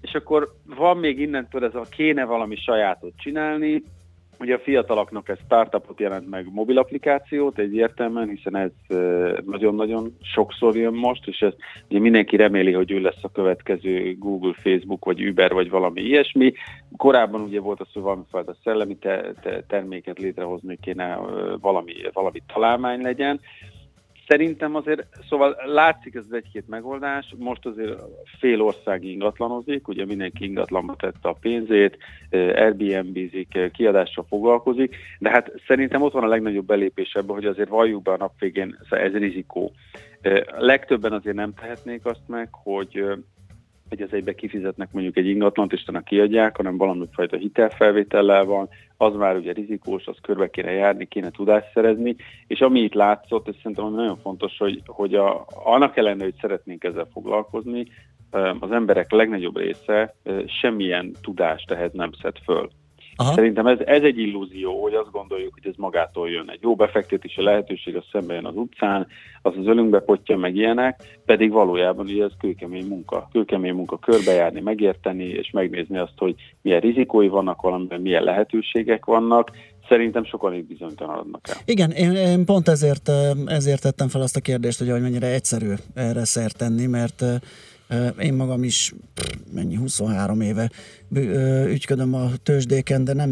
és 0.00 0.14
akkor 0.14 0.52
van 0.76 0.96
még 0.96 1.20
innentől 1.20 1.64
ez 1.64 1.74
a 1.74 1.86
kéne 1.90 2.24
valami 2.24 2.56
sajátot 2.56 3.12
csinálni, 3.16 3.82
Ugye 4.42 4.54
a 4.54 4.58
fiataloknak 4.58 5.28
ez 5.28 5.38
startupot 5.44 6.00
jelent 6.00 6.30
meg 6.30 6.46
mobil 6.52 6.78
applikációt 6.78 7.58
egyértelműen, 7.58 8.28
hiszen 8.28 8.56
ez 8.56 8.70
nagyon-nagyon 9.44 10.16
sokszor 10.22 10.76
jön 10.76 10.94
most, 10.94 11.28
és 11.28 11.40
ez 11.40 11.52
ugye 11.88 11.98
mindenki 11.98 12.36
reméli, 12.36 12.72
hogy 12.72 12.90
ő 12.90 13.00
lesz 13.00 13.22
a 13.22 13.32
következő 13.32 14.16
Google, 14.18 14.52
Facebook, 14.56 15.04
vagy 15.04 15.28
Uber, 15.28 15.52
vagy 15.52 15.70
valami 15.70 16.00
ilyesmi. 16.00 16.52
Korábban 16.96 17.40
ugye 17.40 17.60
volt 17.60 17.80
az, 17.80 17.92
hogy 17.92 18.02
valamifajta 18.02 18.56
szellemi 18.64 18.96
te- 18.96 19.32
te- 19.42 19.64
terméket 19.68 20.18
létrehozni 20.18 20.78
kéne, 20.80 21.18
valami, 21.60 21.94
valami 22.12 22.42
találmány 22.54 23.00
legyen. 23.00 23.40
Szerintem 24.26 24.74
azért, 24.74 25.06
szóval 25.28 25.56
látszik 25.64 26.14
ez 26.14 26.24
egy-két 26.30 26.68
megoldás, 26.68 27.34
most 27.38 27.66
azért 27.66 28.00
fél 28.38 28.62
ország 28.62 29.04
ingatlanozik, 29.04 29.88
ugye 29.88 30.04
mindenki 30.04 30.44
ingatlanba 30.44 30.96
tette 30.96 31.28
a 31.28 31.36
pénzét, 31.40 31.98
Airbnb-zik, 32.30 33.58
kiadással 33.72 34.24
foglalkozik, 34.28 34.96
de 35.18 35.30
hát 35.30 35.52
szerintem 35.66 36.02
ott 36.02 36.12
van 36.12 36.24
a 36.24 36.28
legnagyobb 36.28 36.66
belépés 36.66 37.12
ebben, 37.12 37.34
hogy 37.34 37.46
azért 37.46 37.68
valljuk 37.68 38.02
be 38.02 38.10
a 38.10 38.16
nap 38.16 38.32
végén, 38.38 38.78
szóval 38.82 39.06
ez 39.06 39.12
rizikó. 39.12 39.72
Legtöbben 40.58 41.12
azért 41.12 41.36
nem 41.36 41.54
tehetnék 41.54 42.04
azt 42.04 42.28
meg, 42.28 42.48
hogy 42.52 43.04
hogy 43.92 44.02
az 44.02 44.12
egybe 44.12 44.34
kifizetnek 44.34 44.92
mondjuk 44.92 45.16
egy 45.16 45.26
ingatlant, 45.26 45.72
és 45.72 45.82
utána 45.82 46.00
kiadják, 46.00 46.56
hanem 46.56 46.76
valami 46.76 47.06
fajta 47.12 47.36
hitelfelvétellel 47.36 48.44
van, 48.44 48.68
az 48.96 49.14
már 49.14 49.36
ugye 49.36 49.52
rizikós, 49.52 50.06
az 50.06 50.16
körbe 50.22 50.50
kéne 50.50 50.70
járni, 50.70 51.06
kéne 51.06 51.30
tudást 51.30 51.70
szerezni, 51.74 52.16
és 52.46 52.60
ami 52.60 52.80
itt 52.80 52.94
látszott, 52.94 53.48
és 53.48 53.56
szerintem 53.56 53.92
nagyon 53.92 54.16
fontos, 54.16 54.58
hogy, 54.58 54.82
hogy 54.86 55.14
a, 55.14 55.44
annak 55.64 55.96
ellenére, 55.96 56.24
hogy 56.24 56.38
szeretnénk 56.40 56.84
ezzel 56.84 57.08
foglalkozni, 57.12 57.86
az 58.60 58.70
emberek 58.70 59.10
legnagyobb 59.10 59.56
része 59.56 60.14
semmilyen 60.60 61.12
tudást 61.20 61.70
ehhez 61.70 61.92
nem 61.92 62.10
szed 62.22 62.36
föl. 62.44 62.70
Aha. 63.22 63.34
Szerintem 63.34 63.66
ez, 63.66 63.78
ez 63.84 64.02
egy 64.02 64.18
illúzió, 64.18 64.82
hogy 64.82 64.94
azt 64.94 65.10
gondoljuk, 65.10 65.52
hogy 65.52 65.66
ez 65.66 65.76
magától 65.76 66.30
jön. 66.30 66.50
Egy 66.50 66.62
jó 66.62 66.74
befektetési 66.74 67.42
lehetőség, 67.42 67.96
az 67.96 68.04
szembe 68.12 68.34
jön 68.34 68.46
az 68.46 68.56
utcán, 68.56 69.06
az 69.42 69.52
az 69.58 69.66
ölünkbe 69.66 70.00
potja 70.00 70.36
meg 70.36 70.56
ilyenek, 70.56 71.20
pedig 71.24 71.50
valójában 71.50 72.06
ugye 72.06 72.24
ez 72.24 72.30
kőkemény 72.38 72.86
munka. 72.86 73.28
Kőkemény 73.32 73.74
munka 73.74 73.98
körbejárni, 73.98 74.60
megérteni, 74.60 75.24
és 75.24 75.50
megnézni 75.50 75.98
azt, 75.98 76.12
hogy 76.16 76.34
milyen 76.62 76.80
rizikói 76.80 77.28
vannak 77.28 77.60
valamiben, 77.60 78.00
milyen 78.00 78.22
lehetőségek 78.22 79.04
vannak, 79.04 79.50
szerintem 79.88 80.24
sokan 80.24 80.54
itt 80.54 80.66
bizonytalanodnak 80.66 81.48
el. 81.48 81.56
Igen, 81.64 81.90
én, 81.90 82.12
én 82.12 82.44
pont 82.44 82.68
ezért, 82.68 83.10
ezért 83.46 83.82
tettem 83.82 84.08
fel 84.08 84.20
azt 84.20 84.36
a 84.36 84.40
kérdést, 84.40 84.78
hogy, 84.78 84.90
hogy 84.90 85.00
mennyire 85.00 85.26
egyszerű 85.26 85.72
erre 85.94 86.24
szert 86.24 86.56
tenni, 86.56 86.86
mert 86.86 87.24
én 88.20 88.34
magam 88.34 88.64
is 88.64 88.92
mennyi 89.54 89.74
23 89.74 90.40
éve 90.40 90.70
ügyködöm 91.66 92.14
a 92.14 92.26
tőzsdéken, 92.42 93.04
de 93.04 93.12
nem 93.12 93.30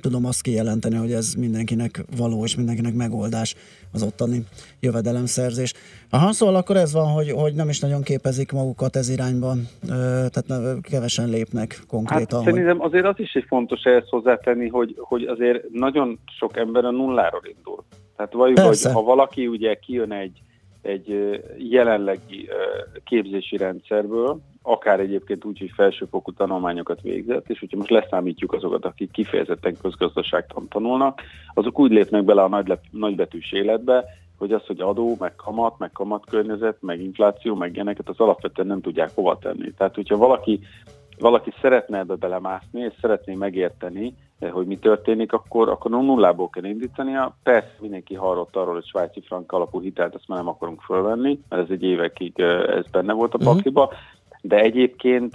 tudom 0.00 0.26
azt 0.26 0.42
kijelenteni, 0.42 0.96
hogy 0.96 1.12
ez 1.12 1.34
mindenkinek 1.34 2.04
való 2.16 2.44
és 2.44 2.56
mindenkinek 2.56 2.94
megoldás 2.94 3.54
az 3.92 4.02
ottani 4.02 4.44
jövedelemszerzés. 4.80 5.74
Aha, 6.10 6.32
szóval 6.32 6.54
akkor 6.54 6.76
ez 6.76 6.92
van, 6.92 7.06
hogy, 7.06 7.30
hogy 7.30 7.54
nem 7.54 7.68
is 7.68 7.80
nagyon 7.80 8.02
képezik 8.02 8.52
magukat 8.52 8.96
ez 8.96 9.08
irányban, 9.08 9.68
tehát 9.86 10.80
kevesen 10.82 11.28
lépnek 11.28 11.80
konkrétan. 11.88 12.44
Hát, 12.44 12.52
szerintem 12.52 12.80
azért 12.80 13.06
az 13.06 13.18
is 13.18 13.34
egy 13.34 13.44
fontos 13.48 13.82
ehhez 13.82 14.08
hozzátenni, 14.08 14.68
hogy, 14.68 14.94
hogy 14.98 15.22
azért 15.22 15.70
nagyon 15.72 16.18
sok 16.38 16.56
ember 16.56 16.84
a 16.84 16.90
nulláról 16.90 17.42
indul. 17.56 17.84
Tehát 18.16 18.32
vagy, 18.32 18.60
hogy 18.60 18.92
ha 18.92 19.02
valaki 19.02 19.46
ugye 19.46 19.74
kijön 19.74 20.12
egy 20.12 20.40
egy 20.82 21.40
jelenlegi 21.56 22.48
képzési 23.04 23.56
rendszerből, 23.56 24.40
akár 24.62 25.00
egyébként 25.00 25.44
úgy, 25.44 25.58
hogy 25.58 25.72
felsőfokú 25.74 26.32
tanulmányokat 26.32 27.00
végzett, 27.00 27.50
és 27.50 27.58
hogyha 27.58 27.76
most 27.76 27.90
leszámítjuk 27.90 28.52
azokat, 28.52 28.84
akik 28.84 29.10
kifejezetten 29.10 29.76
közgazdaságtan 29.82 30.68
tanulnak, 30.68 31.20
azok 31.54 31.78
úgy 31.78 31.90
lépnek 31.90 32.24
bele 32.24 32.42
a 32.42 32.48
nagy, 32.48 32.78
nagybetűs 32.90 33.52
életbe, 33.52 34.04
hogy 34.38 34.52
az, 34.52 34.66
hogy 34.66 34.80
adó, 34.80 35.16
meg 35.18 35.34
kamat, 35.34 35.78
meg 35.78 35.92
kamatkörnyezet, 35.92 36.76
meg 36.80 37.00
infláció, 37.00 37.54
meg 37.54 37.74
ilyeneket, 37.74 38.08
az 38.08 38.18
alapvetően 38.20 38.66
nem 38.66 38.80
tudják 38.80 39.10
hova 39.14 39.38
tenni. 39.38 39.72
Tehát, 39.72 39.94
hogyha 39.94 40.16
valaki, 40.16 40.60
valaki 41.20 41.52
szeretne 41.60 41.98
ebbe 41.98 42.14
belemászni, 42.14 42.80
és 42.80 42.92
szeretné 43.00 43.34
megérteni, 43.34 44.14
hogy 44.50 44.66
mi 44.66 44.76
történik, 44.76 45.32
akkor, 45.32 45.68
akkor 45.68 45.90
nullából 45.90 46.48
kell 46.48 46.64
indítania. 46.64 47.36
Persze 47.42 47.74
mindenki 47.80 48.14
hallott 48.14 48.56
arról, 48.56 48.74
hogy 48.74 48.86
svájci 48.86 49.20
frank 49.20 49.52
alapú 49.52 49.80
hitelt 49.80 50.14
ezt 50.14 50.28
már 50.28 50.38
nem 50.38 50.48
akarunk 50.48 50.80
fölvenni, 50.80 51.40
mert 51.48 51.62
ez 51.62 51.70
egy 51.70 51.82
évekig 51.82 52.38
ez 52.38 52.90
benne 52.90 53.12
volt 53.12 53.34
a 53.34 53.36
mhm. 53.36 53.46
pakliba, 53.46 53.82
uh-huh. 53.82 53.98
de 54.42 54.56
egyébként 54.56 55.34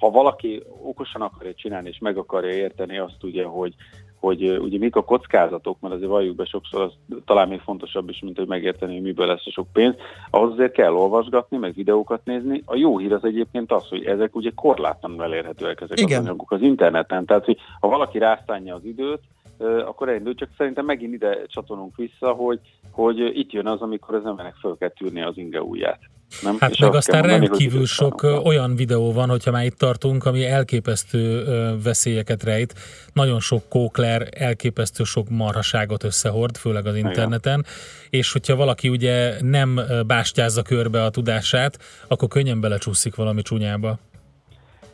ha 0.00 0.10
valaki 0.10 0.62
okosan 0.82 1.22
akarja 1.22 1.54
csinálni 1.54 1.88
és 1.88 1.98
meg 1.98 2.16
akarja 2.16 2.50
érteni 2.50 2.98
azt 2.98 3.22
ugye, 3.22 3.44
hogy 3.44 3.74
hogy 4.20 4.58
ugye 4.58 4.78
mik 4.78 4.96
a 4.96 5.04
kockázatok, 5.04 5.80
mert 5.80 5.94
azért 5.94 6.10
valljuk 6.10 6.36
be 6.36 6.44
sokszor, 6.44 6.80
az 6.80 7.18
talán 7.24 7.48
még 7.48 7.60
fontosabb 7.60 8.08
is, 8.08 8.20
mint 8.20 8.36
hogy 8.36 8.46
megérteni, 8.46 8.92
hogy 8.92 9.02
miből 9.02 9.26
lesz 9.26 9.46
a 9.46 9.50
sok 9.50 9.66
pénz, 9.72 9.94
ahhoz 10.30 10.52
azért 10.52 10.72
kell 10.72 10.92
olvasgatni, 10.92 11.56
meg 11.56 11.74
videókat 11.74 12.20
nézni. 12.24 12.62
A 12.64 12.76
jó 12.76 12.98
hír 12.98 13.12
az 13.12 13.24
egyébként 13.24 13.72
az, 13.72 13.88
hogy 13.88 14.04
ezek 14.04 14.36
ugye 14.36 14.50
korlátlanul 14.54 15.22
elérhetőek 15.22 15.80
ezek 15.80 16.00
Igen. 16.00 16.18
az 16.18 16.24
anyagok 16.24 16.50
az 16.50 16.60
interneten. 16.62 17.24
Tehát, 17.24 17.44
hogy 17.44 17.58
ha 17.80 17.88
valaki 17.88 18.18
rászánja 18.18 18.74
az 18.74 18.84
időt, 18.84 19.20
akkor 19.58 20.08
elindul, 20.08 20.34
csak 20.34 20.48
szerintem 20.56 20.84
megint 20.84 21.14
ide 21.14 21.46
csatolunk 21.46 21.96
vissza, 21.96 22.32
hogy, 22.32 22.60
hogy 22.90 23.18
itt 23.18 23.52
jön 23.52 23.66
az, 23.66 23.80
amikor 23.80 24.14
az 24.14 24.26
emberek 24.26 24.54
föl 24.54 24.76
kell 24.78 24.88
tűrni 24.90 25.22
az 25.22 25.38
inge 25.38 25.62
ujját. 25.62 26.00
Nem? 26.42 26.56
Hát 26.60 26.70
És 26.70 26.78
meg 26.78 26.94
aztán 26.94 27.22
rendkívül 27.22 27.78
hogy 27.78 27.86
sok 27.88 28.20
van. 28.20 28.46
olyan 28.46 28.76
videó 28.76 29.12
van, 29.12 29.28
hogyha 29.28 29.50
már 29.50 29.64
itt 29.64 29.78
tartunk, 29.78 30.24
ami 30.24 30.44
elképesztő 30.44 31.44
veszélyeket 31.82 32.42
rejt. 32.42 32.74
Nagyon 33.12 33.40
sok 33.40 33.68
kókler, 33.68 34.28
elképesztő 34.30 35.04
sok 35.04 35.28
marhaságot 35.28 36.04
összehord, 36.04 36.56
főleg 36.56 36.86
az 36.86 36.96
interneten. 36.96 37.58
Igen. 37.58 37.72
És 38.10 38.32
hogyha 38.32 38.56
valaki 38.56 38.88
ugye 38.88 39.42
nem 39.42 39.80
bástyázza 40.06 40.62
körbe 40.62 41.04
a 41.04 41.10
tudását, 41.10 41.78
akkor 42.08 42.28
könnyen 42.28 42.60
belecsúszik 42.60 43.14
valami 43.14 43.42
csúnyába. 43.42 43.98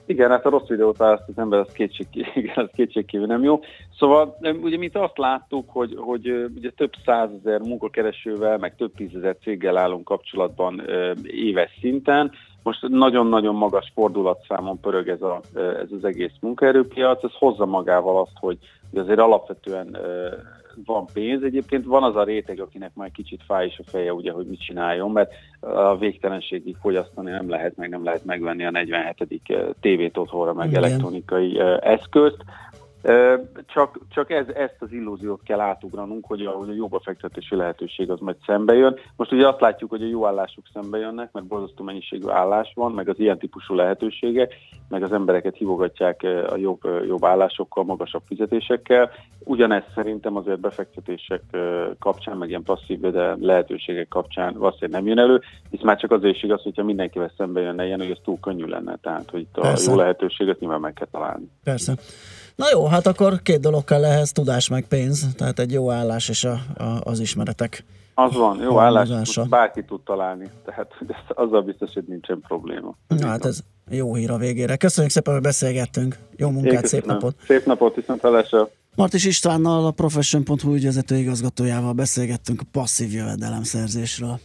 Igen, 0.06 0.30
hát 0.30 0.46
a 0.46 0.50
rossz 0.50 0.66
videót 0.68 0.96
választ 0.96 1.28
az 1.28 1.38
ember, 1.38 1.58
az, 1.58 1.72
kétség, 1.72 2.06
az 2.54 2.68
kétségkívül 2.74 3.26
nem 3.26 3.42
jó. 3.42 3.60
Szóval 3.98 4.36
ugye 4.62 4.78
mi 4.78 4.90
azt 4.92 5.18
láttuk, 5.18 5.70
hogy, 5.70 5.94
hogy 5.96 6.50
ugye 6.56 6.70
több 6.70 6.92
százezer 7.04 7.60
munkakeresővel, 7.60 8.58
meg 8.58 8.76
több 8.76 8.94
tízezer 8.94 9.36
céggel 9.42 9.76
állunk 9.76 10.04
kapcsolatban 10.04 10.82
éves 11.22 11.78
szinten. 11.80 12.32
Most 12.62 12.88
nagyon-nagyon 12.88 13.54
magas 13.54 13.92
fordulatszámon 13.94 14.80
pörög 14.80 15.08
ez, 15.08 15.22
a, 15.22 15.40
ez 15.54 15.92
az 15.96 16.04
egész 16.04 16.32
munkaerőpiac, 16.40 17.24
ez 17.24 17.32
hozza 17.38 17.66
magával 17.66 18.20
azt, 18.20 18.36
hogy 18.40 18.58
azért 18.94 19.18
alapvetően 19.18 19.96
van 20.84 21.06
pénz. 21.12 21.42
Egyébként 21.42 21.84
van 21.84 22.02
az 22.02 22.16
a 22.16 22.24
réteg, 22.24 22.60
akinek 22.60 22.94
már 22.94 23.10
kicsit 23.10 23.42
fáj 23.46 23.66
is 23.66 23.78
a 23.78 23.90
feje, 23.90 24.12
ugye, 24.12 24.32
hogy 24.32 24.46
mit 24.46 24.64
csináljon, 24.64 25.10
mert 25.10 25.32
a 25.60 25.96
végtelenségig 25.96 26.76
fogyasztani 26.80 27.30
nem 27.30 27.48
lehet, 27.48 27.76
meg 27.76 27.88
nem 27.88 28.04
lehet 28.04 28.24
megvenni 28.24 28.64
a 28.64 28.70
47. 28.70 29.40
Eh, 29.46 29.66
tévét 29.80 30.16
otthonra, 30.16 30.52
meg 30.52 30.68
Igen. 30.68 30.84
elektronikai 30.84 31.58
eh, 31.58 31.76
eszközt. 31.80 32.44
Csak, 33.66 33.98
csak 34.08 34.30
ez, 34.30 34.46
ezt 34.48 34.76
az 34.78 34.92
illúziót 34.92 35.42
kell 35.42 35.60
átugranunk, 35.60 36.26
hogy 36.26 36.46
a, 36.46 36.50
hogy 36.50 36.68
a 36.68 36.74
jó 36.74 36.86
befektetési 36.86 37.56
lehetőség 37.56 38.10
az 38.10 38.20
majd 38.20 38.36
szembe 38.46 38.74
jön. 38.74 38.98
Most 39.16 39.32
ugye 39.32 39.48
azt 39.48 39.60
látjuk, 39.60 39.90
hogy 39.90 40.02
a 40.02 40.06
jó 40.06 40.26
állások 40.26 40.64
szembe 40.72 40.98
jönnek, 40.98 41.32
mert 41.32 41.46
borzasztó 41.46 41.84
mennyiségű 41.84 42.28
állás 42.28 42.72
van, 42.74 42.92
meg 42.92 43.08
az 43.08 43.18
ilyen 43.18 43.38
típusú 43.38 43.74
lehetőségek, 43.74 44.54
meg 44.88 45.02
az 45.02 45.12
embereket 45.12 45.56
hívogatják 45.56 46.22
a 46.50 46.56
jobb, 46.56 46.80
jobb 47.06 47.24
állásokkal, 47.24 47.84
magasabb 47.84 48.22
fizetésekkel. 48.26 49.10
Ugyanezt 49.44 49.86
szerintem 49.94 50.36
azért 50.36 50.60
befektetések 50.60 51.42
kapcsán, 51.98 52.36
meg 52.36 52.48
ilyen 52.48 52.62
passzív 52.62 53.00
de 53.00 53.36
lehetőségek 53.40 54.08
kapcsán 54.08 54.54
valószínűleg 54.58 55.00
nem 55.02 55.08
jön 55.08 55.18
elő, 55.18 55.40
hisz 55.70 55.82
már 55.82 55.96
csak 55.96 56.10
azért 56.10 56.34
is 56.34 56.42
igaz, 56.42 56.62
hogyha 56.62 56.84
mindenkivel 56.84 57.32
szembe 57.36 57.60
jönne 57.60 57.86
ilyen, 57.86 58.00
hogy 58.00 58.10
ez 58.10 58.18
túl 58.24 58.38
könnyű 58.40 58.64
lenne. 58.64 58.96
Tehát, 59.00 59.30
hogy 59.30 59.40
itt 59.40 59.56
a 59.56 59.60
Persze. 59.60 59.90
jó 59.90 59.96
lehetőséget 59.96 60.60
nyilván 60.60 60.80
meg 60.80 60.92
kell 60.92 61.08
találni. 61.10 61.50
Persze. 61.64 61.94
Na 62.56 62.66
jó, 62.72 62.86
hát 62.86 63.06
akkor 63.06 63.42
két 63.42 63.60
dolog 63.60 63.84
kell 63.84 64.04
ehhez, 64.04 64.32
tudás 64.32 64.68
meg 64.68 64.84
pénz, 64.88 65.26
tehát 65.36 65.58
egy 65.58 65.72
jó 65.72 65.90
állás 65.90 66.28
és 66.28 66.44
a, 66.44 66.60
a, 66.76 67.00
az 67.02 67.20
ismeretek 67.20 67.84
Az 68.14 68.34
van, 68.34 68.60
jó 68.60 68.78
állás, 68.78 69.38
bárki 69.48 69.84
tud 69.84 70.00
találni, 70.00 70.50
tehát 70.64 70.90
azzal 71.28 71.62
biztos, 71.62 71.92
hogy 71.92 72.04
nincsen 72.06 72.40
probléma. 72.40 72.96
Na, 73.08 73.26
hát 73.26 73.44
ez 73.44 73.60
jó 73.90 74.14
hír 74.14 74.30
a 74.30 74.36
végére. 74.36 74.76
Köszönjük 74.76 75.12
szépen, 75.12 75.32
hogy 75.32 75.42
beszélgettünk. 75.42 76.18
Jó 76.36 76.48
Én 76.48 76.52
munkát, 76.54 76.86
szép 76.86 77.04
napot! 77.04 77.34
Szép 77.46 77.64
napot, 77.66 77.94
viszont 77.94 78.20
hallásra. 78.20 78.68
Martis 78.94 79.24
Istvánnal, 79.24 79.86
a 79.86 79.90
Profession.hu 79.90 80.74
ügyvezető 80.74 81.16
igazgatójával 81.16 81.92
beszélgettünk 81.92 82.60
a 82.60 82.64
passzív 82.72 83.12
jövedelemszerzésről. 83.12 84.40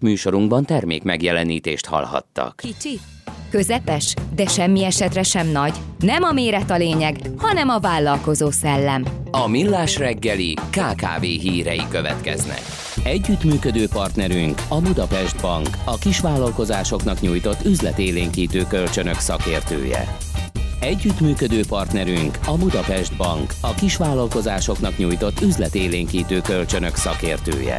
Műsorunkban 0.00 0.64
termék 0.64 1.02
megjelenítést 1.02 1.86
hallhattak. 1.86 2.56
Kicsi, 2.56 2.98
közepes, 3.50 4.14
de 4.34 4.46
semmi 4.46 4.84
esetre 4.84 5.22
sem 5.22 5.48
nagy. 5.48 5.74
Nem 5.98 6.22
a 6.22 6.32
méret 6.32 6.70
a 6.70 6.76
lényeg, 6.76 7.16
hanem 7.36 7.68
a 7.68 7.78
vállalkozó 7.78 8.50
szellem. 8.50 9.04
A 9.30 9.48
Millás 9.48 9.98
reggeli 9.98 10.54
KKV 10.54 11.22
hírei 11.22 11.82
következnek. 11.88 12.60
Együttműködő 13.04 13.88
partnerünk 13.88 14.62
a 14.68 14.80
Budapest 14.80 15.40
Bank, 15.40 15.68
a 15.84 15.98
kisvállalkozásoknak 15.98 17.20
nyújtott 17.20 17.64
üzletélénkítő 17.64 18.62
kölcsönök 18.68 19.18
szakértője. 19.18 20.16
Együttműködő 20.80 21.60
partnerünk 21.68 22.38
a 22.46 22.56
Budapest 22.56 23.16
Bank, 23.16 23.52
a 23.60 23.74
kisvállalkozásoknak 23.74 24.96
nyújtott 24.96 25.40
üzletélénkítő 25.40 26.40
kölcsönök 26.40 26.94
szakértője. 26.94 27.78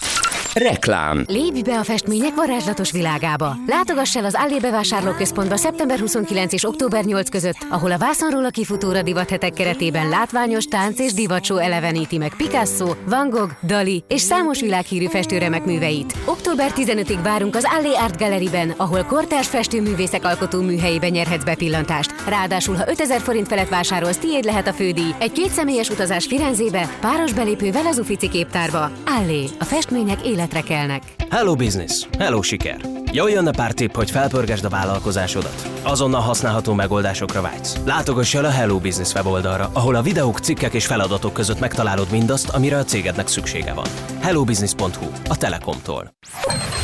Reklám. 0.53 1.23
Lépj 1.27 1.61
be 1.61 1.79
a 1.79 1.83
festmények 1.83 2.35
varázslatos 2.35 2.91
világába! 2.91 3.55
Látogass 3.67 4.15
el 4.15 4.25
az 4.25 4.35
Allé 4.37 4.59
bevásárlóközpontba 4.59 5.57
szeptember 5.57 5.99
29 5.99 6.53
és 6.53 6.65
október 6.65 7.03
8 7.03 7.29
között, 7.29 7.65
ahol 7.69 7.91
a 7.91 7.97
vászonról 7.97 8.45
a 8.45 8.49
kifutóra 8.49 9.01
divathetek 9.01 9.53
keretében 9.53 10.09
látványos 10.09 10.65
tánc 10.65 10.99
és 10.99 11.13
divatsó 11.13 11.57
eleveníti 11.57 12.17
meg 12.17 12.33
Picasso, 12.35 12.93
Van 13.05 13.29
Gogh, 13.29 13.51
Dali 13.63 14.03
és 14.07 14.21
számos 14.21 14.61
világhírű 14.61 15.05
festőremek 15.05 15.65
műveit. 15.65 16.15
Október 16.25 16.71
15-ig 16.75 17.19
várunk 17.23 17.55
az 17.55 17.67
Allé 17.77 17.93
Art 17.93 18.17
Galleryben, 18.17 18.73
ahol 18.77 19.03
kortárs 19.03 19.47
festőművészek 19.47 20.25
alkotó 20.25 20.61
műhelyében 20.61 21.11
nyerhetsz 21.11 21.43
bepillantást. 21.43 22.13
Ráadásul, 22.27 22.75
ha 22.75 22.83
5000 22.87 23.21
forint 23.21 23.47
felett 23.47 23.69
vásárolsz, 23.69 24.17
tiéd 24.17 24.43
lehet 24.43 24.67
a 24.67 24.73
fődíj. 24.73 25.15
Egy 25.19 25.31
kétszemélyes 25.31 25.89
utazás 25.89 26.25
Firenzébe, 26.25 26.89
páros 26.99 27.33
belépővel 27.33 27.85
az 27.85 27.99
Ufici 27.99 28.29
képtárba. 28.29 28.91
Allé, 29.05 29.45
a 29.59 29.63
festmények 29.63 30.25
életre 30.41 30.61
kelnek. 30.61 31.03
Hello 31.29 31.55
business, 31.55 32.07
hello 32.17 32.41
siker! 32.41 32.81
Jól 33.11 33.29
jönne 33.29 33.51
pár 33.51 33.71
tipp, 33.71 33.95
hogy 33.95 34.11
felpörgesd 34.11 34.65
a 34.65 34.69
vállalkozásodat. 34.69 35.69
Azonnal 35.83 36.21
használható 36.21 36.73
megoldásokra 36.73 37.41
vágysz. 37.41 37.77
Látogass 37.85 38.35
el 38.35 38.45
a 38.45 38.49
Hello 38.49 38.79
Business 38.79 39.13
weboldalra, 39.13 39.69
ahol 39.73 39.95
a 39.95 40.01
videók, 40.01 40.39
cikkek 40.39 40.73
és 40.73 40.85
feladatok 40.85 41.33
között 41.33 41.59
megtalálod 41.59 42.11
mindazt, 42.11 42.49
amire 42.49 42.77
a 42.77 42.83
cégednek 42.83 43.27
szüksége 43.27 43.73
van. 43.73 43.87
hellobusiness.hu, 44.21 45.05
a 45.27 45.37
Telekomtól. 45.37 46.13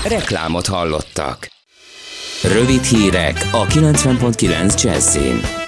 Reklámot 0.08 0.68
hallottak. 0.68 1.48
Rövid 2.44 2.84
hírek 2.84 3.50
a 3.52 3.66
90.9 3.66 4.84
Jazzin. 4.84 5.67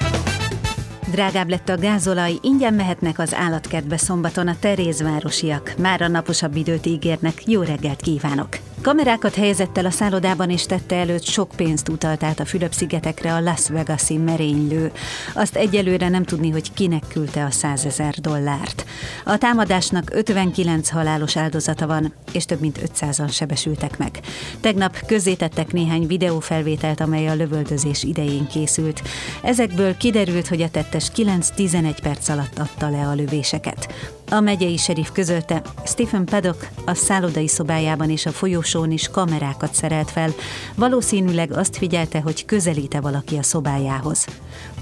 Drágább 1.12 1.50
lett 1.50 1.70
a 1.70 1.78
gázolaj, 1.78 2.34
ingyen 2.42 2.74
mehetnek 2.74 3.20
az 3.20 3.34
állatkertbe 3.34 3.98
szombaton 3.98 4.48
a 4.48 4.56
Terézvárosiak. 4.60 5.74
Már 5.78 6.02
a 6.02 6.08
naposabb 6.08 6.56
időt 6.56 6.86
ígérnek, 6.86 7.48
jó 7.48 7.62
reggelt 7.62 8.02
kívánok! 8.02 8.69
Kamerákat 8.82 9.36
helyezett 9.36 9.78
el 9.78 9.86
a 9.86 9.90
szállodában 9.90 10.50
és 10.50 10.66
tette 10.66 10.96
előtt 10.96 11.24
sok 11.24 11.50
pénzt 11.56 11.90
utalt 11.90 12.24
át 12.24 12.40
a 12.40 12.46
Fülöp-szigetekre 12.46 13.34
a 13.34 13.40
Las 13.40 13.70
Vegas-i 13.70 14.18
merénylő. 14.18 14.92
Azt 15.34 15.56
egyelőre 15.56 16.10
nem 16.10 16.24
tudni, 16.24 16.50
hogy 16.50 16.74
kinek 16.74 17.04
küldte 17.08 17.44
a 17.44 17.52
100 17.52 17.86
ezer 17.86 18.14
dollárt. 18.14 18.86
A 19.26 19.38
támadásnak 19.38 20.10
59 20.14 20.90
halálos 20.90 21.38
áldozata 21.38 21.88
van, 21.88 22.14
és 22.32 22.46
több 22.46 22.60
mint 22.60 22.80
500-an 22.86 23.32
sebesültek 23.32 23.98
meg. 23.98 24.20
Tegnap 24.60 25.06
közzétettek 25.06 25.72
néhány 25.72 26.08
videófelvételt, 26.08 27.00
amely 27.00 27.28
a 27.28 27.36
lövöldözés 27.36 28.04
idején 28.04 28.48
készült. 28.48 29.02
Ezekből 29.42 29.98
kiderült, 29.98 30.48
hogy 30.48 30.62
a 30.62 30.70
tettes 30.70 31.12
9-11 31.16 31.98
perc 32.02 32.30
alatt 32.30 32.60
adta 32.60 32.90
le 32.90 33.08
a 33.08 33.14
lövéseket. 33.14 33.94
A 34.32 34.40
megyei 34.40 34.78
serif 34.78 35.12
közölte, 35.12 35.62
Stephen 35.86 36.26
Paddock 36.26 36.70
a 36.86 36.94
szállodai 36.94 37.48
szobájában 37.48 38.10
és 38.10 38.26
a 38.26 38.32
folyosón 38.32 38.92
is 38.92 39.08
kamerákat 39.08 39.74
szerelt 39.74 40.12
fel. 40.12 40.30
Valószínűleg 40.76 41.52
azt 41.52 41.78
figyelte, 41.78 42.22
hogy 42.22 42.46
közelíte 42.46 43.02
valaki 43.02 43.38
a 43.38 43.44
szobájához. 43.44 44.26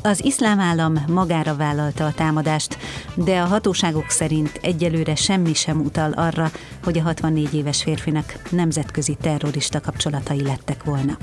Az 0.02 0.26
iszlám 0.26 0.60
állam 0.60 1.04
magára 1.08 1.56
vállalta 1.56 2.06
a 2.06 2.14
támadást, 2.14 2.78
de 3.16 3.40
a 3.40 3.46
hatóságok 3.46 4.10
szerint 4.10 4.60
egyelőre 4.62 5.16
semmi 5.16 5.54
sem 5.54 5.80
utal 5.80 6.12
arra, 6.12 6.52
hogy 6.84 6.98
a 6.98 7.02
64 7.02 7.54
éves 7.54 7.84
férfinak 7.84 8.34
nemzetközi 8.50 9.18
terrorista 9.22 9.82
kapcsolatai 9.82 10.44
lettek 10.44 10.84
volna. 10.84 11.18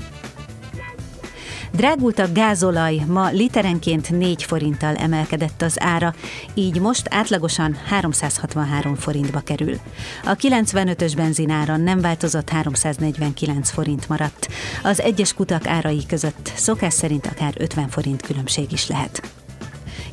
Drágult 1.75 2.19
a 2.19 2.31
gázolaj, 2.31 3.01
ma 3.07 3.29
literenként 3.29 4.09
4 4.09 4.43
forinttal 4.43 4.95
emelkedett 4.95 5.61
az 5.61 5.75
ára, 5.79 6.13
így 6.53 6.79
most 6.79 7.07
átlagosan 7.09 7.77
363 7.85 8.95
forintba 8.95 9.39
kerül. 9.39 9.77
A 10.23 10.35
95-ös 10.35 11.13
benzináron 11.15 11.81
nem 11.81 12.01
változott 12.01 12.49
349 12.49 13.69
forint 13.69 14.09
maradt. 14.09 14.47
Az 14.83 15.01
egyes 15.01 15.33
kutak 15.33 15.67
árai 15.67 16.05
között 16.07 16.51
szokás 16.55 16.93
szerint 16.93 17.25
akár 17.25 17.53
50 17.57 17.89
forint 17.89 18.21
különbség 18.21 18.71
is 18.71 18.87
lehet. 18.87 19.34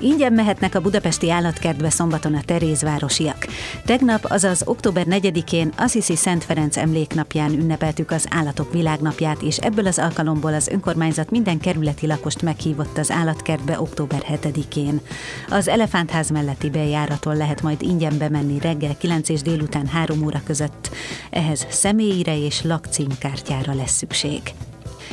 Ingyen 0.03 0.33
mehetnek 0.33 0.75
a 0.75 0.81
budapesti 0.81 1.31
állatkertbe 1.31 1.91
szombaton 1.91 2.35
a 2.35 2.43
Terézvárosiak. 2.43 3.47
Tegnap, 3.85 4.25
azaz 4.29 4.63
október 4.67 5.07
4-én 5.09 5.73
Assisi 5.77 6.17
Szent 6.17 6.45
Ferenc 6.45 6.77
emléknapján 6.77 7.53
ünnepeltük 7.53 8.11
az 8.11 8.27
Állatok 8.31 8.73
Világnapját, 8.73 9.43
és 9.43 9.59
ebből 9.59 9.87
az 9.87 9.99
alkalomból 9.99 10.55
az 10.55 10.69
önkormányzat 10.69 11.31
minden 11.31 11.59
kerületi 11.59 12.07
lakost 12.07 12.43
meghívott 12.43 12.99
az 12.99 13.11
állatkertbe 13.11 13.81
október 13.81 14.25
7-én. 14.29 15.01
Az 15.49 15.69
Elefántház 15.69 16.31
melletti 16.31 16.71
bejáraton 16.71 17.37
lehet 17.37 17.63
majd 17.63 17.83
ingyen 17.83 18.19
bemenni 18.19 18.59
reggel 18.59 18.97
9 18.97 19.29
és 19.29 19.43
délután 19.43 19.87
3 19.87 20.25
óra 20.25 20.41
között. 20.45 20.91
Ehhez 21.31 21.67
személyire 21.71 22.39
és 22.39 22.63
lakcímkártyára 22.63 23.75
lesz 23.75 23.97
szükség. 23.97 24.41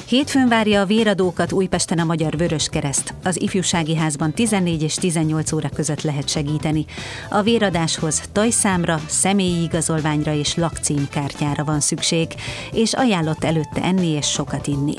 Hétfőn 0.07 0.47
várja 0.47 0.81
a 0.81 0.85
véradókat 0.85 1.51
Újpesten 1.51 1.99
a 1.99 2.03
Magyar 2.03 2.37
Vörös 2.37 2.69
Kereszt. 2.69 3.13
Az 3.23 3.41
ifjúsági 3.41 3.95
házban 3.95 4.31
14 4.33 4.83
és 4.83 4.95
18 4.95 5.51
óra 5.51 5.69
között 5.69 6.01
lehet 6.01 6.29
segíteni. 6.29 6.85
A 7.29 7.41
véradáshoz 7.41 8.21
tajszámra, 8.31 9.01
személyi 9.07 9.63
igazolványra 9.63 10.33
és 10.33 10.55
lakcímkártyára 10.55 11.63
van 11.63 11.79
szükség, 11.79 12.27
és 12.71 12.93
ajánlott 12.93 13.43
előtte 13.43 13.81
enni 13.83 14.07
és 14.07 14.27
sokat 14.27 14.67
inni. 14.67 14.95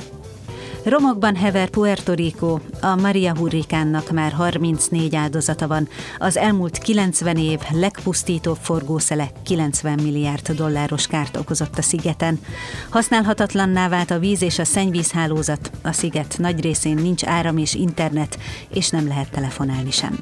Romokban 0.90 1.36
hever 1.36 1.68
Puerto 1.68 2.12
Rico, 2.12 2.58
a 2.80 2.94
Maria 2.94 3.36
hurrikánnak 3.36 4.10
már 4.10 4.32
34 4.32 5.14
áldozata 5.14 5.66
van. 5.66 5.88
Az 6.18 6.36
elmúlt 6.36 6.78
90 6.78 7.36
év 7.36 7.60
legpusztítóbb 7.72 8.56
forgószele 8.60 9.28
90 9.42 9.98
milliárd 10.02 10.50
dolláros 10.50 11.06
kárt 11.06 11.36
okozott 11.36 11.78
a 11.78 11.82
szigeten. 11.82 12.40
Használhatatlanná 12.88 13.88
vált 13.88 14.10
a 14.10 14.18
víz 14.18 14.42
és 14.42 14.58
a 14.58 14.64
szennyvízhálózat, 14.64 15.70
a 15.82 15.92
sziget 15.92 16.34
nagy 16.38 16.60
részén 16.60 16.94
nincs 16.94 17.24
áram 17.24 17.56
és 17.56 17.74
internet, 17.74 18.38
és 18.68 18.88
nem 18.88 19.08
lehet 19.08 19.30
telefonálni 19.30 19.90
sem. 19.90 20.18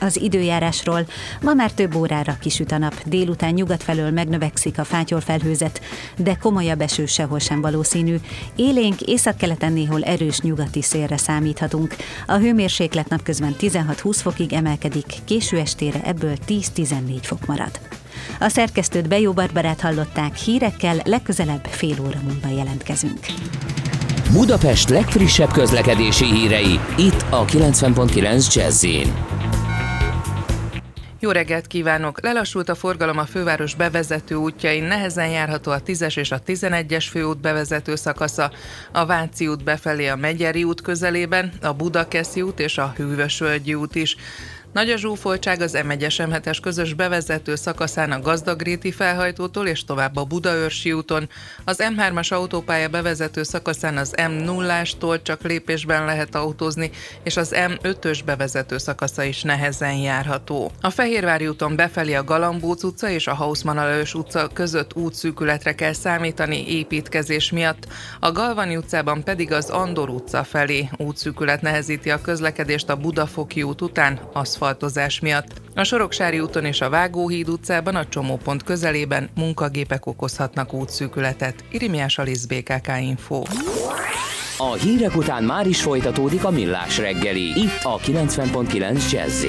Az 0.00 0.20
időjárásról 0.20 1.06
ma 1.40 1.54
már 1.54 1.72
több 1.72 1.94
órára 1.94 2.36
kisüt 2.40 2.72
a 2.72 2.78
nap, 2.78 3.02
délután 3.04 3.52
nyugat 3.52 3.82
felől 3.82 4.10
megnövekszik 4.10 4.78
a 4.78 4.84
fátyolfelhőzet, 4.84 5.80
de 6.16 6.34
komolyabb 6.34 6.80
eső 6.80 7.06
sehol 7.06 7.38
sem 7.38 7.60
valószínű. 7.60 8.16
Élénk 8.56 9.00
északkeleten 9.00 9.72
néhol 9.72 10.02
erős 10.02 10.40
nyugati 10.40 10.82
szélre 10.82 11.16
számíthatunk. 11.16 11.96
A 12.26 12.36
hőmérséklet 12.36 13.08
napközben 13.08 13.56
16-20 13.60 14.16
fokig 14.22 14.52
emelkedik, 14.52 15.06
késő 15.24 15.58
estére 15.58 16.00
ebből 16.04 16.34
10-14 16.48 17.18
fok 17.22 17.46
marad. 17.46 17.80
A 18.40 18.48
szerkesztőt 18.48 19.08
Bejó 19.08 19.32
Barbarát 19.32 19.80
hallották, 19.80 20.36
hírekkel 20.36 20.96
legközelebb 21.04 21.64
fél 21.64 21.96
óra 22.00 22.20
múlva 22.22 22.56
jelentkezünk. 22.56 23.26
Budapest 24.32 24.88
legfrissebb 24.88 25.52
közlekedési 25.52 26.24
hírei, 26.24 26.80
itt 26.96 27.24
a 27.30 27.44
90.9 27.44 28.54
jazz 28.54 28.86
Jó 31.24 31.30
reggelt 31.30 31.66
kívánok! 31.66 32.22
Lelassult 32.22 32.68
a 32.68 32.74
forgalom 32.74 33.18
a 33.18 33.24
főváros 33.24 33.74
bevezető 33.74 34.34
útjain, 34.34 34.84
nehezen 34.84 35.28
járható 35.28 35.72
a 35.72 35.82
10-es 35.82 36.18
és 36.18 36.30
a 36.30 36.42
11-es 36.42 37.06
főút 37.10 37.40
bevezető 37.40 37.94
szakasza, 37.94 38.52
a 38.92 39.06
Váci 39.06 39.46
út 39.46 39.64
befelé 39.64 40.06
a 40.06 40.16
Megyeri 40.16 40.64
út 40.64 40.80
közelében, 40.80 41.52
a 41.62 41.72
Budakeszi 41.72 42.42
út 42.42 42.60
és 42.60 42.78
a 42.78 42.92
Hűvösvölgyi 42.96 43.74
út 43.74 43.94
is. 43.94 44.16
Nagy 44.74 44.90
a 44.90 44.96
zsúfoltság 44.96 45.60
az 45.60 45.78
M1-es 45.82 46.28
M7-es 46.30 46.58
közös 46.62 46.94
bevezető 46.94 47.54
szakaszán 47.54 48.12
a 48.12 48.20
Gazdagréti 48.20 48.92
felhajtótól 48.92 49.66
és 49.66 49.84
tovább 49.84 50.16
a 50.16 50.24
Budaörsi 50.24 50.92
úton. 50.92 51.28
Az 51.64 51.82
M3-as 51.96 52.32
autópálya 52.32 52.88
bevezető 52.88 53.42
szakaszán 53.42 53.96
az 53.96 54.14
M0-ástól 54.16 55.22
csak 55.22 55.42
lépésben 55.42 56.04
lehet 56.04 56.34
autózni, 56.34 56.90
és 57.22 57.36
az 57.36 57.54
M5-ös 57.56 58.18
bevezető 58.24 58.78
szakasza 58.78 59.22
is 59.22 59.42
nehezen 59.42 59.94
járható. 59.96 60.70
A 60.80 60.90
Fehérvári 60.90 61.48
úton 61.48 61.76
befelé 61.76 62.14
a 62.14 62.24
Galambóc 62.24 62.82
utca 62.82 63.08
és 63.08 63.26
a 63.26 63.34
Hausmann 63.34 64.02
utca 64.14 64.48
között 64.52 64.94
útszűkületre 64.94 65.74
kell 65.74 65.92
számítani 65.92 66.76
építkezés 66.76 67.50
miatt, 67.50 67.86
a 68.20 68.32
Galvani 68.32 68.76
utcában 68.76 69.24
pedig 69.24 69.52
az 69.52 69.70
Andor 69.70 70.08
utca 70.08 70.44
felé 70.44 70.88
útszűkület 70.96 71.60
nehezíti 71.60 72.10
a 72.10 72.20
közlekedést 72.20 72.88
a 72.88 72.96
Budafoki 72.96 73.62
út 73.62 73.80
után, 73.80 74.20
aszfalt 74.32 74.62
aszfaltozás 74.64 75.20
miatt. 75.20 75.60
A 75.74 75.84
Soroksári 75.84 76.40
úton 76.40 76.64
és 76.64 76.80
a 76.80 76.88
Vágóhíd 76.88 77.48
utcában 77.48 77.94
a 77.94 78.08
csomópont 78.08 78.62
közelében 78.62 79.30
munkagépek 79.34 80.06
okozhatnak 80.06 80.72
útszűkületet. 80.72 81.64
Irimiás 81.70 82.18
Alisz 82.18 82.44
BKK 82.44 82.88
Info. 83.00 83.42
A 84.58 84.72
hírek 84.72 85.16
után 85.16 85.44
már 85.44 85.66
is 85.66 85.82
folytatódik 85.82 86.44
a 86.44 86.50
millás 86.50 86.98
reggeli, 86.98 87.60
itt 87.60 87.82
a 87.82 87.98
90.9 87.98 89.10
jazz 89.10 89.44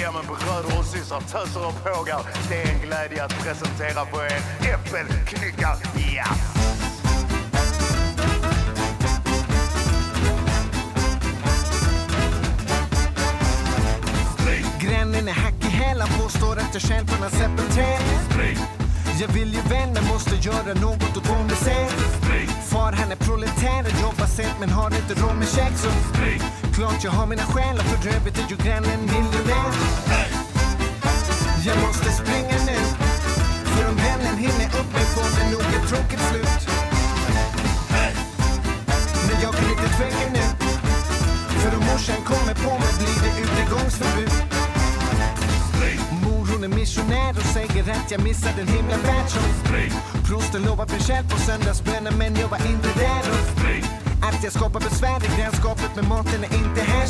Ja 0.00 0.12
men 0.12 0.26
bröder 0.26 0.78
och 0.78 1.30
töser 1.32 1.66
och 1.66 1.84
pågar. 1.84 2.20
Det 2.48 2.62
är 2.62 2.74
en 2.74 2.80
glädje 2.80 3.24
att 3.24 3.34
presentera 3.44 4.04
för 4.04 4.24
er 4.24 4.74
Äppelknyckar 4.74 5.76
från 16.80 17.22
hans 17.22 17.34
äppelträd. 17.34 18.00
Jag 19.20 19.28
vill 19.28 19.54
ju 19.54 19.60
vända, 19.60 20.00
måste 20.02 20.34
göra 20.36 20.74
något 20.74 21.16
åt 21.16 21.28
vår 21.28 21.44
misär. 21.44 21.90
Far 22.70 22.92
han 22.92 23.12
är 23.12 23.16
proletär 23.16 23.80
och 23.80 24.00
jobbar 24.02 24.26
sent 24.26 24.56
men 24.60 24.70
har 24.70 24.86
inte 24.86 25.14
råd 25.22 25.36
med 25.36 25.48
käk 25.48 25.72
så 25.76 25.88
klart 26.74 27.04
jag 27.04 27.10
har 27.10 27.26
mina 27.26 27.42
skäl 27.42 27.76
och 27.78 27.84
för 27.84 28.08
övrigt 28.16 28.38
är 28.38 28.46
ju 28.50 28.56
grannen 28.56 29.00
miljonär. 29.00 29.72
Jag 31.66 31.76
måste 31.86 32.10
springa 32.10 32.58
nu, 32.66 32.78
för 33.64 33.88
om 33.88 33.96
vännen 33.96 34.36
hinner 34.38 34.68
upp 34.80 34.92
mig 34.92 35.04
får 35.14 35.28
det 35.36 35.50
nog 35.50 35.60
ett 35.60 35.88
tråkigt 35.88 36.22
slut. 36.30 36.62
Men 39.26 39.36
jag 39.42 39.54
kan 39.54 39.70
inte 39.70 39.88
tveka 39.96 40.26
nu, 40.32 40.46
för 41.60 41.76
om 41.76 41.84
morsan 41.92 42.22
kommer 42.24 42.54
på 42.54 42.70
mig 42.78 42.92
blir 42.98 43.18
det 43.24 43.32
utegångsförbud 43.42 44.51
hon 46.62 46.72
är 46.72 46.76
missionär 46.76 47.30
och 47.30 47.44
säger 47.44 47.90
att 47.90 48.10
jag 48.10 48.22
missade 48.22 48.62
en 48.62 48.68
himla 48.68 48.96
värld 48.96 49.26
Prosten 50.28 50.62
lovar 50.62 50.86
mig 50.86 51.00
själv 51.00 51.28
på 51.30 51.36
söndagsbönen 51.36 52.14
men 52.18 52.34
jag 52.34 52.48
var 52.48 52.58
inte 52.58 52.88
där 52.98 54.01
att 54.22 54.44
jag 54.44 54.52
skapar 54.52 54.80
besvär 54.80 55.20
i 55.26 55.40
grannskapet 55.40 55.96
med 55.96 56.04
maten 56.08 56.44
är 56.44 56.54
inte 56.64 56.80
här 56.92 57.06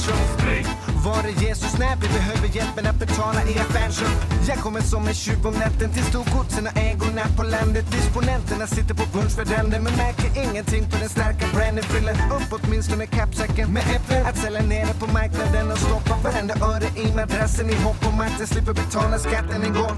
Var 1.04 1.22
är 1.30 1.34
Jesus 1.46 1.78
när 1.78 1.96
vi 1.96 2.08
behöver 2.18 2.48
hjälpen 2.56 2.86
att 2.86 2.98
betala 2.98 3.40
i 3.42 3.58
affären 3.64 4.12
Jag 4.48 4.58
kommer 4.58 4.80
som 4.80 5.06
en 5.08 5.14
tjuv 5.14 5.46
om 5.46 5.54
natten 5.54 5.90
till 5.94 6.04
storgodsen 6.04 6.66
och 6.66 6.76
ägorna 6.76 7.24
på 7.36 7.42
landet. 7.42 7.84
Disponenterna 7.90 8.66
sitter 8.66 8.94
på 8.94 9.04
punschvärden 9.14 9.82
men 9.84 9.94
märker 10.04 10.30
ingenting 10.44 10.84
på 10.90 10.96
den 11.02 11.08
starka 11.08 11.46
branden 11.54 11.84
Fyller 11.84 12.16
upp 12.36 12.48
åtminstone 12.56 13.06
kappsäcken 13.06 13.68
med 13.72 13.84
äpplen. 13.96 14.26
Att 14.26 14.38
sälja 14.38 14.62
nere 14.62 14.92
på 15.00 15.06
marknaden 15.06 15.70
och 15.72 15.78
stoppa 15.78 16.14
varenda 16.24 16.54
öre 16.54 16.88
i 17.04 17.06
madrassen 17.16 17.70
i 17.70 17.76
hopp 17.86 18.06
om 18.10 18.20
att 18.20 18.36
jag 18.38 18.48
slipper 18.48 18.72
betala 18.72 19.18
skatten 19.18 19.62
en 19.62 19.72
gång. 19.72 19.96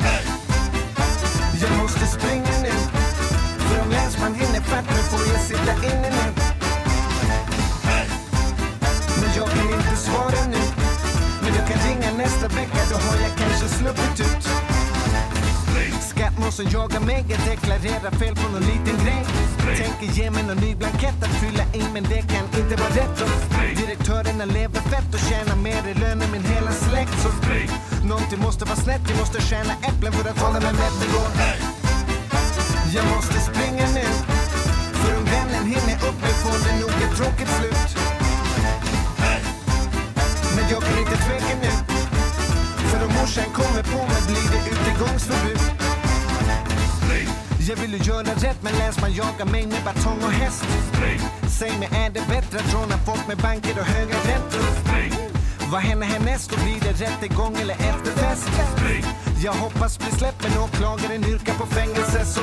Jag 1.62 1.72
måste 1.82 2.06
springa 2.06 2.54
nu 2.62 2.74
För 3.66 3.82
om 3.82 3.90
länsman 3.90 4.34
hinner 4.34 4.60
fatt 4.60 4.86
mig 4.94 5.02
får 5.10 5.20
jag 5.32 5.40
sitta 5.40 5.74
inne 5.90 6.10
nu. 6.10 6.33
Svara 10.06 10.40
nu. 10.54 10.62
Men 11.42 11.52
jag 11.58 11.64
kan 11.68 11.78
ringa 11.88 12.10
nästa 12.24 12.46
vecka, 12.48 12.80
då 12.90 12.96
har 13.06 13.16
jag 13.24 13.32
kanske 13.40 13.66
sluppit 13.78 14.20
ut. 14.28 14.44
Skattmåsen 16.12 16.66
jagar 16.70 17.00
mig, 17.00 17.24
jag 17.28 17.40
deklarerar 17.50 18.10
fel 18.20 18.34
på 18.40 18.46
någon 18.52 18.66
liten 18.72 18.96
grej. 19.04 19.22
Tänker 19.82 20.08
ge 20.18 20.30
mig 20.30 20.42
någon 20.42 20.56
ny 20.56 20.74
blankett 20.74 21.18
att 21.26 21.34
fylla 21.42 21.64
i 21.80 21.82
men 21.94 22.04
det 22.12 22.22
kan 22.32 22.44
inte 22.60 22.74
vara 22.82 22.92
rätt 23.00 23.14
då. 23.20 23.26
Direktörerna 23.80 24.44
lever 24.44 24.80
fett 24.92 25.10
och 25.16 25.22
tjänar 25.28 25.56
mer 25.56 25.82
i 25.92 25.94
lön 25.94 26.22
än 26.22 26.30
min 26.32 26.44
hela 26.44 26.72
släkt. 26.72 27.16
Så 27.22 27.28
Någonting 28.06 28.40
måste 28.40 28.64
vara 28.64 28.76
snett, 28.76 29.00
jag 29.08 29.18
måste 29.18 29.40
tjäna 29.40 29.72
äpplen 29.88 30.12
för 30.12 30.30
att 30.30 30.38
hålla 30.38 30.60
mig 30.60 30.72
mätt 30.72 30.98
igår 31.08 31.30
Jag 32.94 33.06
måste 33.14 33.40
springa 33.40 33.86
nu 33.98 34.06
För 35.00 35.16
om 35.18 35.24
vännen 35.24 35.64
hinner 35.66 35.96
upp 36.08 36.20
mig 36.22 36.34
får 36.42 36.58
det 36.64 36.80
nog 36.80 36.90
ett 37.04 37.16
tråkigt 37.16 37.48
slut 37.58 38.03
jag 40.74 40.82
kan 40.82 40.98
inte 40.98 41.16
tveka 41.16 41.54
nu 41.62 41.72
För 42.88 43.04
om 43.06 43.12
morsan 43.18 43.50
kommer 43.52 43.82
på 43.82 44.00
mig 44.10 44.22
blir 44.26 44.46
det 44.54 44.62
utegångsförbud 44.72 45.60
jag 47.68 47.76
vill 47.76 47.92
ju 47.92 47.98
göra 47.98 48.22
rätt 48.22 48.62
men 48.62 48.72
länsman 48.72 49.12
jagar 49.12 49.44
mig 49.44 49.66
med 49.66 49.82
batong 49.84 50.22
och 50.22 50.32
häst 50.32 50.64
Säg 51.58 51.78
mig 51.78 51.88
är 51.92 52.10
det 52.10 52.22
bättre 52.28 52.58
att 52.58 52.74
råna 52.74 52.96
folk 53.06 53.26
med 53.28 53.36
banker 53.36 53.80
och 53.80 53.86
höga 53.86 54.14
räntor? 54.14 54.64
Vad 55.72 55.80
händer 55.80 56.06
härnäst? 56.06 56.50
Då 56.50 56.56
blir 56.64 56.80
det 56.80 57.04
rättegång 57.04 57.56
eller 57.56 57.74
efterfest? 57.74 58.48
Jag 59.44 59.52
hoppas 59.52 59.98
bli 59.98 60.10
släppt 60.10 60.42
men 60.42 60.58
åklagaren 60.58 61.24
yrkar 61.24 61.54
på 61.54 61.66
fängelse 61.66 62.24
så 62.24 62.40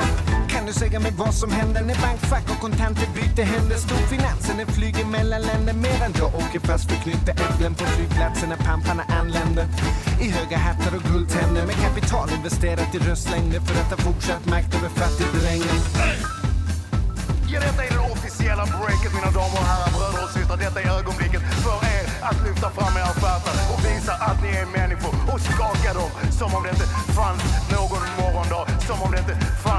kan 0.52 0.66
du 0.66 0.72
säga 0.72 1.00
mig 1.00 1.12
vad 1.16 1.34
som 1.34 1.50
händer 1.50 1.82
när 1.82 1.98
bankfack 2.06 2.46
och 2.52 2.60
kontanter 2.60 3.08
byter 3.14 3.44
händer? 3.44 3.76
Storfinansen 3.76 4.56
den 4.56 4.66
flyger 4.66 5.04
mellan 5.04 5.42
länder 5.42 5.74
medan 5.86 6.10
jag 6.20 6.30
åker 6.34 6.60
fast 6.68 6.90
för 6.90 6.96
knyta 7.04 7.32
äpplen 7.44 7.74
på 7.74 7.84
flygplatsen 7.84 8.48
när 8.48 8.56
pamparna 8.56 9.04
anländer. 9.20 9.66
I 10.20 10.28
höga 10.36 10.56
hattar 10.56 10.96
och 10.96 11.02
guldtänder 11.10 11.66
med 11.66 11.76
kapital 11.86 12.28
investerat 12.36 12.94
i 12.94 12.98
röstlängder 12.98 13.60
för 13.60 13.74
att 13.82 13.90
ha 13.94 13.98
fortsatt 14.08 14.46
makt 14.46 14.74
över 14.76 14.88
fattigdrängen. 14.88 15.78
Ja, 17.52 17.60
detta 17.60 17.82
är 17.84 17.92
det 17.96 18.04
officiella 18.14 18.64
breaket 18.76 19.12
mina 19.18 19.30
damer 19.38 19.58
och 19.62 19.68
herrar, 19.72 19.90
bröder 19.96 20.22
och 20.26 20.32
systrar. 20.36 20.56
Detta 20.64 20.78
är 20.80 20.88
ögonblicket 20.98 21.42
för 21.64 21.78
er 21.96 22.04
att 22.28 22.38
lyfta 22.46 22.68
fram 22.76 22.94
era 23.00 23.12
stjärtar 23.20 23.54
och 23.72 23.80
visa 23.86 24.12
att 24.28 24.38
ni 24.44 24.50
är 24.62 24.66
människor 24.78 25.14
och 25.32 25.40
skaka 25.50 25.90
dem 26.00 26.10
som 26.38 26.48
om 26.56 26.62
det 26.64 26.70
inte 26.76 26.88
fanns 27.18 27.42
någon 27.76 28.04
morgondag, 28.20 28.64
som 28.88 28.96
om 29.04 29.10
det 29.12 29.18
inte 29.24 29.36
fanns 29.64 29.71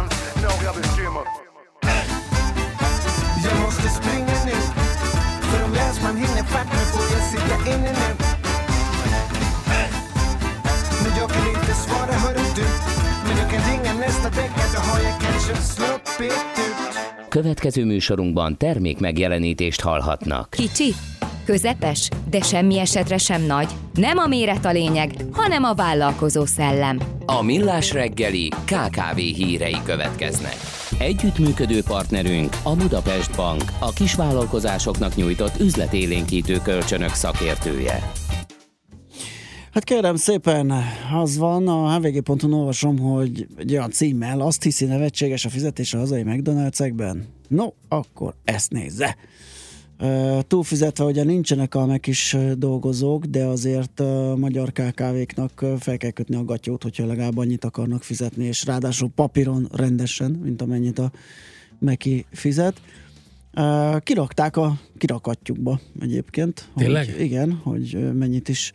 Következő 17.30 17.86
műsorunkban 17.86 18.58
termék 18.58 19.00
megjelenítést 19.00 19.82
hallhatnak. 19.82 20.50
Kicsi, 20.50 20.94
közepes, 21.44 22.10
de 22.30 22.42
semmi 22.42 22.80
esetre 22.80 23.18
sem 23.18 23.42
nagy. 23.46 23.68
Nem 23.94 24.18
a 24.18 24.28
méret 24.28 24.66
a 24.66 24.72
lényeg, 24.72 25.16
hanem 25.32 25.64
a 25.64 25.74
vállalkozó 25.74 26.46
szellem. 26.46 27.00
A 27.26 27.42
Millás 27.42 27.92
reggeli 27.92 28.50
KKV 28.66 29.16
hírei 29.16 29.78
következnek. 29.86 30.56
Együttműködő 31.00 31.82
partnerünk 31.84 32.58
a 32.64 32.76
Budapest 32.76 33.36
Bank, 33.36 33.64
a 33.80 33.94
kisvállalkozásoknak 33.94 35.16
nyújtott 35.16 35.60
üzletélénkítő 35.60 36.58
kölcsönök 36.64 37.14
szakértője. 37.14 38.12
Hát 39.74 39.84
kérem 39.84 40.16
szépen, 40.16 40.74
az 41.14 41.38
van, 41.38 41.68
a 41.68 41.98
hvg.hu 41.98 42.54
olvasom, 42.54 43.00
hogy 43.00 43.48
egy 43.58 43.72
olyan 43.72 43.92
címmel 43.92 44.42
azt 44.42 44.64
hiszi 44.64 44.86
nevetséges 44.86 45.46
a 45.46 45.50
fizetés 45.50 45.94
a 45.94 45.98
hazai 45.98 46.24
McDonald's-ekben. 46.26 47.18
No, 47.48 47.68
akkor 47.90 48.34
ezt 48.44 48.72
nézze. 48.72 49.16
Túlfizetve 50.48 51.04
ugye 51.04 51.24
nincsenek 51.24 51.76
a 51.76 51.86
meg 51.86 52.08
is 52.08 52.38
dolgozók, 52.58 53.26
de 53.26 53.46
azért 53.46 54.00
a 54.00 54.36
magyar 54.38 54.72
KKV-knak 54.72 55.66
fel 55.80 55.98
kell 55.98 56.10
kötni 56.10 56.36
a 56.36 56.44
gatyót, 56.44 56.84
hogyha 56.84 57.06
legalább 57.06 57.38
annyit 57.38 57.66
akarnak 57.66 58.04
fizetni, 58.04 58.46
és 58.46 58.66
ráadásul 58.66 59.10
papíron 59.16 59.70
rendesen, 59.72 60.32
mint 60.32 60.62
amennyit 60.62 61.00
a 61.00 61.12
Meki 61.80 62.26
fizet. 62.32 62.82
Kirakták 64.00 64.58
a 64.58 64.80
kirakatjukba 64.98 65.80
egyébként. 66.00 66.70
Tényleg? 66.76 67.12
Hogy, 67.12 67.22
igen, 67.22 67.52
hogy 67.52 68.14
mennyit 68.14 68.50
is 68.50 68.74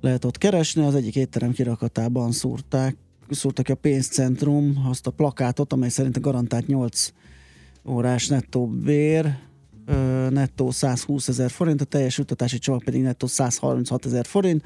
lehet 0.00 0.24
ott 0.24 0.38
keresni. 0.38 0.84
Az 0.84 0.94
egyik 0.94 1.16
étterem 1.16 1.52
kirakatában 1.52 2.32
szúrták, 2.32 2.96
szúrtak 3.30 3.68
a 3.68 3.74
pénzcentrum, 3.74 4.86
azt 4.88 5.06
a 5.06 5.10
plakátot, 5.10 5.72
amely 5.72 5.88
szerint 5.88 6.16
a 6.16 6.20
garantált 6.20 6.66
8 6.66 7.12
órás 7.86 8.26
nettó 8.26 8.66
bér, 8.66 9.36
nettó 10.30 10.70
120 10.70 11.28
ezer 11.28 11.50
forint, 11.50 11.80
a 11.80 11.84
teljes 11.84 12.18
utatási 12.18 12.58
csomag 12.58 12.84
pedig 12.84 13.02
nettó 13.02 13.26
136 13.26 14.06
ezer 14.06 14.26
forint. 14.26 14.64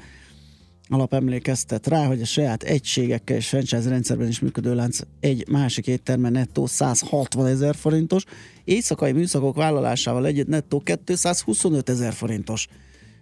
Alap 0.89 1.13
emlékeztet 1.13 1.87
rá, 1.87 2.05
hogy 2.05 2.21
a 2.21 2.25
saját 2.25 2.63
egységekkel 2.63 3.35
és 3.35 3.47
franchise 3.47 3.89
rendszerben 3.89 4.27
is 4.27 4.39
működő 4.39 4.75
lánc 4.75 4.99
egy 5.19 5.47
másik 5.49 5.87
éttermen 5.87 6.31
nettó 6.31 6.65
160 6.65 7.45
ezer 7.45 7.75
forintos, 7.75 8.23
éjszakai 8.63 9.11
műszakok 9.11 9.55
vállalásával 9.55 10.25
együtt 10.25 10.47
nettó 10.47 10.79
225 10.79 11.89
ezer 11.89 12.13
forintos 12.13 12.67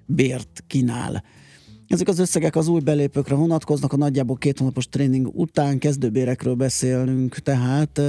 bért 0.05 0.63
kínál. 0.67 1.23
Ezek 1.87 2.07
az 2.07 2.19
összegek 2.19 2.55
az 2.55 2.67
új 2.67 2.79
belépőkre 2.81 3.35
vonatkoznak, 3.35 3.93
a 3.93 3.97
nagyjából 3.97 4.35
két 4.35 4.59
hónapos 4.59 4.87
tréning 4.89 5.27
után 5.33 5.79
kezdőbérekről 5.79 6.53
beszélünk, 6.55 7.35
tehát 7.35 8.01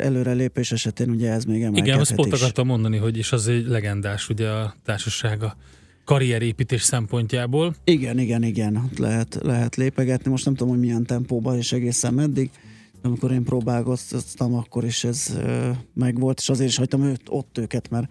előrelépés 0.00 0.72
esetén 0.72 1.10
ugye 1.10 1.30
ez 1.32 1.44
még 1.44 1.60
emelkedhet 1.60 1.86
Igen, 1.86 2.00
azt 2.00 2.14
pont 2.14 2.32
is. 2.32 2.40
akartam 2.40 2.66
mondani, 2.66 2.96
hogy 2.96 3.16
és 3.16 3.32
az 3.32 3.48
egy 3.48 3.66
legendás 3.66 4.28
ugye 4.28 4.48
a 4.48 4.74
társasága 4.84 5.56
karrierépítés 6.04 6.82
szempontjából. 6.82 7.74
Igen, 7.84 8.18
igen, 8.18 8.42
igen, 8.42 8.90
lehet, 8.96 9.38
lehet 9.42 9.76
lépegetni. 9.76 10.30
Most 10.30 10.44
nem 10.44 10.54
tudom, 10.54 10.72
hogy 10.72 10.82
milyen 10.82 11.04
tempóban 11.04 11.56
és 11.56 11.72
egészen 11.72 12.14
meddig. 12.14 12.50
De 13.02 13.08
amikor 13.08 13.32
én 13.32 13.42
próbálkoztam, 13.44 14.54
akkor 14.54 14.84
is 14.84 15.04
ez 15.04 15.38
megvolt, 15.94 16.38
és 16.40 16.48
azért 16.48 16.68
is 16.68 16.76
hagytam 16.76 17.02
őt, 17.02 17.22
ott 17.28 17.58
őket, 17.58 17.90
mert 17.90 18.08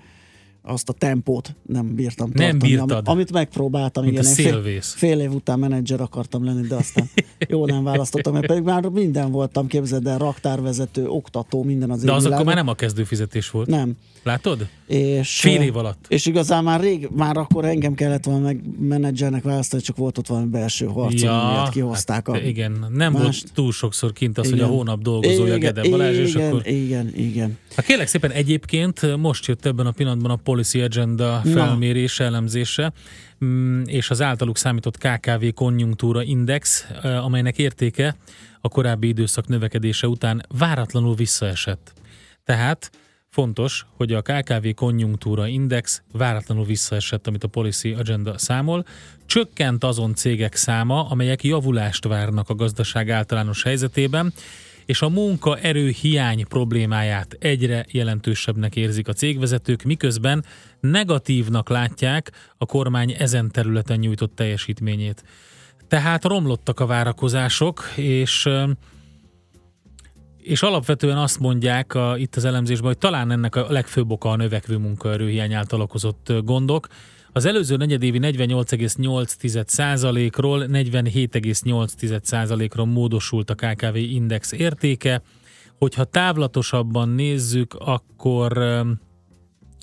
azt 0.68 0.90
a 0.90 0.94
tempót 0.94 1.56
nem 1.66 1.96
bírtam 1.96 2.30
Nem 2.34 2.50
tartani, 2.50 2.72
bírtad. 2.72 2.92
Amit, 2.92 3.08
amit 3.08 3.32
megpróbáltam. 3.32 4.04
Mint 4.04 4.16
igen, 4.16 4.26
a 4.26 4.30
én 4.30 4.36
fél, 4.36 4.52
szélvész. 4.52 4.94
fél 4.98 5.20
év 5.20 5.34
után 5.34 5.60
menedzser 5.60 6.02
akartam 6.02 6.46
lenni, 6.46 6.68
de 6.68 6.76
aztán 6.76 7.10
jó 7.50 7.66
nem 7.66 7.84
választottam, 7.84 8.34
mert 8.34 8.46
pedig 8.46 8.64
már 8.64 8.86
minden 8.90 9.32
voltam, 9.32 9.68
képzeld 9.68 10.08
el, 10.08 10.18
raktárvezető, 10.18 11.08
oktató, 11.08 11.64
minden 11.64 11.92
az 11.92 12.04
De 12.04 12.14
az 12.14 12.26
akkor 12.26 12.46
már 12.46 12.56
nem 12.56 12.68
a 12.68 12.74
kezdőfizetés 12.74 13.50
volt. 13.50 13.68
Nem. 13.68 13.98
Látod? 14.24 14.68
És, 14.88 15.40
Fél 15.40 15.62
év 15.62 15.78
alatt. 15.78 16.06
És 16.08 16.26
igazán 16.26 16.64
már 16.64 16.80
rég, 16.80 17.10
már 17.16 17.38
akkor 17.38 17.66
engem 17.66 17.94
kellett 17.94 18.24
volna 18.24 18.42
meg 18.42 18.62
menedzsernek 18.80 19.44
választani, 19.44 19.82
csak 19.82 19.98
volt 19.98 20.18
ott 20.18 20.28
valami 20.28 20.48
belső 20.48 20.86
harc, 20.86 21.22
ja, 21.22 21.50
miatt 21.52 21.70
kihozták 21.72 22.28
hát 22.28 22.36
a 22.36 22.40
igen, 22.40 22.86
nem 22.94 23.12
mást. 23.12 23.24
volt 23.24 23.54
túl 23.54 23.72
sokszor 23.72 24.14
kint 24.14 24.38
az, 24.38 24.46
hogy 24.46 24.56
Igen. 24.58 24.70
a 24.70 24.72
hónap 24.72 25.02
dolgozója 25.02 25.56
Igen, 25.56 25.74
Gede 25.74 25.90
Balázs, 25.90 26.18
és 26.18 26.34
igen, 26.34 26.48
akkor... 26.48 26.68
Igen, 26.68 27.12
igen. 27.16 27.58
Hát 27.76 27.86
kérlek 27.86 28.08
szépen 28.08 28.32
egyébként 28.32 29.18
most 29.18 29.46
jött 29.46 29.66
ebben 29.66 29.86
a 29.86 29.92
pillanatban 29.92 30.32
a 30.32 30.36
Policy 30.58 30.82
Agenda 30.82 31.42
Na. 31.44 31.52
felmérése, 31.52 32.24
elemzése, 32.24 32.94
mm, 33.46 33.82
és 33.86 34.10
az 34.10 34.22
általuk 34.22 34.58
számított 34.58 34.98
KKV 34.98 35.46
konjunktúra 35.56 36.24
index, 36.24 36.88
amelynek 37.02 37.58
értéke 37.58 38.16
a 38.62 38.70
korábbi 38.70 39.08
időszak 39.08 39.48
növekedése 39.48 40.08
után 40.08 40.46
váratlanul 40.58 41.16
visszaesett. 41.16 41.94
Tehát 42.44 42.92
fontos, 43.30 43.86
hogy 43.96 44.14
a 44.14 44.22
KKV 44.22 44.68
konjunktúra 44.76 45.48
index 45.48 46.02
váratlanul 46.12 46.66
visszaesett, 46.66 47.28
amit 47.28 47.44
a 47.44 47.48
Policy 47.48 47.94
Agenda 47.94 48.38
számol. 48.38 48.86
Csökkent 49.26 49.84
azon 49.84 50.16
cégek 50.16 50.56
száma, 50.56 51.10
amelyek 51.10 51.44
javulást 51.44 52.06
várnak 52.06 52.50
a 52.50 52.56
gazdaság 52.56 53.10
általános 53.10 53.64
helyzetében, 53.64 54.34
és 54.88 55.02
a 55.02 55.10
munkaerő 55.10 55.90
hiány 55.90 56.48
problémáját 56.48 57.38
egyre 57.40 57.86
jelentősebbnek 57.92 58.76
érzik 58.76 59.08
a 59.08 59.14
cégvezetők, 59.14 59.84
miközben 59.84 60.46
negatívnak 60.80 61.70
látják 61.70 62.32
a 62.58 62.66
kormány 62.66 63.16
ezen 63.20 63.52
területen 63.52 64.00
nyújtott 64.00 64.36
teljesítményét. 64.36 65.24
Tehát 65.88 66.26
romlottak 66.26 66.80
a 66.80 66.86
várakozások, 66.86 67.84
és 67.96 68.50
és 70.38 70.62
alapvetően 70.62 71.18
azt 71.18 71.40
mondják 71.40 71.94
a, 71.94 72.18
itt 72.18 72.36
az 72.36 72.46
elemzésben, 72.46 72.88
hogy 72.88 72.98
talán 72.98 73.32
ennek 73.32 73.56
a 73.56 73.66
legfőbb 73.70 74.12
oka 74.12 74.30
a 74.30 74.36
növekvő 74.36 74.78
munkaerőhiány 74.78 75.54
által 75.54 75.82
okozott 75.82 76.34
gondok. 76.44 76.88
Az 77.38 77.46
előző 77.46 77.76
negyedévi 77.76 78.20
48,8%-ról 78.22 80.66
47,8%-ra 80.68 82.86
módosult 82.86 83.50
a 83.50 83.56
KKV 83.56 83.96
index 83.96 84.52
értéke. 84.52 85.22
Hogyha 85.78 86.04
távlatosabban 86.04 87.10
nézzük, 87.10 87.74
akkor 87.74 88.58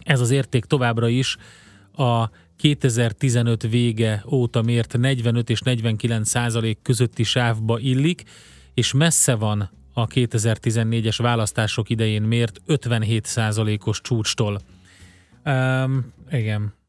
ez 0.05 0.20
az 0.20 0.30
érték 0.30 0.64
továbbra 0.64 1.09
is 1.09 1.36
a 1.92 2.28
2015 2.57 3.62
vége 3.62 4.24
óta 4.30 4.62
mért 4.62 4.98
45 4.98 5.50
és 5.50 5.61
49 5.61 6.28
százalék 6.28 6.78
közötti 6.82 7.22
sávba 7.22 7.78
illik, 7.78 8.22
és 8.74 8.92
messze 8.92 9.34
van 9.34 9.70
a 9.92 10.07
2014-es 10.07 11.18
választások 11.22 11.90
idején 11.90 12.22
mért 12.22 12.61
57 12.66 13.24
százalékos 13.24 14.00
csúcstól. 14.00 14.61
Um, 15.44 16.12
igen. 16.30 16.82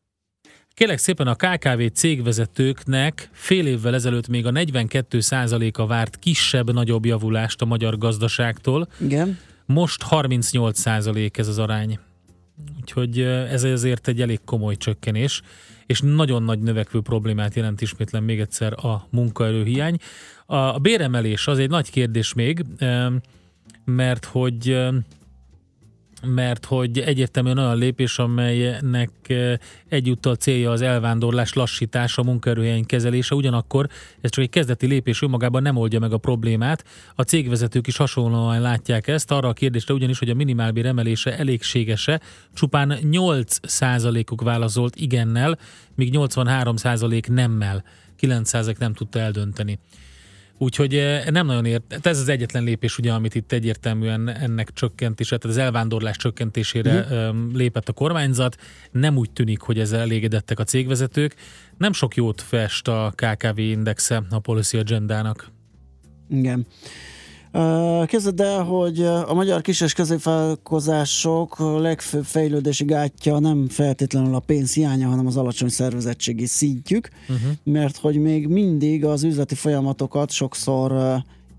Kérlek 0.76 0.98
szépen 0.98 1.28
a 1.28 1.36
KKV 1.36 1.82
cégvezetőknek 1.94 3.30
fél 3.32 3.68
évvel 3.68 3.94
ezelőtt 3.94 4.28
még 4.28 4.46
a 4.46 4.52
42 4.52 5.20
százaléka 5.20 5.86
várt 5.86 6.16
kisebb-nagyobb 6.20 7.06
javulást 7.06 7.62
a 7.62 7.66
magyar 7.66 7.98
gazdaságtól. 7.98 8.88
Igen. 9.00 9.38
Most 9.66 10.02
38 10.02 10.80
százalék 10.80 11.38
ez 11.38 11.48
az 11.48 11.60
arány. 11.60 12.00
Úgyhogy 12.80 13.20
ez 13.22 13.64
azért 13.64 14.08
egy 14.08 14.22
elég 14.22 14.40
komoly 14.46 14.76
csökkenés, 14.76 15.42
és 15.86 16.00
nagyon 16.02 16.44
nagy 16.44 16.60
növekvő 16.60 17.02
problémát 17.02 17.56
jelent 17.56 17.82
ismétlen 17.82 18.24
még 18.24 18.40
egyszer 18.40 18.86
a 18.86 19.08
munkaerőhiány. 19.10 19.98
A 20.46 20.80
béremelés 20.80 21.48
az 21.48 21.60
egy 21.60 21.70
nagy 21.70 21.92
kérdés 21.92 22.34
még, 22.34 22.66
mert 23.86 24.26
hogy 24.26 24.78
mert 26.28 26.66
hogy 26.66 27.00
egyértelműen 27.00 27.58
olyan 27.58 27.78
lépés, 27.78 28.20
amelynek 28.20 29.10
eh, 29.28 29.54
egyúttal 29.90 30.36
célja 30.36 30.72
az 30.72 30.82
elvándorlás 30.82 31.54
lassítása, 31.54 32.22
a 32.22 32.26
munkaerőhelyen 32.26 32.86
kezelése, 32.86 33.36
ugyanakkor 33.36 33.88
ez 34.22 34.30
csak 34.30 34.44
egy 34.44 34.50
kezdeti 34.50 34.88
lépés 34.88 35.22
önmagában 35.22 35.62
nem 35.62 35.78
oldja 35.78 36.00
meg 36.00 36.14
a 36.14 36.18
problémát. 36.18 36.86
A 37.16 37.22
cégvezetők 37.22 37.88
is 37.88 37.98
hasonlóan 37.98 38.62
látják 38.62 39.08
ezt, 39.08 39.32
arra 39.32 39.48
a 39.48 39.54
kérdésre 39.54 39.94
ugyanis, 39.94 40.20
hogy 40.20 40.30
a 40.30 40.36
minimálbér 40.36 40.86
emelése 40.86 41.38
elégséges-e, 41.38 42.22
csupán 42.54 42.98
8 43.10 43.58
uk 44.32 44.42
válaszolt 44.42 44.96
igennel, 44.96 45.58
míg 45.96 46.14
83% 46.18 47.28
nemmel, 47.28 47.84
9 48.16 48.78
nem 48.78 48.94
tudta 48.94 49.20
eldönteni. 49.20 49.80
Úgyhogy 50.58 50.96
eh, 50.96 51.26
nem 51.26 51.46
nagyon 51.46 51.66
ért, 51.66 52.08
ez 52.08 52.20
az 52.20 52.30
egyetlen 52.30 52.64
lépés, 52.64 52.98
ugye, 52.98 53.14
amit 53.14 53.36
itt 53.36 53.52
egyértelműen 53.52 54.30
ennek 54.30 54.74
csökkentése, 54.74 55.38
tehát 55.38 55.58
az 55.58 55.64
elvándorlás 55.64 56.18
csökkentésére 56.18 57.06
Mhm. 57.10 57.56
lépett 57.56 57.90
a 57.90 57.94
kormányzat. 57.94 58.58
Nem 58.92 59.18
úgy 59.18 59.32
tűnik, 59.32 59.62
hogy 59.62 59.80
ezzel 59.80 60.00
elégedettek 60.00 60.60
a 60.60 60.64
cégvezetők. 60.64 61.36
Nem 61.78 61.94
sok 61.94 62.16
jót 62.16 62.42
fest 62.42 62.88
a 62.88 63.14
KKV 63.16 63.58
indexe 63.58 64.24
a 64.30 64.40
Policy 64.40 64.78
Agendának. 64.78 65.52
Igen. 66.30 66.66
Képzeld 68.06 68.40
el, 68.40 68.64
hogy 68.64 69.02
a 69.02 69.34
magyar 69.34 69.62
kis- 69.62 69.82
és 69.82 69.94
középvállalkozások 69.94 71.60
legfőbb 71.80 72.24
fejlődési 72.26 72.86
gátja 72.86 73.40
nem 73.40 73.68
feltétlenül 73.70 74.36
a 74.36 74.40
pénz 74.40 74.74
hiánya, 74.74 75.08
hanem 75.08 75.28
az 75.28 75.38
alacsony 75.38 75.70
szervezettségi 75.70 76.46
szintjük, 76.46 77.10
Uh-huh. 77.30 77.52
mert 77.64 77.98
hogy 77.98 78.18
még 78.18 78.48
mindig 78.48 79.06
az 79.06 79.24
üzleti 79.24 79.56
folyamatokat 79.56 80.32
sokszor 80.32 80.92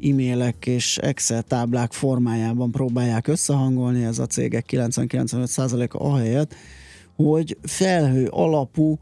e-mailek 0.03 0.66
és 0.66 0.99
Excel 0.99 1.42
táblák 1.42 1.92
formájában 1.92 2.70
próbálják 2.70 3.26
összehangolni, 3.26 4.05
ez 4.05 4.18
a 4.18 4.26
cégek 4.26 4.66
90-95%-a 4.70 6.05
ahelyett, 6.05 6.55
hogy 7.16 7.57
felhő 7.62 8.26
alapú 8.26 8.99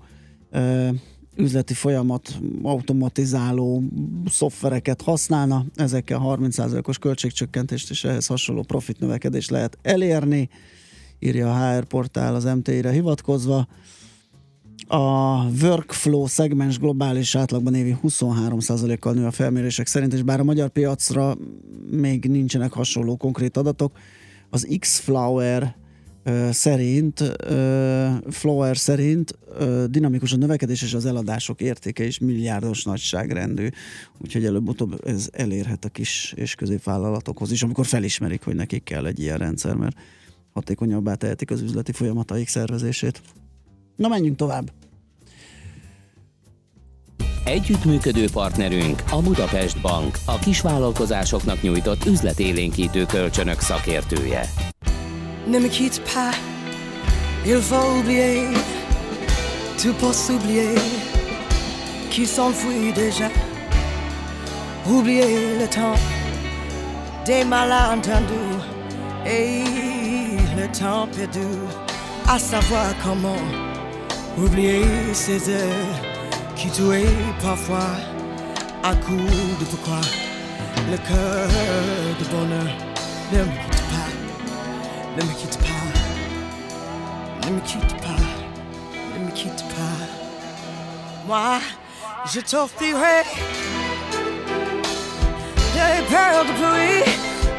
üzleti 1.36 1.74
folyamat 1.74 2.38
automatizáló 2.62 3.82
szoftvereket 4.26 5.02
használna, 5.02 5.64
ezekkel 5.74 6.20
30%-os 6.24 6.98
költségcsökkentést 6.98 7.90
és 7.90 8.04
ehhez 8.04 8.26
hasonló 8.26 8.62
profit 8.62 9.00
növekedést 9.00 9.50
lehet 9.50 9.78
elérni, 9.82 10.48
írja 11.18 11.52
a 11.52 11.76
HR 11.76 11.84
portál 11.84 12.34
az 12.34 12.44
MTI-re 12.44 12.90
hivatkozva. 12.90 13.66
A 14.86 15.44
workflow 15.62 16.26
szegmens 16.26 16.78
globális 16.78 17.34
átlagban 17.34 17.74
évi 17.74 17.96
23%-kal 18.02 19.12
nő 19.12 19.26
a 19.26 19.30
felmérések 19.30 19.86
szerint, 19.86 20.12
és 20.12 20.22
bár 20.22 20.40
a 20.40 20.44
magyar 20.44 20.68
piacra 20.68 21.36
még 21.90 22.24
nincsenek 22.24 22.72
hasonló 22.72 23.16
konkrét 23.16 23.56
adatok, 23.56 23.98
az 24.50 24.76
X-Flower 24.78 25.76
szerint, 26.50 27.36
Flower 28.30 28.76
szerint 28.76 29.38
dinamikus 29.86 30.32
a 30.32 30.36
növekedés 30.36 30.82
és 30.82 30.94
az 30.94 31.06
eladások 31.06 31.60
értéke 31.60 32.04
is 32.04 32.18
milliárdos 32.18 32.84
nagyságrendű, 32.84 33.68
úgyhogy 34.18 34.44
előbb-utóbb 34.44 35.00
ez 35.06 35.28
elérhet 35.32 35.84
a 35.84 35.88
kis 35.88 36.32
és 36.36 36.54
középvállalatokhoz 36.54 37.52
is, 37.52 37.62
amikor 37.62 37.86
felismerik, 37.86 38.42
hogy 38.42 38.54
nekik 38.54 38.84
kell 38.84 39.06
egy 39.06 39.20
ilyen 39.20 39.38
rendszer, 39.38 39.74
mert 39.74 39.96
hatékonyabbá 40.52 41.14
tehetik 41.14 41.50
az 41.50 41.60
üzleti 41.60 41.92
folyamataik 41.92 42.48
szervezését. 42.48 43.20
Na 43.96 44.08
menjünk 44.08 44.36
tovább. 44.36 44.72
Együttműködő 47.44 48.26
partnerünk 48.32 49.02
a 49.10 49.22
Budapest 49.22 49.80
Bank, 49.80 50.18
a 50.26 50.38
kisvállalkozásoknak 50.38 51.62
nyújtott 51.62 52.04
üzletélénkítő 52.06 53.04
kölcsönök 53.04 53.60
szakértője. 53.60 54.48
Ne 55.46 55.58
me 55.58 55.68
quitte 55.68 56.00
pas, 56.04 56.30
il 57.44 57.60
faut 57.60 57.98
oublier, 57.98 58.44
tout 59.80 59.92
pour 59.94 60.14
s'oublier, 60.14 60.74
qui 62.10 62.26
s'enfuit 62.26 62.92
déjà. 62.94 63.28
Oublier 64.86 65.58
le 65.60 65.66
temps 65.66 65.98
des 67.24 67.44
malentendus. 67.44 68.62
Et 69.26 69.64
le 70.56 70.66
temps 70.78 71.08
perdu, 71.08 71.48
à 72.28 72.38
savoir 72.38 72.94
comment 73.02 73.42
oublier 74.36 74.84
ces 75.12 75.48
heures 75.48 75.98
qui 76.56 76.68
tuaient 76.68 77.06
parfois 77.42 77.96
à 78.82 78.94
coup 78.96 79.16
de 79.60 79.64
pourquoi 79.64 80.00
le 80.90 80.98
cœur 80.98 81.48
de 82.18 82.24
bonheur 82.30 82.70
ne 83.32 83.38
me 83.38 83.44
pas, 83.90 84.13
ne 85.16 85.22
me 85.22 85.32
quitte 85.34 85.58
pas, 85.58 85.86
ne 87.46 87.54
me 87.54 87.60
quitte 87.60 87.96
pas, 88.02 88.22
ne 89.16 89.24
me 89.24 89.30
quitte 89.30 89.64
pas. 89.74 89.98
Moi, 91.26 91.58
je 92.32 92.40
t'offrirai 92.40 93.22
des 95.74 95.96
perles 96.10 96.46
de 96.46 96.52
pluie 96.58 97.04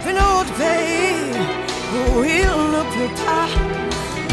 venant 0.05 0.43
du 0.43 0.51
pays 0.53 1.31
où 1.93 2.23
il 2.23 2.51
ne 2.75 2.83
pleut 2.93 3.15
pas. 3.25 3.47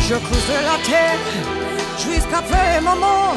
Je 0.08 0.14
creuserai 0.14 0.62
la 0.70 0.78
terre 0.90 1.24
jusqu'après 1.98 2.80
ma 2.80 2.94
mort 2.96 3.36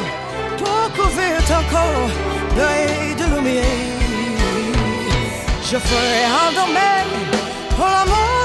pour 0.58 0.92
couvrir 0.96 1.36
ton 1.46 1.62
corps 1.70 2.10
d'œil 2.56 3.14
de 3.14 3.36
lumière. 3.36 3.96
Je 5.62 5.76
ferai 5.76 6.24
un 6.24 6.52
domaine 6.60 7.12
pour 7.76 7.86
l'amour 7.86 8.35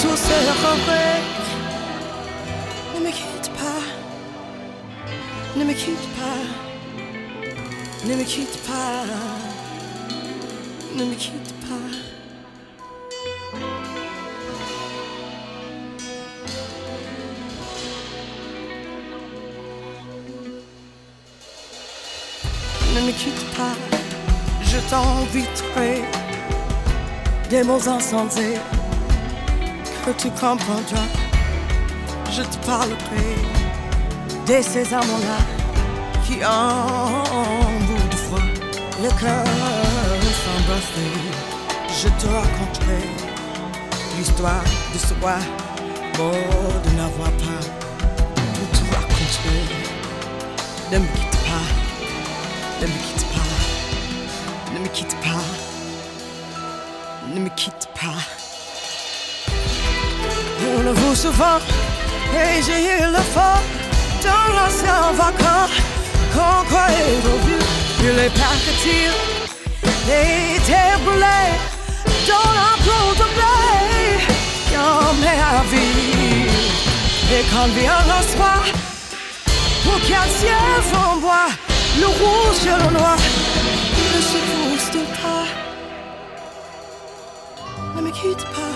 tous 0.00 0.16
ces 0.16 0.42
regrets. 0.64 1.22
Ne 2.94 3.00
me 3.00 3.10
quitte 3.10 3.50
pas, 3.52 3.82
ne 5.56 5.64
me 5.64 5.72
quitte 5.72 6.08
pas, 6.18 6.40
ne 8.06 8.14
me 8.14 8.24
quitte 8.24 8.58
pas, 8.66 9.04
ne 10.96 11.04
me 11.04 11.14
quitte 11.14 11.52
pas. 11.60 11.66
ne 22.94 23.00
me 23.02 23.12
quitte 23.12 23.44
pas, 23.54 23.76
je 24.62 24.78
t'inviterai 24.88 26.02
des 27.50 27.62
mots 27.62 27.88
insensés 27.88 28.56
que 30.06 30.12
tu 30.12 30.30
comprendras. 30.30 31.10
Je 32.30 32.42
te 32.42 32.56
parlerai 32.64 33.28
de 34.46 34.62
ces 34.62 34.94
amants-là 34.94 35.40
qui 36.24 36.44
en 36.44 37.22
bout 37.86 38.08
de 38.08 38.16
foi 38.26 38.40
le 39.02 39.10
cœur 39.20 39.44
s'embrasser. 40.42 41.12
Je 42.00 42.08
te 42.20 42.26
raconterai 42.26 43.02
l'histoire 44.16 44.64
de 44.92 44.98
ce 44.98 45.14
roi 45.20 45.38
mort 46.18 46.76
de 46.84 46.90
n'avoir 46.96 47.32
pas 47.42 47.62
tout 48.54 48.68
te 48.76 48.94
raconter. 48.94 49.60
Ne 50.92 50.98
me 50.98 51.06
quitte 51.06 51.40
pas. 51.48 51.68
Ne 52.80 52.86
me 52.86 52.98
quitte 53.06 53.26
pas, 53.32 54.72
ne 54.74 54.78
me 54.80 54.88
quitte 54.88 55.16
pas, 55.22 55.44
ne 57.34 57.40
me 57.40 57.48
quitte 57.48 57.88
pas. 57.94 58.35
On 60.78 60.82
le 60.82 60.92
voit 60.92 61.16
souvent, 61.16 61.58
et 62.34 62.62
j'ai 62.62 62.80
eu 62.84 63.10
le 63.10 63.22
fort 63.34 63.62
dans 64.22 64.46
l'ancien 64.56 65.00
vacant 65.14 65.66
qu'on 66.32 66.64
croyait 66.68 67.18
revu. 67.24 67.58
Il 68.00 68.18
est 68.18 68.34
parti, 68.44 68.98
et 70.16 70.56
était 70.56 70.96
brûlé 71.02 71.40
dans 72.28 72.50
la 72.60 72.72
peau 72.84 73.06
de 73.20 73.26
blé, 73.36 73.56
en 74.76 75.14
mer 75.24 75.50
vie. 75.70 76.50
Et 77.34 77.44
quand 77.50 77.68
vient 77.78 78.04
le 78.12 78.20
soir, 78.36 78.62
pour 79.82 79.98
qu'un 80.06 80.28
ciel 80.38 80.68
flamboie, 80.90 81.50
le 82.00 82.06
rouge 82.06 82.62
et 82.64 82.78
le 82.84 82.90
noir 82.98 83.16
ne 84.14 84.20
se 84.20 84.38
poussent 84.48 85.04
pas. 85.22 85.46
Ne 87.96 88.00
me 88.02 88.10
quitte 88.10 88.44
pas, 88.56 88.75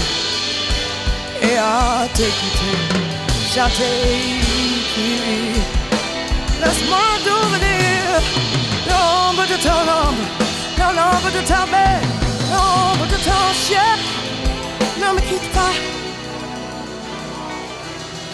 et 1.41 1.57
à 1.57 2.07
t'écouter 2.13 2.77
chanter. 3.53 4.41
Laisse-moi 6.61 7.05
devenir 7.25 8.21
l'ombre 8.87 9.45
de 9.47 9.57
ton 9.65 9.81
ombre, 10.05 10.25
l'ombre 10.77 11.31
de 11.37 11.41
ta 11.47 11.65
mère, 11.65 12.01
l'ombre 12.51 13.07
de 13.07 13.17
ton 13.27 13.43
chien. 13.65 13.97
Ne 14.99 15.13
me 15.15 15.21
quitte 15.21 15.49
pas, 15.51 15.73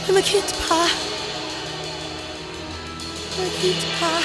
ne 0.08 0.14
me 0.14 0.22
quitte 0.22 0.54
pas, 0.68 0.90
ne 3.38 3.44
me 3.44 3.50
quitte 3.62 3.88
pas. 4.00 4.22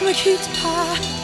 Ne 0.00 0.06
me 0.06 0.12
quitte 0.12 0.48
pas. 0.62 1.17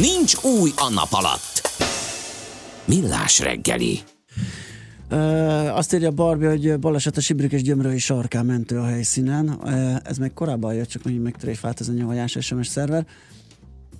Nincs 0.00 0.34
új 0.44 0.70
a 0.76 0.90
nap 0.94 1.08
alatt. 1.10 1.68
Millás 2.84 3.40
reggeli. 3.40 3.98
Uh, 5.10 5.76
azt 5.76 5.94
írja 5.94 6.10
Barbie, 6.10 6.48
hogy 6.48 6.78
balesetes 6.78 7.28
Ibrik 7.28 7.52
és 7.52 7.62
Gyömrői 7.62 7.98
sarkán 7.98 8.46
mentő 8.46 8.78
a 8.78 8.84
helyszínen. 8.84 9.48
Uh, 9.48 9.96
ez 10.04 10.18
még 10.18 10.32
korábban 10.32 10.74
jött, 10.74 10.88
csak 10.88 11.04
megint 11.04 11.22
megtréfált 11.22 11.80
ez 11.80 11.88
a 11.88 11.92
nyavajás 11.92 12.36
SMS 12.40 12.66
szerver. 12.66 13.06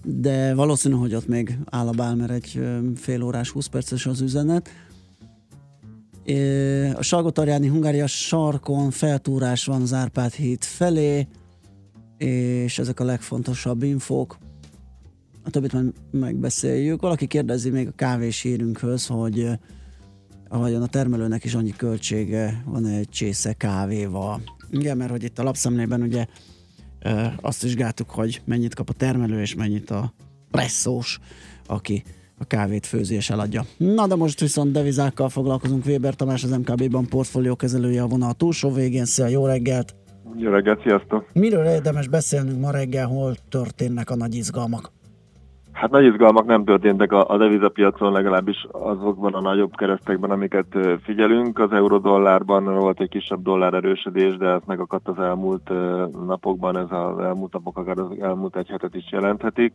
De 0.05 0.55
valószínű, 0.55 0.94
hogy 0.94 1.14
ott 1.14 1.27
még 1.27 1.59
áll 1.70 1.89
a 1.89 1.93
bál, 1.93 2.14
mert 2.14 2.31
egy 2.31 2.60
fél 2.97 3.22
órás, 3.22 3.51
20 3.51 3.66
perces 3.66 4.06
az 4.06 4.20
üzenet. 4.20 4.70
Uh, 6.27 6.93
a 6.97 7.02
Salgotarjáni 7.02 7.68
Hungária 7.68 8.06
sarkon 8.06 8.90
feltúrás 8.90 9.64
van 9.64 9.82
az 9.82 9.93
Árpád 9.93 10.32
híd 10.32 10.64
felé, 10.64 11.27
és 12.18 12.78
ezek 12.78 13.01
a 13.01 13.05
legfontosabb 13.05 13.82
infók. 13.82 14.39
A 15.44 15.50
többit 15.50 15.72
már 15.72 15.84
megbeszéljük. 16.10 17.00
Valaki 17.00 17.26
kérdezi 17.26 17.70
még 17.70 17.88
a 17.88 17.92
kávés 17.96 18.40
hírünkhöz, 18.40 19.06
hogy 19.06 19.48
vajon 20.48 20.82
a 20.82 20.86
termelőnek 20.86 21.44
is 21.44 21.54
annyi 21.54 21.74
költsége 21.76 22.62
van 22.64 22.86
egy 22.86 23.08
csésze 23.08 23.52
kávéval. 23.52 24.40
Igen, 24.70 24.96
mert 24.96 25.10
hogy 25.10 25.22
itt 25.22 25.38
a 25.38 25.42
lapszemlében 25.42 26.02
ugye 26.02 26.26
azt 27.40 27.62
vizsgáltuk, 27.62 28.10
hogy 28.10 28.42
mennyit 28.44 28.74
kap 28.74 28.88
a 28.88 28.92
termelő, 28.92 29.40
és 29.40 29.54
mennyit 29.54 29.90
a 29.90 30.12
presszós, 30.50 31.18
aki 31.66 32.02
a 32.38 32.44
kávét 32.44 32.86
főzi 32.86 33.14
és 33.14 33.30
eladja. 33.30 33.64
Na 33.76 34.06
de 34.06 34.14
most 34.14 34.40
viszont 34.40 34.72
devizákkal 34.72 35.28
foglalkozunk. 35.28 35.86
Weber 35.86 36.14
Tamás, 36.14 36.44
az 36.44 36.50
MKB-ban 36.50 37.06
portfólió 37.06 37.56
kezelője 37.56 38.02
a 38.02 38.06
vonal 38.06 38.34
túlsó 38.34 38.72
végén. 38.72 39.04
Szia, 39.04 39.26
jó 39.26 39.46
reggelt! 39.46 39.94
Jó 40.36 40.50
reggelt, 40.50 40.82
sziasztok! 40.82 41.30
Miről 41.32 41.64
érdemes 41.64 42.08
beszélnünk 42.08 42.60
ma 42.60 42.70
reggel, 42.70 43.06
hol 43.06 43.36
történnek 43.48 44.10
a 44.10 44.16
nagy 44.16 44.34
izgalmak? 44.34 44.92
Hát 45.72 45.90
nagy 45.90 46.05
izgalmak 46.05 46.47
nem 46.47 46.64
történtek 46.64 47.12
a, 47.12 47.36
devizapiacon, 47.36 48.12
legalábbis 48.12 48.66
azokban 48.70 49.34
a 49.34 49.40
nagyobb 49.40 49.76
keresztekben, 49.76 50.30
amiket 50.30 50.78
figyelünk. 51.02 51.59
Az 51.59 51.72
euró-dollárban 51.72 52.64
volt 52.64 53.01
egy 53.01 53.09
kisebb 53.09 53.42
dollár 53.42 53.74
erősödés, 53.74 54.36
de 54.36 54.47
ez 54.47 54.60
megakadt 54.66 55.09
az 55.09 55.18
elmúlt 55.18 55.70
napokban, 56.26 56.76
ez 56.76 56.90
az 56.90 57.18
elmúlt 57.18 57.52
napok 57.52 57.78
akár 57.78 57.98
az 57.98 58.20
elmúlt 58.20 58.56
egy 58.56 58.68
hetet 58.68 58.94
is 58.94 59.10
jelenthetik. 59.10 59.74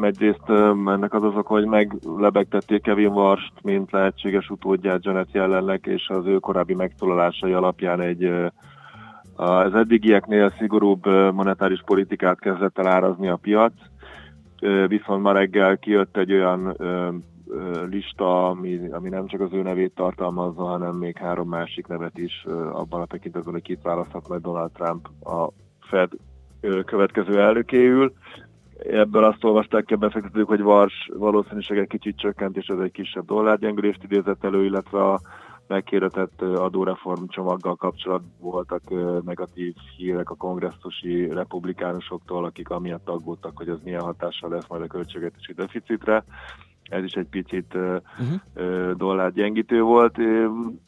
Egyrészt 0.00 0.48
ennek 0.86 1.14
az 1.14 1.22
az 1.22 1.32
hogy 1.44 1.64
meglebegtették 1.64 2.82
Kevin 2.82 3.12
Varst, 3.12 3.52
mint 3.62 3.90
lehetséges 3.90 4.50
utódját 4.50 5.04
Janet 5.04 5.28
jelenleg, 5.32 5.80
és 5.86 6.08
az 6.08 6.26
ő 6.26 6.38
korábbi 6.38 6.74
megszólalásai 6.74 7.52
alapján 7.52 8.00
egy 8.00 8.30
az 9.36 9.74
eddigieknél 9.74 10.52
szigorúbb 10.58 11.06
monetáris 11.32 11.82
politikát 11.84 12.40
kezdett 12.40 12.78
el 12.78 12.86
árazni 12.86 13.28
a 13.28 13.36
piac, 13.36 13.72
viszont 14.86 15.22
ma 15.22 15.32
reggel 15.32 15.78
kijött 15.78 16.16
egy 16.16 16.32
olyan 16.32 16.76
lista, 17.90 18.48
ami, 18.48 18.88
ami 18.90 19.08
nem 19.08 19.26
csak 19.26 19.40
az 19.40 19.52
ő 19.52 19.62
nevét 19.62 19.94
tartalmazza, 19.94 20.64
hanem 20.64 20.94
még 20.94 21.16
három 21.16 21.48
másik 21.48 21.86
nevet 21.86 22.18
is 22.18 22.44
abban 22.72 23.00
a 23.00 23.06
tekintetben, 23.06 23.52
hogy 23.52 23.62
kit 23.62 23.82
választhat 23.82 24.28
majd 24.28 24.42
Donald 24.42 24.70
Trump 24.72 25.08
a 25.24 25.48
Fed 25.80 26.10
következő 26.84 27.40
elnökéül. 27.40 28.12
Ebből 28.78 29.24
azt 29.24 29.44
olvasták 29.44 29.84
ki 29.84 29.94
a 29.94 29.96
befektetők, 29.96 30.46
hogy 30.46 30.62
Vars 30.62 31.10
valószínűség 31.14 31.78
egy 31.78 31.88
kicsit 31.88 32.18
csökkent, 32.18 32.56
és 32.56 32.66
ez 32.66 32.78
egy 32.78 32.92
kisebb 32.92 33.24
dollárgyengülést 33.24 34.02
idézett 34.02 34.44
elő, 34.44 34.64
illetve 34.64 35.04
a 35.04 35.20
megkérdetett 35.68 36.42
adóreform 36.42 37.24
csomaggal 37.26 37.76
kapcsolatban 37.76 38.32
voltak 38.40 38.82
negatív 39.24 39.74
hírek 39.96 40.30
a 40.30 40.34
kongresszusi 40.34 41.28
republikánusoktól, 41.28 42.44
akik 42.44 42.70
amiatt 42.70 43.08
aggódtak, 43.08 43.56
hogy 43.56 43.68
ez 43.68 43.78
milyen 43.84 44.00
hatással 44.00 44.50
lesz 44.50 44.68
majd 44.68 44.82
a 44.82 44.86
költségvetési 44.86 45.52
deficitre. 45.52 46.24
Ez 46.82 47.04
is 47.04 47.12
egy 47.12 47.28
picit 47.28 47.74
uh-huh. 47.74 48.92
dollár 48.92 49.32
gyengítő 49.32 49.82
volt. 49.82 50.16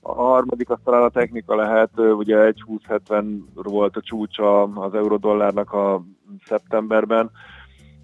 A 0.01 0.13
harmadik 0.13 0.71
azt 0.71 0.83
talán 0.85 1.03
a 1.03 1.09
technika 1.09 1.55
lehet, 1.55 1.91
ugye 1.99 2.37
1,2070 2.37 3.41
volt 3.55 3.97
a 3.97 4.01
csúcsa 4.01 4.63
az 4.63 4.95
eurodollárnak 4.95 5.73
a 5.73 6.03
szeptemberben, 6.45 7.31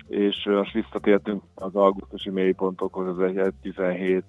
és 0.08 0.44
most 0.44 0.72
visszatértünk 0.72 1.42
az 1.54 1.74
augusztusi 1.74 2.30
mélypontokhoz, 2.30 3.06
az 3.06 3.16
1,17 3.18 4.22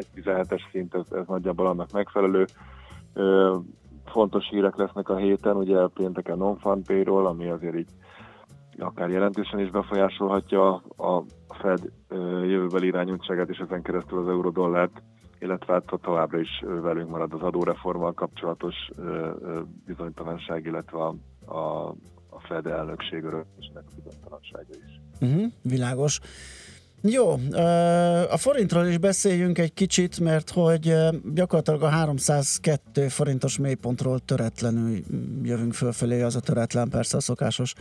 1.17-es 0.00 0.60
szint, 0.70 0.94
ez, 0.94 1.06
ez 1.10 1.26
nagyjából 1.26 1.66
annak 1.66 1.90
megfelelő. 1.92 2.46
Fontos 4.04 4.48
hírek 4.48 4.76
lesznek 4.76 5.08
a 5.08 5.16
héten, 5.16 5.56
ugye 5.56 5.86
pénteken 5.94 6.36
non-fund 6.36 6.86
payroll, 6.86 7.26
ami 7.26 7.48
azért 7.48 7.76
így 7.76 7.90
akár 8.78 9.10
jelentősen 9.10 9.58
is 9.58 9.70
befolyásolhatja 9.70 10.74
a 10.96 11.22
Fed 11.48 11.92
jövőbeli 12.42 12.86
irányultságát, 12.86 13.48
és 13.48 13.58
ezen 13.58 13.82
keresztül 13.82 14.18
az 14.18 14.28
euró-dollárt, 14.28 15.02
illetve 15.38 15.72
hát 15.72 16.00
továbbra 16.02 16.38
is 16.38 16.64
velünk 16.82 17.08
marad 17.08 17.32
az 17.32 17.42
adóreformmal 17.42 18.12
kapcsolatos 18.12 18.74
bizonytalanság, 19.86 20.66
illetve 20.66 20.98
a, 20.98 21.14
a, 21.44 21.88
a 22.30 22.40
Fed 22.40 22.66
elnökség 22.66 23.24
öröksének 23.24 23.84
bizonytalansága 23.96 24.74
is. 24.86 25.00
Uh-huh, 25.20 25.52
világos. 25.62 26.20
Jó, 27.02 27.32
a 28.30 28.36
forintról 28.36 28.86
is 28.86 28.98
beszéljünk 28.98 29.58
egy 29.58 29.74
kicsit, 29.74 30.20
mert 30.20 30.50
hogy 30.50 30.94
gyakorlatilag 31.34 31.82
a 31.82 31.88
302 31.88 33.08
forintos 33.08 33.58
mélypontról 33.58 34.18
töretlenül 34.18 34.96
jövünk 35.42 35.72
fölfelé, 35.72 36.22
az 36.22 36.36
a 36.36 36.40
töretlen 36.40 36.88
persze 36.88 37.16
a 37.16 37.20
szokásos 37.20 37.74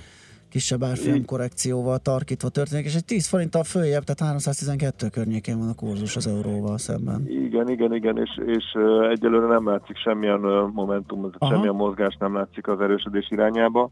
kisebb 0.49 0.83
árfolyam 0.83 1.25
korrekcióval 1.25 1.97
tarkítva 1.97 2.49
történik, 2.49 2.85
és 2.85 2.95
egy 2.95 3.05
10 3.05 3.27
forinttal 3.27 3.63
följebb, 3.63 4.03
tehát 4.03 4.31
312 4.31 5.07
környékén 5.07 5.57
van 5.57 5.69
a 5.69 5.75
kurzus 5.75 6.15
az 6.15 6.27
euróval 6.27 6.77
szemben. 6.77 7.27
Igen, 7.27 7.69
igen, 7.69 7.93
igen, 7.93 8.17
és, 8.17 8.39
és 8.45 8.65
egyelőre 9.11 9.47
nem 9.47 9.67
látszik 9.67 9.97
semmilyen 9.97 10.39
momentum, 10.73 11.29
Aha. 11.37 11.53
semmilyen 11.53 11.75
mozgás 11.75 12.15
nem 12.19 12.33
látszik 12.33 12.67
az 12.67 12.81
erősödés 12.81 13.27
irányába 13.29 13.89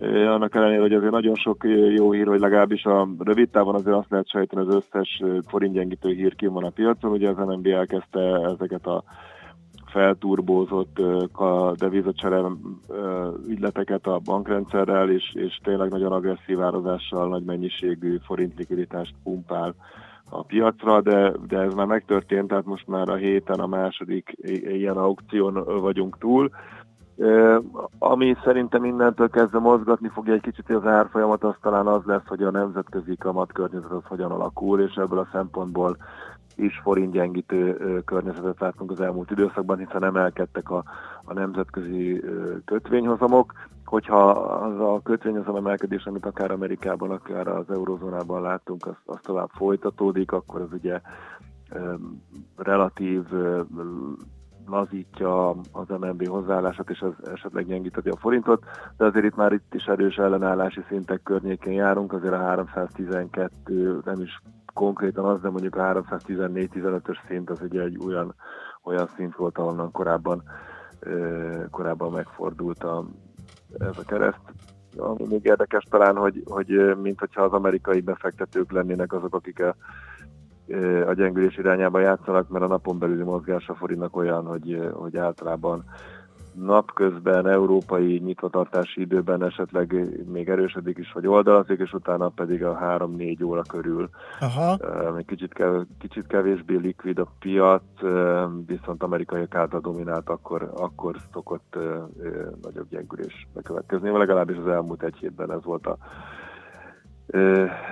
annak 0.00 0.54
ellenére, 0.54 0.80
hogy 0.80 0.92
azért 0.92 1.12
nagyon 1.12 1.34
sok 1.34 1.64
jó 1.96 2.12
hír, 2.12 2.26
hogy 2.26 2.40
legalábbis 2.40 2.84
a 2.84 3.08
rövid 3.18 3.50
távon 3.50 3.74
azért 3.74 3.96
azt 3.96 4.10
lehet 4.10 4.28
sejteni, 4.28 4.66
az 4.66 4.74
összes 4.74 5.22
forintgyengítő 5.46 6.12
hír 6.12 6.34
ki 6.34 6.46
van 6.46 6.64
a 6.64 6.70
piacon, 6.70 7.10
ugye 7.10 7.28
az 7.28 7.36
NMB 7.36 7.66
elkezdte 7.66 8.20
ezeket 8.54 8.86
a 8.86 9.04
felturbózott 9.92 11.00
devizacsere 11.74 12.42
ügyleteket 13.48 14.06
a 14.06 14.20
bankrendszerrel, 14.24 15.10
és, 15.10 15.32
és 15.34 15.60
tényleg 15.62 15.90
nagyon 15.90 16.12
agresszív 16.12 16.60
árazással 16.60 17.28
nagy 17.28 17.44
mennyiségű 17.44 18.16
forint 18.24 18.58
likviditást 18.58 19.14
pumpál 19.22 19.74
a 20.30 20.42
piacra, 20.42 21.00
de, 21.00 21.32
de 21.48 21.58
ez 21.58 21.74
már 21.74 21.86
megtörtént, 21.86 22.48
tehát 22.48 22.64
most 22.64 22.86
már 22.86 23.08
a 23.08 23.14
héten 23.14 23.60
a 23.60 23.66
második 23.66 24.36
ilyen 24.62 24.96
aukción 24.96 25.80
vagyunk 25.80 26.18
túl. 26.18 26.50
Ami 27.98 28.36
szerintem 28.44 28.84
innentől 28.84 29.30
kezdve 29.30 29.58
mozgatni 29.58 30.08
fogja 30.08 30.32
egy 30.32 30.40
kicsit 30.40 30.70
az 30.70 30.86
árfolyamat, 30.86 31.44
az 31.44 31.54
talán 31.60 31.86
az 31.86 32.04
lesz, 32.04 32.26
hogy 32.26 32.42
a 32.42 32.50
nemzetközi 32.50 33.16
kamat 33.16 33.52
környezet 33.52 33.90
az 33.90 34.04
hogyan 34.04 34.30
alakul, 34.30 34.80
és 34.80 34.94
ebből 34.94 35.18
a 35.18 35.28
szempontból 35.32 35.96
is 36.56 36.80
forintgyengítő 36.82 37.76
környezetet 38.04 38.60
láttunk 38.60 38.90
az 38.90 39.00
elmúlt 39.00 39.30
időszakban, 39.30 39.78
hiszen 39.78 40.04
emelkedtek 40.04 40.70
a, 40.70 40.84
a 41.24 41.32
nemzetközi 41.32 42.24
kötvényhozamok. 42.64 43.52
Hogyha 43.84 44.30
az 44.30 44.80
a 44.80 45.00
kötvényhozam 45.02 45.56
emelkedés, 45.56 46.04
amit 46.04 46.26
akár 46.26 46.50
Amerikában, 46.50 47.10
akár 47.10 47.48
az 47.48 47.70
eurozónában 47.70 48.42
láttunk, 48.42 48.86
az, 48.86 48.96
az 49.04 49.18
tovább 49.22 49.48
folytatódik, 49.48 50.32
akkor 50.32 50.60
az 50.60 50.72
ugye 50.72 51.00
relatív 52.56 53.22
lazítja 54.66 55.48
az 55.50 55.88
MNB 55.88 56.28
hozzáállását, 56.28 56.90
és 56.90 57.00
az 57.00 57.28
esetleg 57.32 57.66
gyengíteti 57.66 58.08
a 58.08 58.16
forintot, 58.16 58.64
de 58.96 59.04
azért 59.04 59.24
itt 59.24 59.36
már 59.36 59.52
itt 59.52 59.74
is 59.74 59.84
erős 59.84 60.16
ellenállási 60.16 60.80
szintek 60.88 61.22
környékén 61.22 61.72
járunk, 61.72 62.12
azért 62.12 62.32
a 62.32 62.38
312 62.38 64.00
nem 64.04 64.20
is 64.20 64.40
konkrétan 64.74 65.24
az, 65.24 65.40
de 65.40 65.50
mondjuk 65.50 65.76
a 65.76 65.82
314-15-ös 65.82 67.16
szint 67.28 67.50
az 67.50 67.60
ugye 67.60 67.82
egy 67.82 67.98
olyan, 68.06 68.34
olyan 68.82 69.08
szint 69.16 69.36
volt, 69.36 69.58
ahonnan 69.58 69.90
korábban, 69.90 70.42
korábban 71.70 72.12
megfordult 72.12 72.84
a, 72.84 73.04
ez 73.78 73.98
a 73.98 74.04
kereszt. 74.06 74.40
Ami 74.96 75.26
még 75.28 75.44
érdekes 75.44 75.84
talán, 75.90 76.16
hogy, 76.16 76.42
hogy 76.44 76.96
mint 77.02 77.18
hogyha 77.18 77.42
az 77.42 77.52
amerikai 77.52 78.00
befektetők 78.00 78.72
lennének 78.72 79.12
azok, 79.12 79.34
akik 79.34 79.60
a 79.60 79.74
a 81.06 81.12
gyengülés 81.12 81.56
irányába 81.56 82.00
játszanak, 82.00 82.48
mert 82.48 82.64
a 82.64 82.68
napon 82.68 82.98
belüli 82.98 83.22
mozgás 83.22 83.68
a 83.68 83.74
forintnak 83.74 84.16
olyan, 84.16 84.46
hogy, 84.46 84.90
hogy 84.92 85.16
általában 85.16 85.84
napközben, 86.54 87.46
európai 87.46 88.18
nyitvatartási 88.18 89.00
időben 89.00 89.44
esetleg 89.44 90.08
még 90.32 90.48
erősödik 90.48 90.98
is, 90.98 91.12
vagy 91.12 91.26
oldalazik, 91.26 91.80
és 91.80 91.92
utána 91.92 92.28
pedig 92.28 92.64
a 92.64 92.78
3-4 92.78 93.44
óra 93.44 93.62
körül. 93.62 94.10
Aha. 94.40 94.78
Kicsit, 95.26 95.52
kev- 95.52 95.86
kicsit 95.98 96.26
kevésbé 96.26 96.76
likvid 96.76 97.18
a 97.18 97.32
piac, 97.38 97.82
viszont 98.66 99.02
amerikaiak 99.02 99.54
által 99.54 99.80
dominált, 99.80 100.28
akkor, 100.28 100.72
akkor 100.76 101.16
szokott 101.32 101.78
nagyobb 102.62 102.88
gyengülés 102.88 103.46
bekövetkezni. 103.54 104.10
Legalábbis 104.18 104.56
az 104.56 104.68
elmúlt 104.68 105.02
egy 105.02 105.16
hétben 105.16 105.52
ez 105.52 105.64
volt 105.64 105.86
a 105.86 105.96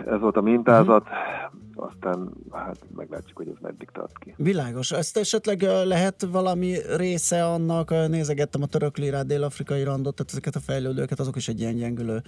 ez 0.07 0.21
volt 0.21 0.37
a 0.37 0.41
mintázat, 0.41 1.03
uh-huh. 1.03 1.91
aztán 1.91 2.31
hát 2.53 2.79
meglátjuk, 2.97 3.37
hogy 3.37 3.49
ez 3.49 3.61
meddig 3.61 3.89
tart 3.93 4.19
ki. 4.19 4.35
Világos. 4.37 4.93
Ezt 4.93 5.17
esetleg 5.17 5.63
lehet 5.85 6.27
valami 6.33 6.77
része 6.97 7.45
annak, 7.45 7.91
nézegettem 7.91 8.63
a 8.63 8.67
török 8.67 8.97
lirát, 8.97 9.27
dél-afrikai 9.27 9.83
randot, 9.83 10.15
tehát 10.15 10.33
ezeket 10.33 10.57
a 10.57 10.61
fejlődőket, 10.61 11.21
azok 11.21 11.37
is 11.37 11.49
egy 11.49 11.61
ilyen 11.61 11.75
gyengülő 11.75 12.23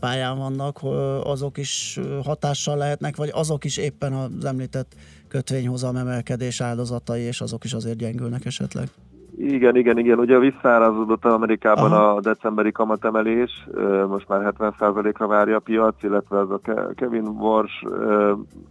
pályán 0.00 0.38
vannak, 0.38 0.78
azok 1.24 1.58
is 1.58 2.00
hatással 2.24 2.76
lehetnek, 2.76 3.16
vagy 3.16 3.30
azok 3.32 3.64
is 3.64 3.76
éppen 3.76 4.12
az 4.12 4.44
említett 4.44 4.94
kötvényhozam 5.28 5.96
emelkedés 5.96 6.60
áldozatai, 6.60 7.20
és 7.20 7.40
azok 7.40 7.64
is 7.64 7.72
azért 7.72 7.96
gyengülnek 7.96 8.44
esetleg? 8.44 8.88
Igen, 9.36 9.76
igen, 9.76 9.98
igen. 9.98 10.18
Ugye 10.18 10.38
visszaárazódott 10.38 11.24
Amerikában 11.24 11.92
Aha. 11.92 12.14
a 12.14 12.20
decemberi 12.20 12.72
kamatemelés, 12.72 13.68
most 14.08 14.28
már 14.28 14.54
70%-ra 14.58 15.26
várja 15.26 15.56
a 15.56 15.60
piac, 15.60 16.02
illetve 16.02 16.38
ez 16.38 16.50
a 16.50 16.60
Kevin 16.94 17.26
Wars 17.26 17.84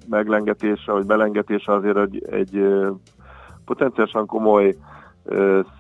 meglengetése, 0.10 0.92
vagy 0.92 1.06
belengetése 1.06 1.74
azért 1.74 1.98
egy, 1.98 2.26
egy 2.30 2.66
potenciálisan 3.66 4.26
komoly 4.26 4.76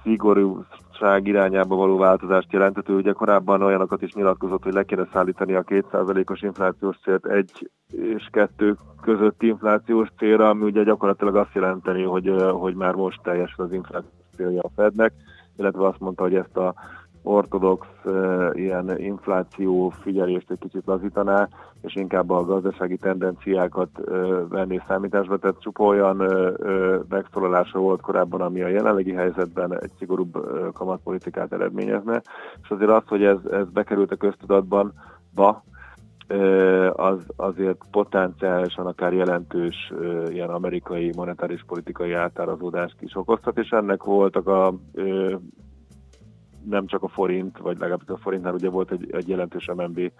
szigorúság 0.04 1.28
irányába 1.28 1.76
való 1.76 1.98
változást 1.98 2.52
jelentett. 2.52 2.90
Ő 2.90 2.96
ugye 2.96 3.12
korábban 3.12 3.62
olyanokat 3.62 4.02
is 4.02 4.14
nyilatkozott, 4.14 4.64
hogy 4.64 4.74
le 4.74 4.84
kéne 4.84 5.08
szállítani 5.14 5.54
a 5.54 5.64
2%-os 5.64 6.42
inflációs 6.42 6.98
célt 7.04 7.26
egy 7.26 7.70
és 7.92 8.28
kettő 8.32 8.78
közötti 9.02 9.48
inflációs 9.48 10.08
célra, 10.18 10.50
ami 10.50 10.64
ugye 10.64 10.84
gyakorlatilag 10.84 11.36
azt 11.36 11.54
jelenteni, 11.54 12.04
hogy, 12.04 12.34
hogy 12.52 12.76
már 12.76 12.94
most 12.94 13.22
teljesül 13.24 13.66
az 13.66 13.74
infláció 13.74 14.23
célja 14.36 14.62
a 14.62 14.72
Fednek, 14.76 15.14
illetve 15.58 15.88
azt 15.88 16.00
mondta, 16.00 16.24
hogy 16.24 16.36
ezt 16.36 16.58
a 16.58 16.74
ortodox 17.24 17.88
uh, 18.04 18.50
ilyen 18.54 19.00
infláció 19.00 19.90
figyelést 19.90 20.52
egy 20.52 20.60
kicsit 20.60 20.86
lazítaná, 20.86 21.48
és 21.82 21.96
inkább 21.96 22.30
a 22.30 22.46
gazdasági 22.46 22.98
tendenciákat 22.98 23.90
uh, 23.98 24.48
venné 24.50 24.82
számításba, 24.88 25.38
tehát 25.38 25.62
csupa 25.62 25.84
olyan 25.84 26.22
uh, 26.22 26.54
megszólalása 27.10 27.80
volt 27.80 28.02
korábban, 28.02 28.42
ami 28.42 28.62
a 28.62 28.68
jelenlegi 28.68 29.12
helyzetben 29.12 29.80
egy 29.82 29.92
szigorúbb 29.98 30.38
kamatpolitikát 30.74 31.54
eredményezne, 31.54 32.22
és 32.64 32.70
azért 32.70 32.92
az, 32.92 33.04
hogy 33.06 33.24
ez, 33.24 33.38
ez 33.52 33.70
bekerült 33.70 34.12
a 34.12 34.16
köztudatban, 34.16 34.94
ba, 35.36 35.64
az 36.94 37.26
azért 37.36 37.84
potenciálisan 37.92 38.86
akár 38.86 39.14
jelentős 39.14 39.94
ilyen 40.30 40.50
amerikai 40.50 41.12
monetáris 41.16 41.64
politikai 41.68 42.14
átárazódást 42.14 42.96
is 43.00 43.16
okozhat, 43.16 43.58
és 43.58 43.70
ennek 43.70 44.04
voltak 44.04 44.48
a 44.48 44.76
nem 46.70 46.88
csak 46.88 47.04
a 47.04 47.08
forint, 47.08 47.58
vagy 47.58 47.78
legalábbis 47.80 48.08
a 48.08 48.18
forintnál 48.18 48.54
ugye 48.54 48.70
volt 48.70 48.92
egy, 48.92 49.08
egy 49.12 49.28
jelentős 49.28 49.70
MNB, 49.76 50.12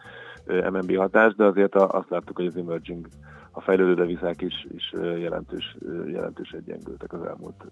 MNB 0.46 0.96
hatás, 0.96 1.36
de 1.36 1.44
azért 1.44 1.76
azt 1.76 2.10
láttuk, 2.10 2.36
hogy 2.36 2.46
az 2.46 2.58
emerging, 2.58 3.08
a 3.52 3.62
fejlődő 3.62 3.94
devizák 3.94 4.42
is, 4.42 4.68
is 4.76 4.94
jelentős, 5.20 5.78
jelentős 6.12 6.52
egyengültek 6.52 7.14
az 7.14 7.22
elmúlt 7.24 7.66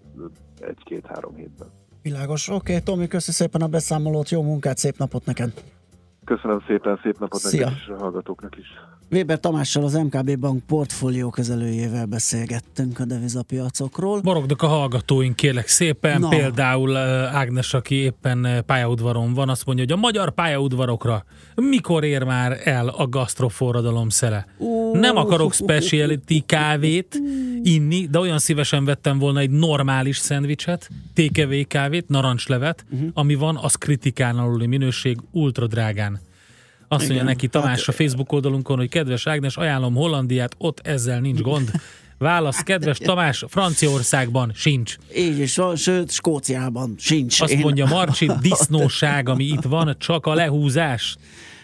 egy-két-három 0.60 1.34
hétben. 1.34 1.68
Világos. 2.02 2.48
Oké, 2.48 2.56
okay, 2.56 2.82
Tomi, 2.82 3.08
köszi 3.08 3.32
szépen 3.32 3.60
a 3.60 3.66
beszámolót, 3.66 4.30
jó 4.30 4.42
munkát, 4.42 4.76
szép 4.76 4.96
napot 4.96 5.24
neked! 5.24 5.52
Köszönöm 6.24 6.60
szépen, 6.66 7.00
szép 7.02 7.18
napot 7.18 7.40
Szia. 7.40 7.64
neked 7.64 7.78
és 7.82 7.88
a 7.88 7.98
hallgatóknak 7.98 8.56
is. 8.56 8.68
Weber 9.12 9.40
Tamással 9.40 9.84
az 9.84 9.92
MKB 9.94 10.38
Bank 10.38 10.62
portfólió 10.66 11.30
kezelőjével 11.30 12.06
beszélgettünk 12.06 12.98
a 12.98 13.04
devizapiacokról. 13.04 14.20
Borognak 14.20 14.62
a 14.62 14.66
hallgatóink, 14.66 15.36
kérlek 15.36 15.68
szépen. 15.68 16.20
Na. 16.20 16.28
Például 16.28 16.96
Ágnes, 17.26 17.74
aki 17.74 17.94
éppen 17.94 18.62
pályaudvaron 18.66 19.34
van, 19.34 19.48
azt 19.48 19.64
mondja, 19.66 19.84
hogy 19.84 19.92
a 19.94 19.96
magyar 20.00 20.30
pályaudvarokra 20.34 21.24
mikor 21.54 22.04
ér 22.04 22.22
már 22.22 22.60
el 22.64 22.88
a 22.88 23.08
gasztroforradalom 23.08 24.08
szele? 24.08 24.46
Nem 24.92 25.16
akarok 25.16 25.52
speciality 25.54 26.42
kávét 26.46 27.18
inni, 27.62 28.06
de 28.10 28.18
olyan 28.18 28.38
szívesen 28.38 28.84
vettem 28.84 29.18
volna 29.18 29.40
egy 29.40 29.50
normális 29.50 30.16
szendvicset, 30.16 30.88
tékevé 31.14 31.62
kávét, 31.62 32.08
narancslevet, 32.08 32.84
Mhm. 32.90 33.04
ami 33.14 33.34
van, 33.34 33.56
az 33.62 33.74
kritikán 33.74 34.38
aluli 34.38 34.66
minőség, 34.66 35.18
ultra 35.30 35.66
drágán. 35.66 36.20
Azt 36.92 37.06
mondja 37.06 37.24
neki 37.24 37.48
Tamás 37.48 37.88
a 37.88 37.92
Facebook 37.92 38.32
oldalunkon, 38.32 38.76
hogy 38.76 38.88
kedves 38.88 39.26
Ágnes, 39.26 39.56
ajánlom 39.56 39.94
Hollandiát, 39.94 40.54
ott 40.58 40.80
ezzel 40.86 41.20
nincs 41.20 41.40
gond. 41.40 41.70
Válasz, 42.18 42.62
kedves 42.62 42.98
Tamás, 42.98 43.44
Franciaországban 43.48 44.52
sincs. 44.54 44.96
Így 45.16 45.38
is 45.38 45.56
van, 45.56 45.76
sőt, 45.76 46.10
Skóciában 46.10 46.94
sincs. 46.98 47.40
Azt 47.40 47.52
Én- 47.52 47.58
mondja 47.60 47.86
Marcsi, 47.86 48.30
disznóság, 48.48 49.28
ami 49.28 49.44
itt 49.44 49.62
van, 49.62 49.96
csak 49.98 50.26
a 50.26 50.34
lehúzás. 50.34 51.16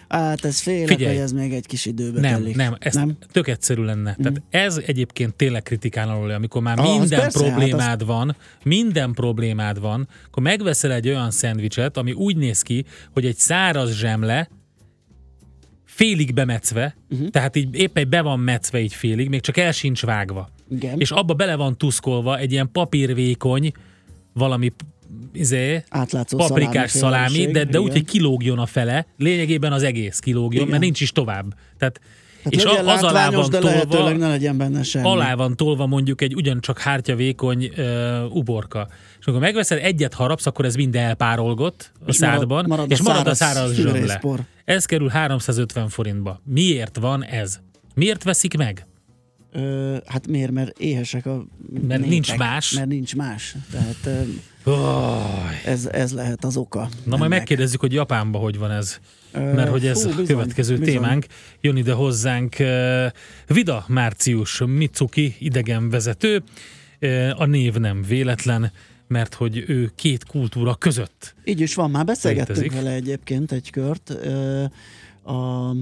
Hát 0.08 0.44
ez 0.44 0.60
félek, 0.60 0.88
Figyelj. 0.88 1.14
hogy 1.14 1.22
ez 1.22 1.32
még 1.32 1.52
egy 1.52 1.66
kis 1.66 1.86
időbe 1.86 2.20
Nem, 2.20 2.32
telik. 2.40 2.56
nem, 2.56 2.76
ez 2.78 2.94
nem? 2.94 3.16
tök 3.32 3.48
egyszerű 3.48 3.82
lenne. 3.82 4.16
Tehát 4.22 4.42
ez 4.50 4.80
egyébként 4.86 5.34
tényleg 5.34 5.62
kritikán 5.62 6.08
alul, 6.08 6.30
amikor 6.30 6.62
már 6.62 6.78
Ah, 6.78 6.84
az 6.90 6.98
minden 6.98 7.20
persze, 7.20 7.38
hát 7.44 7.48
problémád 7.48 8.06
van, 8.06 8.36
minden 8.64 9.12
problémád 9.12 9.80
van, 9.80 10.08
akkor 10.26 10.42
megveszel 10.42 10.92
egy 10.92 11.08
olyan 11.08 11.30
szendvicset, 11.30 11.96
ami 11.96 12.12
úgy 12.12 12.36
néz 12.36 12.62
ki, 12.62 12.84
hogy 13.12 13.26
egy 13.26 13.36
száraz 13.36 13.92
zsemle, 13.92 14.48
félig 15.98 16.34
bemetszve, 16.34 16.96
uh-huh. 17.10 17.28
tehát 17.28 17.56
így 17.56 17.74
éppen 17.74 18.10
be 18.10 18.20
van 18.20 18.40
metszve 18.40 18.80
így 18.80 18.94
félig, 18.94 19.28
még 19.28 19.40
csak 19.40 19.56
el 19.56 19.72
sincs 19.72 20.04
vágva. 20.04 20.50
Igen. 20.70 21.00
És 21.00 21.10
abba 21.10 21.34
bele 21.34 21.56
van 21.56 21.78
tuszkolva 21.78 22.38
egy 22.38 22.52
ilyen 22.52 22.68
papírvékony, 22.72 23.72
valami 24.32 24.72
izé, 25.32 25.82
Átlátszó 25.88 26.36
paprikás 26.36 26.90
szalámi 26.90 27.46
de, 27.46 27.64
de 27.64 27.80
úgy, 27.80 27.92
hogy 27.92 28.04
kilógjon 28.04 28.58
a 28.58 28.66
fele, 28.66 29.06
lényegében 29.16 29.72
az 29.72 29.82
egész 29.82 30.18
kilógjon, 30.18 30.60
Igen. 30.60 30.68
mert 30.68 30.82
nincs 30.82 31.00
is 31.00 31.12
tovább. 31.12 31.54
Tehát, 31.78 32.00
Hát 32.52 32.60
és 32.60 32.64
legyen 32.64 32.86
a- 32.86 32.92
az 32.92 33.02
alá 33.02 33.30
van 33.30 33.50
de 33.50 33.58
tolva, 33.58 34.10
ne 34.12 34.28
legyen 34.28 34.56
benne 34.56 34.82
semmi. 34.82 35.06
alá 35.08 35.34
van 35.34 35.56
tolva 35.56 35.86
mondjuk 35.86 36.20
egy 36.20 36.34
ugyancsak 36.34 36.78
hártyavékony 36.78 37.64
uh, 37.76 38.36
uborka. 38.36 38.88
És 39.20 39.26
amikor 39.26 39.42
megveszed, 39.42 39.78
egyet 39.82 40.14
harapsz, 40.14 40.46
akkor 40.46 40.64
ez 40.64 40.74
mind 40.74 40.96
elpárolgott 40.96 41.92
a 41.94 42.02
És 42.06 42.18
marad- 42.18 42.38
szádban, 42.38 42.64
marad 42.68 42.90
a 42.90 42.92
és 42.94 43.02
marad 43.02 43.26
a 43.26 43.34
száraz 43.34 43.74
zsömle. 43.74 44.20
Ez 44.64 44.84
kerül 44.84 45.08
350 45.08 45.88
forintba. 45.88 46.40
Miért 46.44 46.96
van 46.98 47.24
ez? 47.24 47.60
Miért 47.94 48.22
veszik 48.22 48.56
meg? 48.56 48.86
Ö, 49.52 49.96
hát 50.06 50.26
miért? 50.26 50.50
Mert 50.50 50.78
éhesek 50.78 51.26
a 51.26 51.44
Mert 51.72 51.88
népek. 51.88 52.08
nincs 52.08 52.36
más. 52.36 52.70
Mert 52.72 52.88
nincs 52.88 53.16
más. 53.16 53.54
Tehát 53.70 53.96
ö, 54.64 54.70
ez, 55.64 55.86
ez 55.86 56.12
lehet 56.12 56.44
az 56.44 56.56
oka. 56.56 56.88
Na 57.04 57.16
majd 57.16 57.30
megkérdezzük, 57.30 57.80
hogy 57.80 57.92
Japánban 57.92 58.40
hogy 58.40 58.58
van 58.58 58.70
ez. 58.70 59.00
Mert 59.32 59.68
hogy 59.68 59.86
ez 59.86 60.02
fú, 60.02 60.08
a 60.08 60.14
bizony, 60.14 60.26
következő 60.26 60.76
bizony. 60.78 60.94
témánk. 60.94 61.26
Jön 61.60 61.76
ide 61.76 61.92
hozzánk 61.92 62.56
Vida 63.46 63.84
Március 63.88 64.62
Mitsuki 64.66 65.34
idegenvezető. 65.38 66.42
A 67.36 67.44
név 67.44 67.74
nem 67.74 68.02
véletlen, 68.02 68.72
mert 69.06 69.34
hogy 69.34 69.64
ő 69.66 69.90
két 69.94 70.24
kultúra 70.24 70.74
között 70.74 71.34
Így 71.44 71.60
is 71.60 71.74
van, 71.74 71.90
már 71.90 72.04
beszélgettünk 72.04 72.58
Létezik. 72.58 72.82
vele 72.82 72.94
egyébként 72.94 73.52
egy 73.52 73.70
kört 73.70 74.10
a 75.22 75.72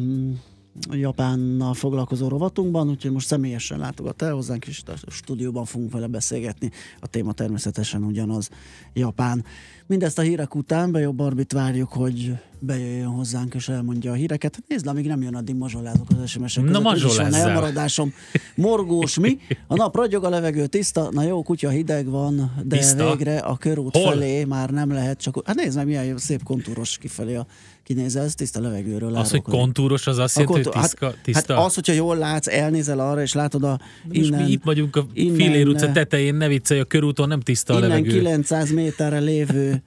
Japánnal 0.91 1.75
foglalkozó 1.75 2.29
rovatunkban, 2.29 2.89
úgyhogy 2.89 3.13
most 3.13 3.27
személyesen 3.27 3.79
látogat 3.79 4.23
el 4.23 4.33
hozzánk, 4.33 4.67
és 4.67 4.83
a 4.87 5.11
stúdióban 5.11 5.65
fogunk 5.65 5.93
vele 5.93 6.07
beszélgetni. 6.07 6.71
A 7.01 7.07
téma 7.07 7.33
természetesen 7.33 8.03
ugyanaz, 8.03 8.51
Japán. 8.93 9.45
Mindezt 9.87 10.19
a 10.19 10.23
hírek 10.23 10.55
után 10.55 10.93
Bejó 10.93 11.13
Barbit 11.13 11.53
várjuk, 11.53 11.93
hogy 11.93 12.35
bejöjjön 12.59 13.07
hozzánk 13.07 13.55
és 13.55 13.69
elmondja 13.69 14.11
a 14.11 14.15
híreket. 14.15 14.59
Nézd, 14.69 14.87
amíg 14.87 15.07
nem 15.07 15.23
jön, 15.23 15.35
addig 15.35 15.55
mazsolázok 15.55 16.07
az 16.11 16.31
SMS-ek 16.31 16.65
Na. 16.65 16.71
Úgyis 16.71 16.83
van 16.83 16.83
mazsolázzál. 16.83 17.49
elmaradásom. 17.49 18.13
Morgós 18.55 19.19
mi? 19.19 19.39
A 19.67 19.75
nap 19.75 19.97
ragyog, 19.97 20.25
a 20.25 20.29
levegő 20.29 20.67
tiszta. 20.67 21.09
Na 21.11 21.23
jó, 21.23 21.43
kutya 21.43 21.69
hideg 21.69 22.09
van, 22.09 22.53
de 22.65 22.77
Tiszta? 22.77 23.09
végre 23.09 23.39
a 23.39 23.57
körút 23.57 23.97
Hol? 23.97 24.11
felé 24.11 24.45
már 24.45 24.71
nem 24.71 24.93
lehet 24.93 25.21
csak... 25.21 25.43
Hát 25.45 25.57
nézd 25.57 25.77
meg, 25.77 25.87
milyen 25.87 26.19
szép 26.19 26.43
kontúros 26.43 26.99
kifelé 26.99 27.35
a 27.35 27.47
kinézel, 27.87 28.31
tiszta 28.31 28.61
levegőről 28.61 29.17
Az, 29.17 29.31
hogy 29.31 29.43
kontúros, 29.43 30.07
az 30.07 30.19
azt 30.19 30.37
A 30.37 30.41
jelenti, 30.41 30.63
hogy 30.63 30.73
kontúr- 30.73 30.91
tiszta, 30.91 31.07
hát, 31.07 31.23
tiszta. 31.23 31.55
Hát 31.55 31.65
az, 31.65 31.75
hogyha 31.75 31.93
jól 31.93 32.17
látsz, 32.17 32.47
elnézel 32.49 32.99
arra, 33.01 33.23
és 33.23 33.33
látod 33.33 33.65
a 33.65 33.79
Most 34.05 34.21
innen, 34.21 34.43
mi 34.45 34.51
itt 34.51 34.63
vagyunk 34.65 34.97
a 34.97 35.07
innen, 35.13 35.35
Fillér 35.37 35.69
utca 35.69 35.93
tetején, 35.93 36.35
ne 36.35 36.49
viccelj, 36.49 36.81
a 36.81 36.85
körúton 36.85 37.29
nem 37.29 37.41
tiszta 37.41 37.73
a 37.75 37.77
innen 37.77 37.89
levegő. 37.89 38.11
900 38.11 38.71
méterre 38.73 39.19
lévő 39.19 39.83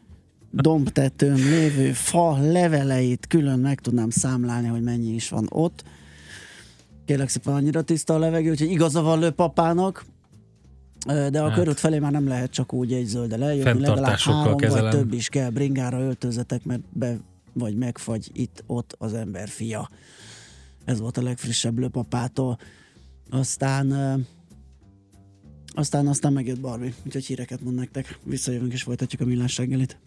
dombtetőn 0.52 1.36
lévő 1.36 1.92
fa 1.92 2.38
leveleit 2.52 3.28
külön 3.28 3.60
meg 3.60 3.80
tudnám 3.82 4.10
számlálni, 4.10 4.68
hogy 4.68 4.82
mennyi 4.82 5.14
is 5.14 5.30
van 5.30 5.48
ott. 5.50 5.84
Kérlek 7.06 7.30
szépen 7.30 7.54
annyira 7.54 7.82
tiszta 7.82 8.14
a 8.14 8.18
levegő, 8.20 8.50
úgyhogy 8.50 8.72
igaza 8.72 9.02
van 9.02 9.20
lőpapának, 9.20 10.06
de 11.08 11.42
a 11.42 11.48
Hát. 11.48 11.54
körút 11.58 11.80
felé 11.80 12.00
már 12.00 12.12
nem 12.12 12.28
lehet 12.28 12.52
csak 12.52 12.74
úgy 12.74 12.94
egy 12.94 13.06
zölde 13.06 13.38
eljönni, 13.46 13.80
legalább 13.80 14.18
három 14.18 14.58
kezelem. 14.58 14.84
vagy 14.84 14.92
több 15.00 15.14
is 15.14 15.30
kell, 15.30 15.50
bringára 15.50 16.00
öltözetek, 16.00 16.64
mert 16.66 16.82
be 16.94 17.18
vagy 17.60 17.76
megfagy 17.76 18.30
itt-ott 18.34 18.96
az 18.98 19.14
ember 19.14 19.50
fia. 19.50 19.90
Ez 20.86 21.00
volt 21.00 21.18
a 21.18 21.22
legfrissebb 21.22 21.78
lőpapától. 21.78 22.60
Aztán 23.30 23.88
aztán, 25.74 26.08
aztán 26.08 26.34
megjött 26.34 26.60
Barbie, 26.60 26.94
úgyhogy 27.06 27.26
híreket 27.26 27.62
mond 27.62 27.76
nektek. 27.76 28.20
Visszajövünk 28.24 28.74
és 28.74 28.84
folytatjuk 28.84 29.22
a 29.22 29.26
millás 29.26 29.58
reggelit. 29.58 30.00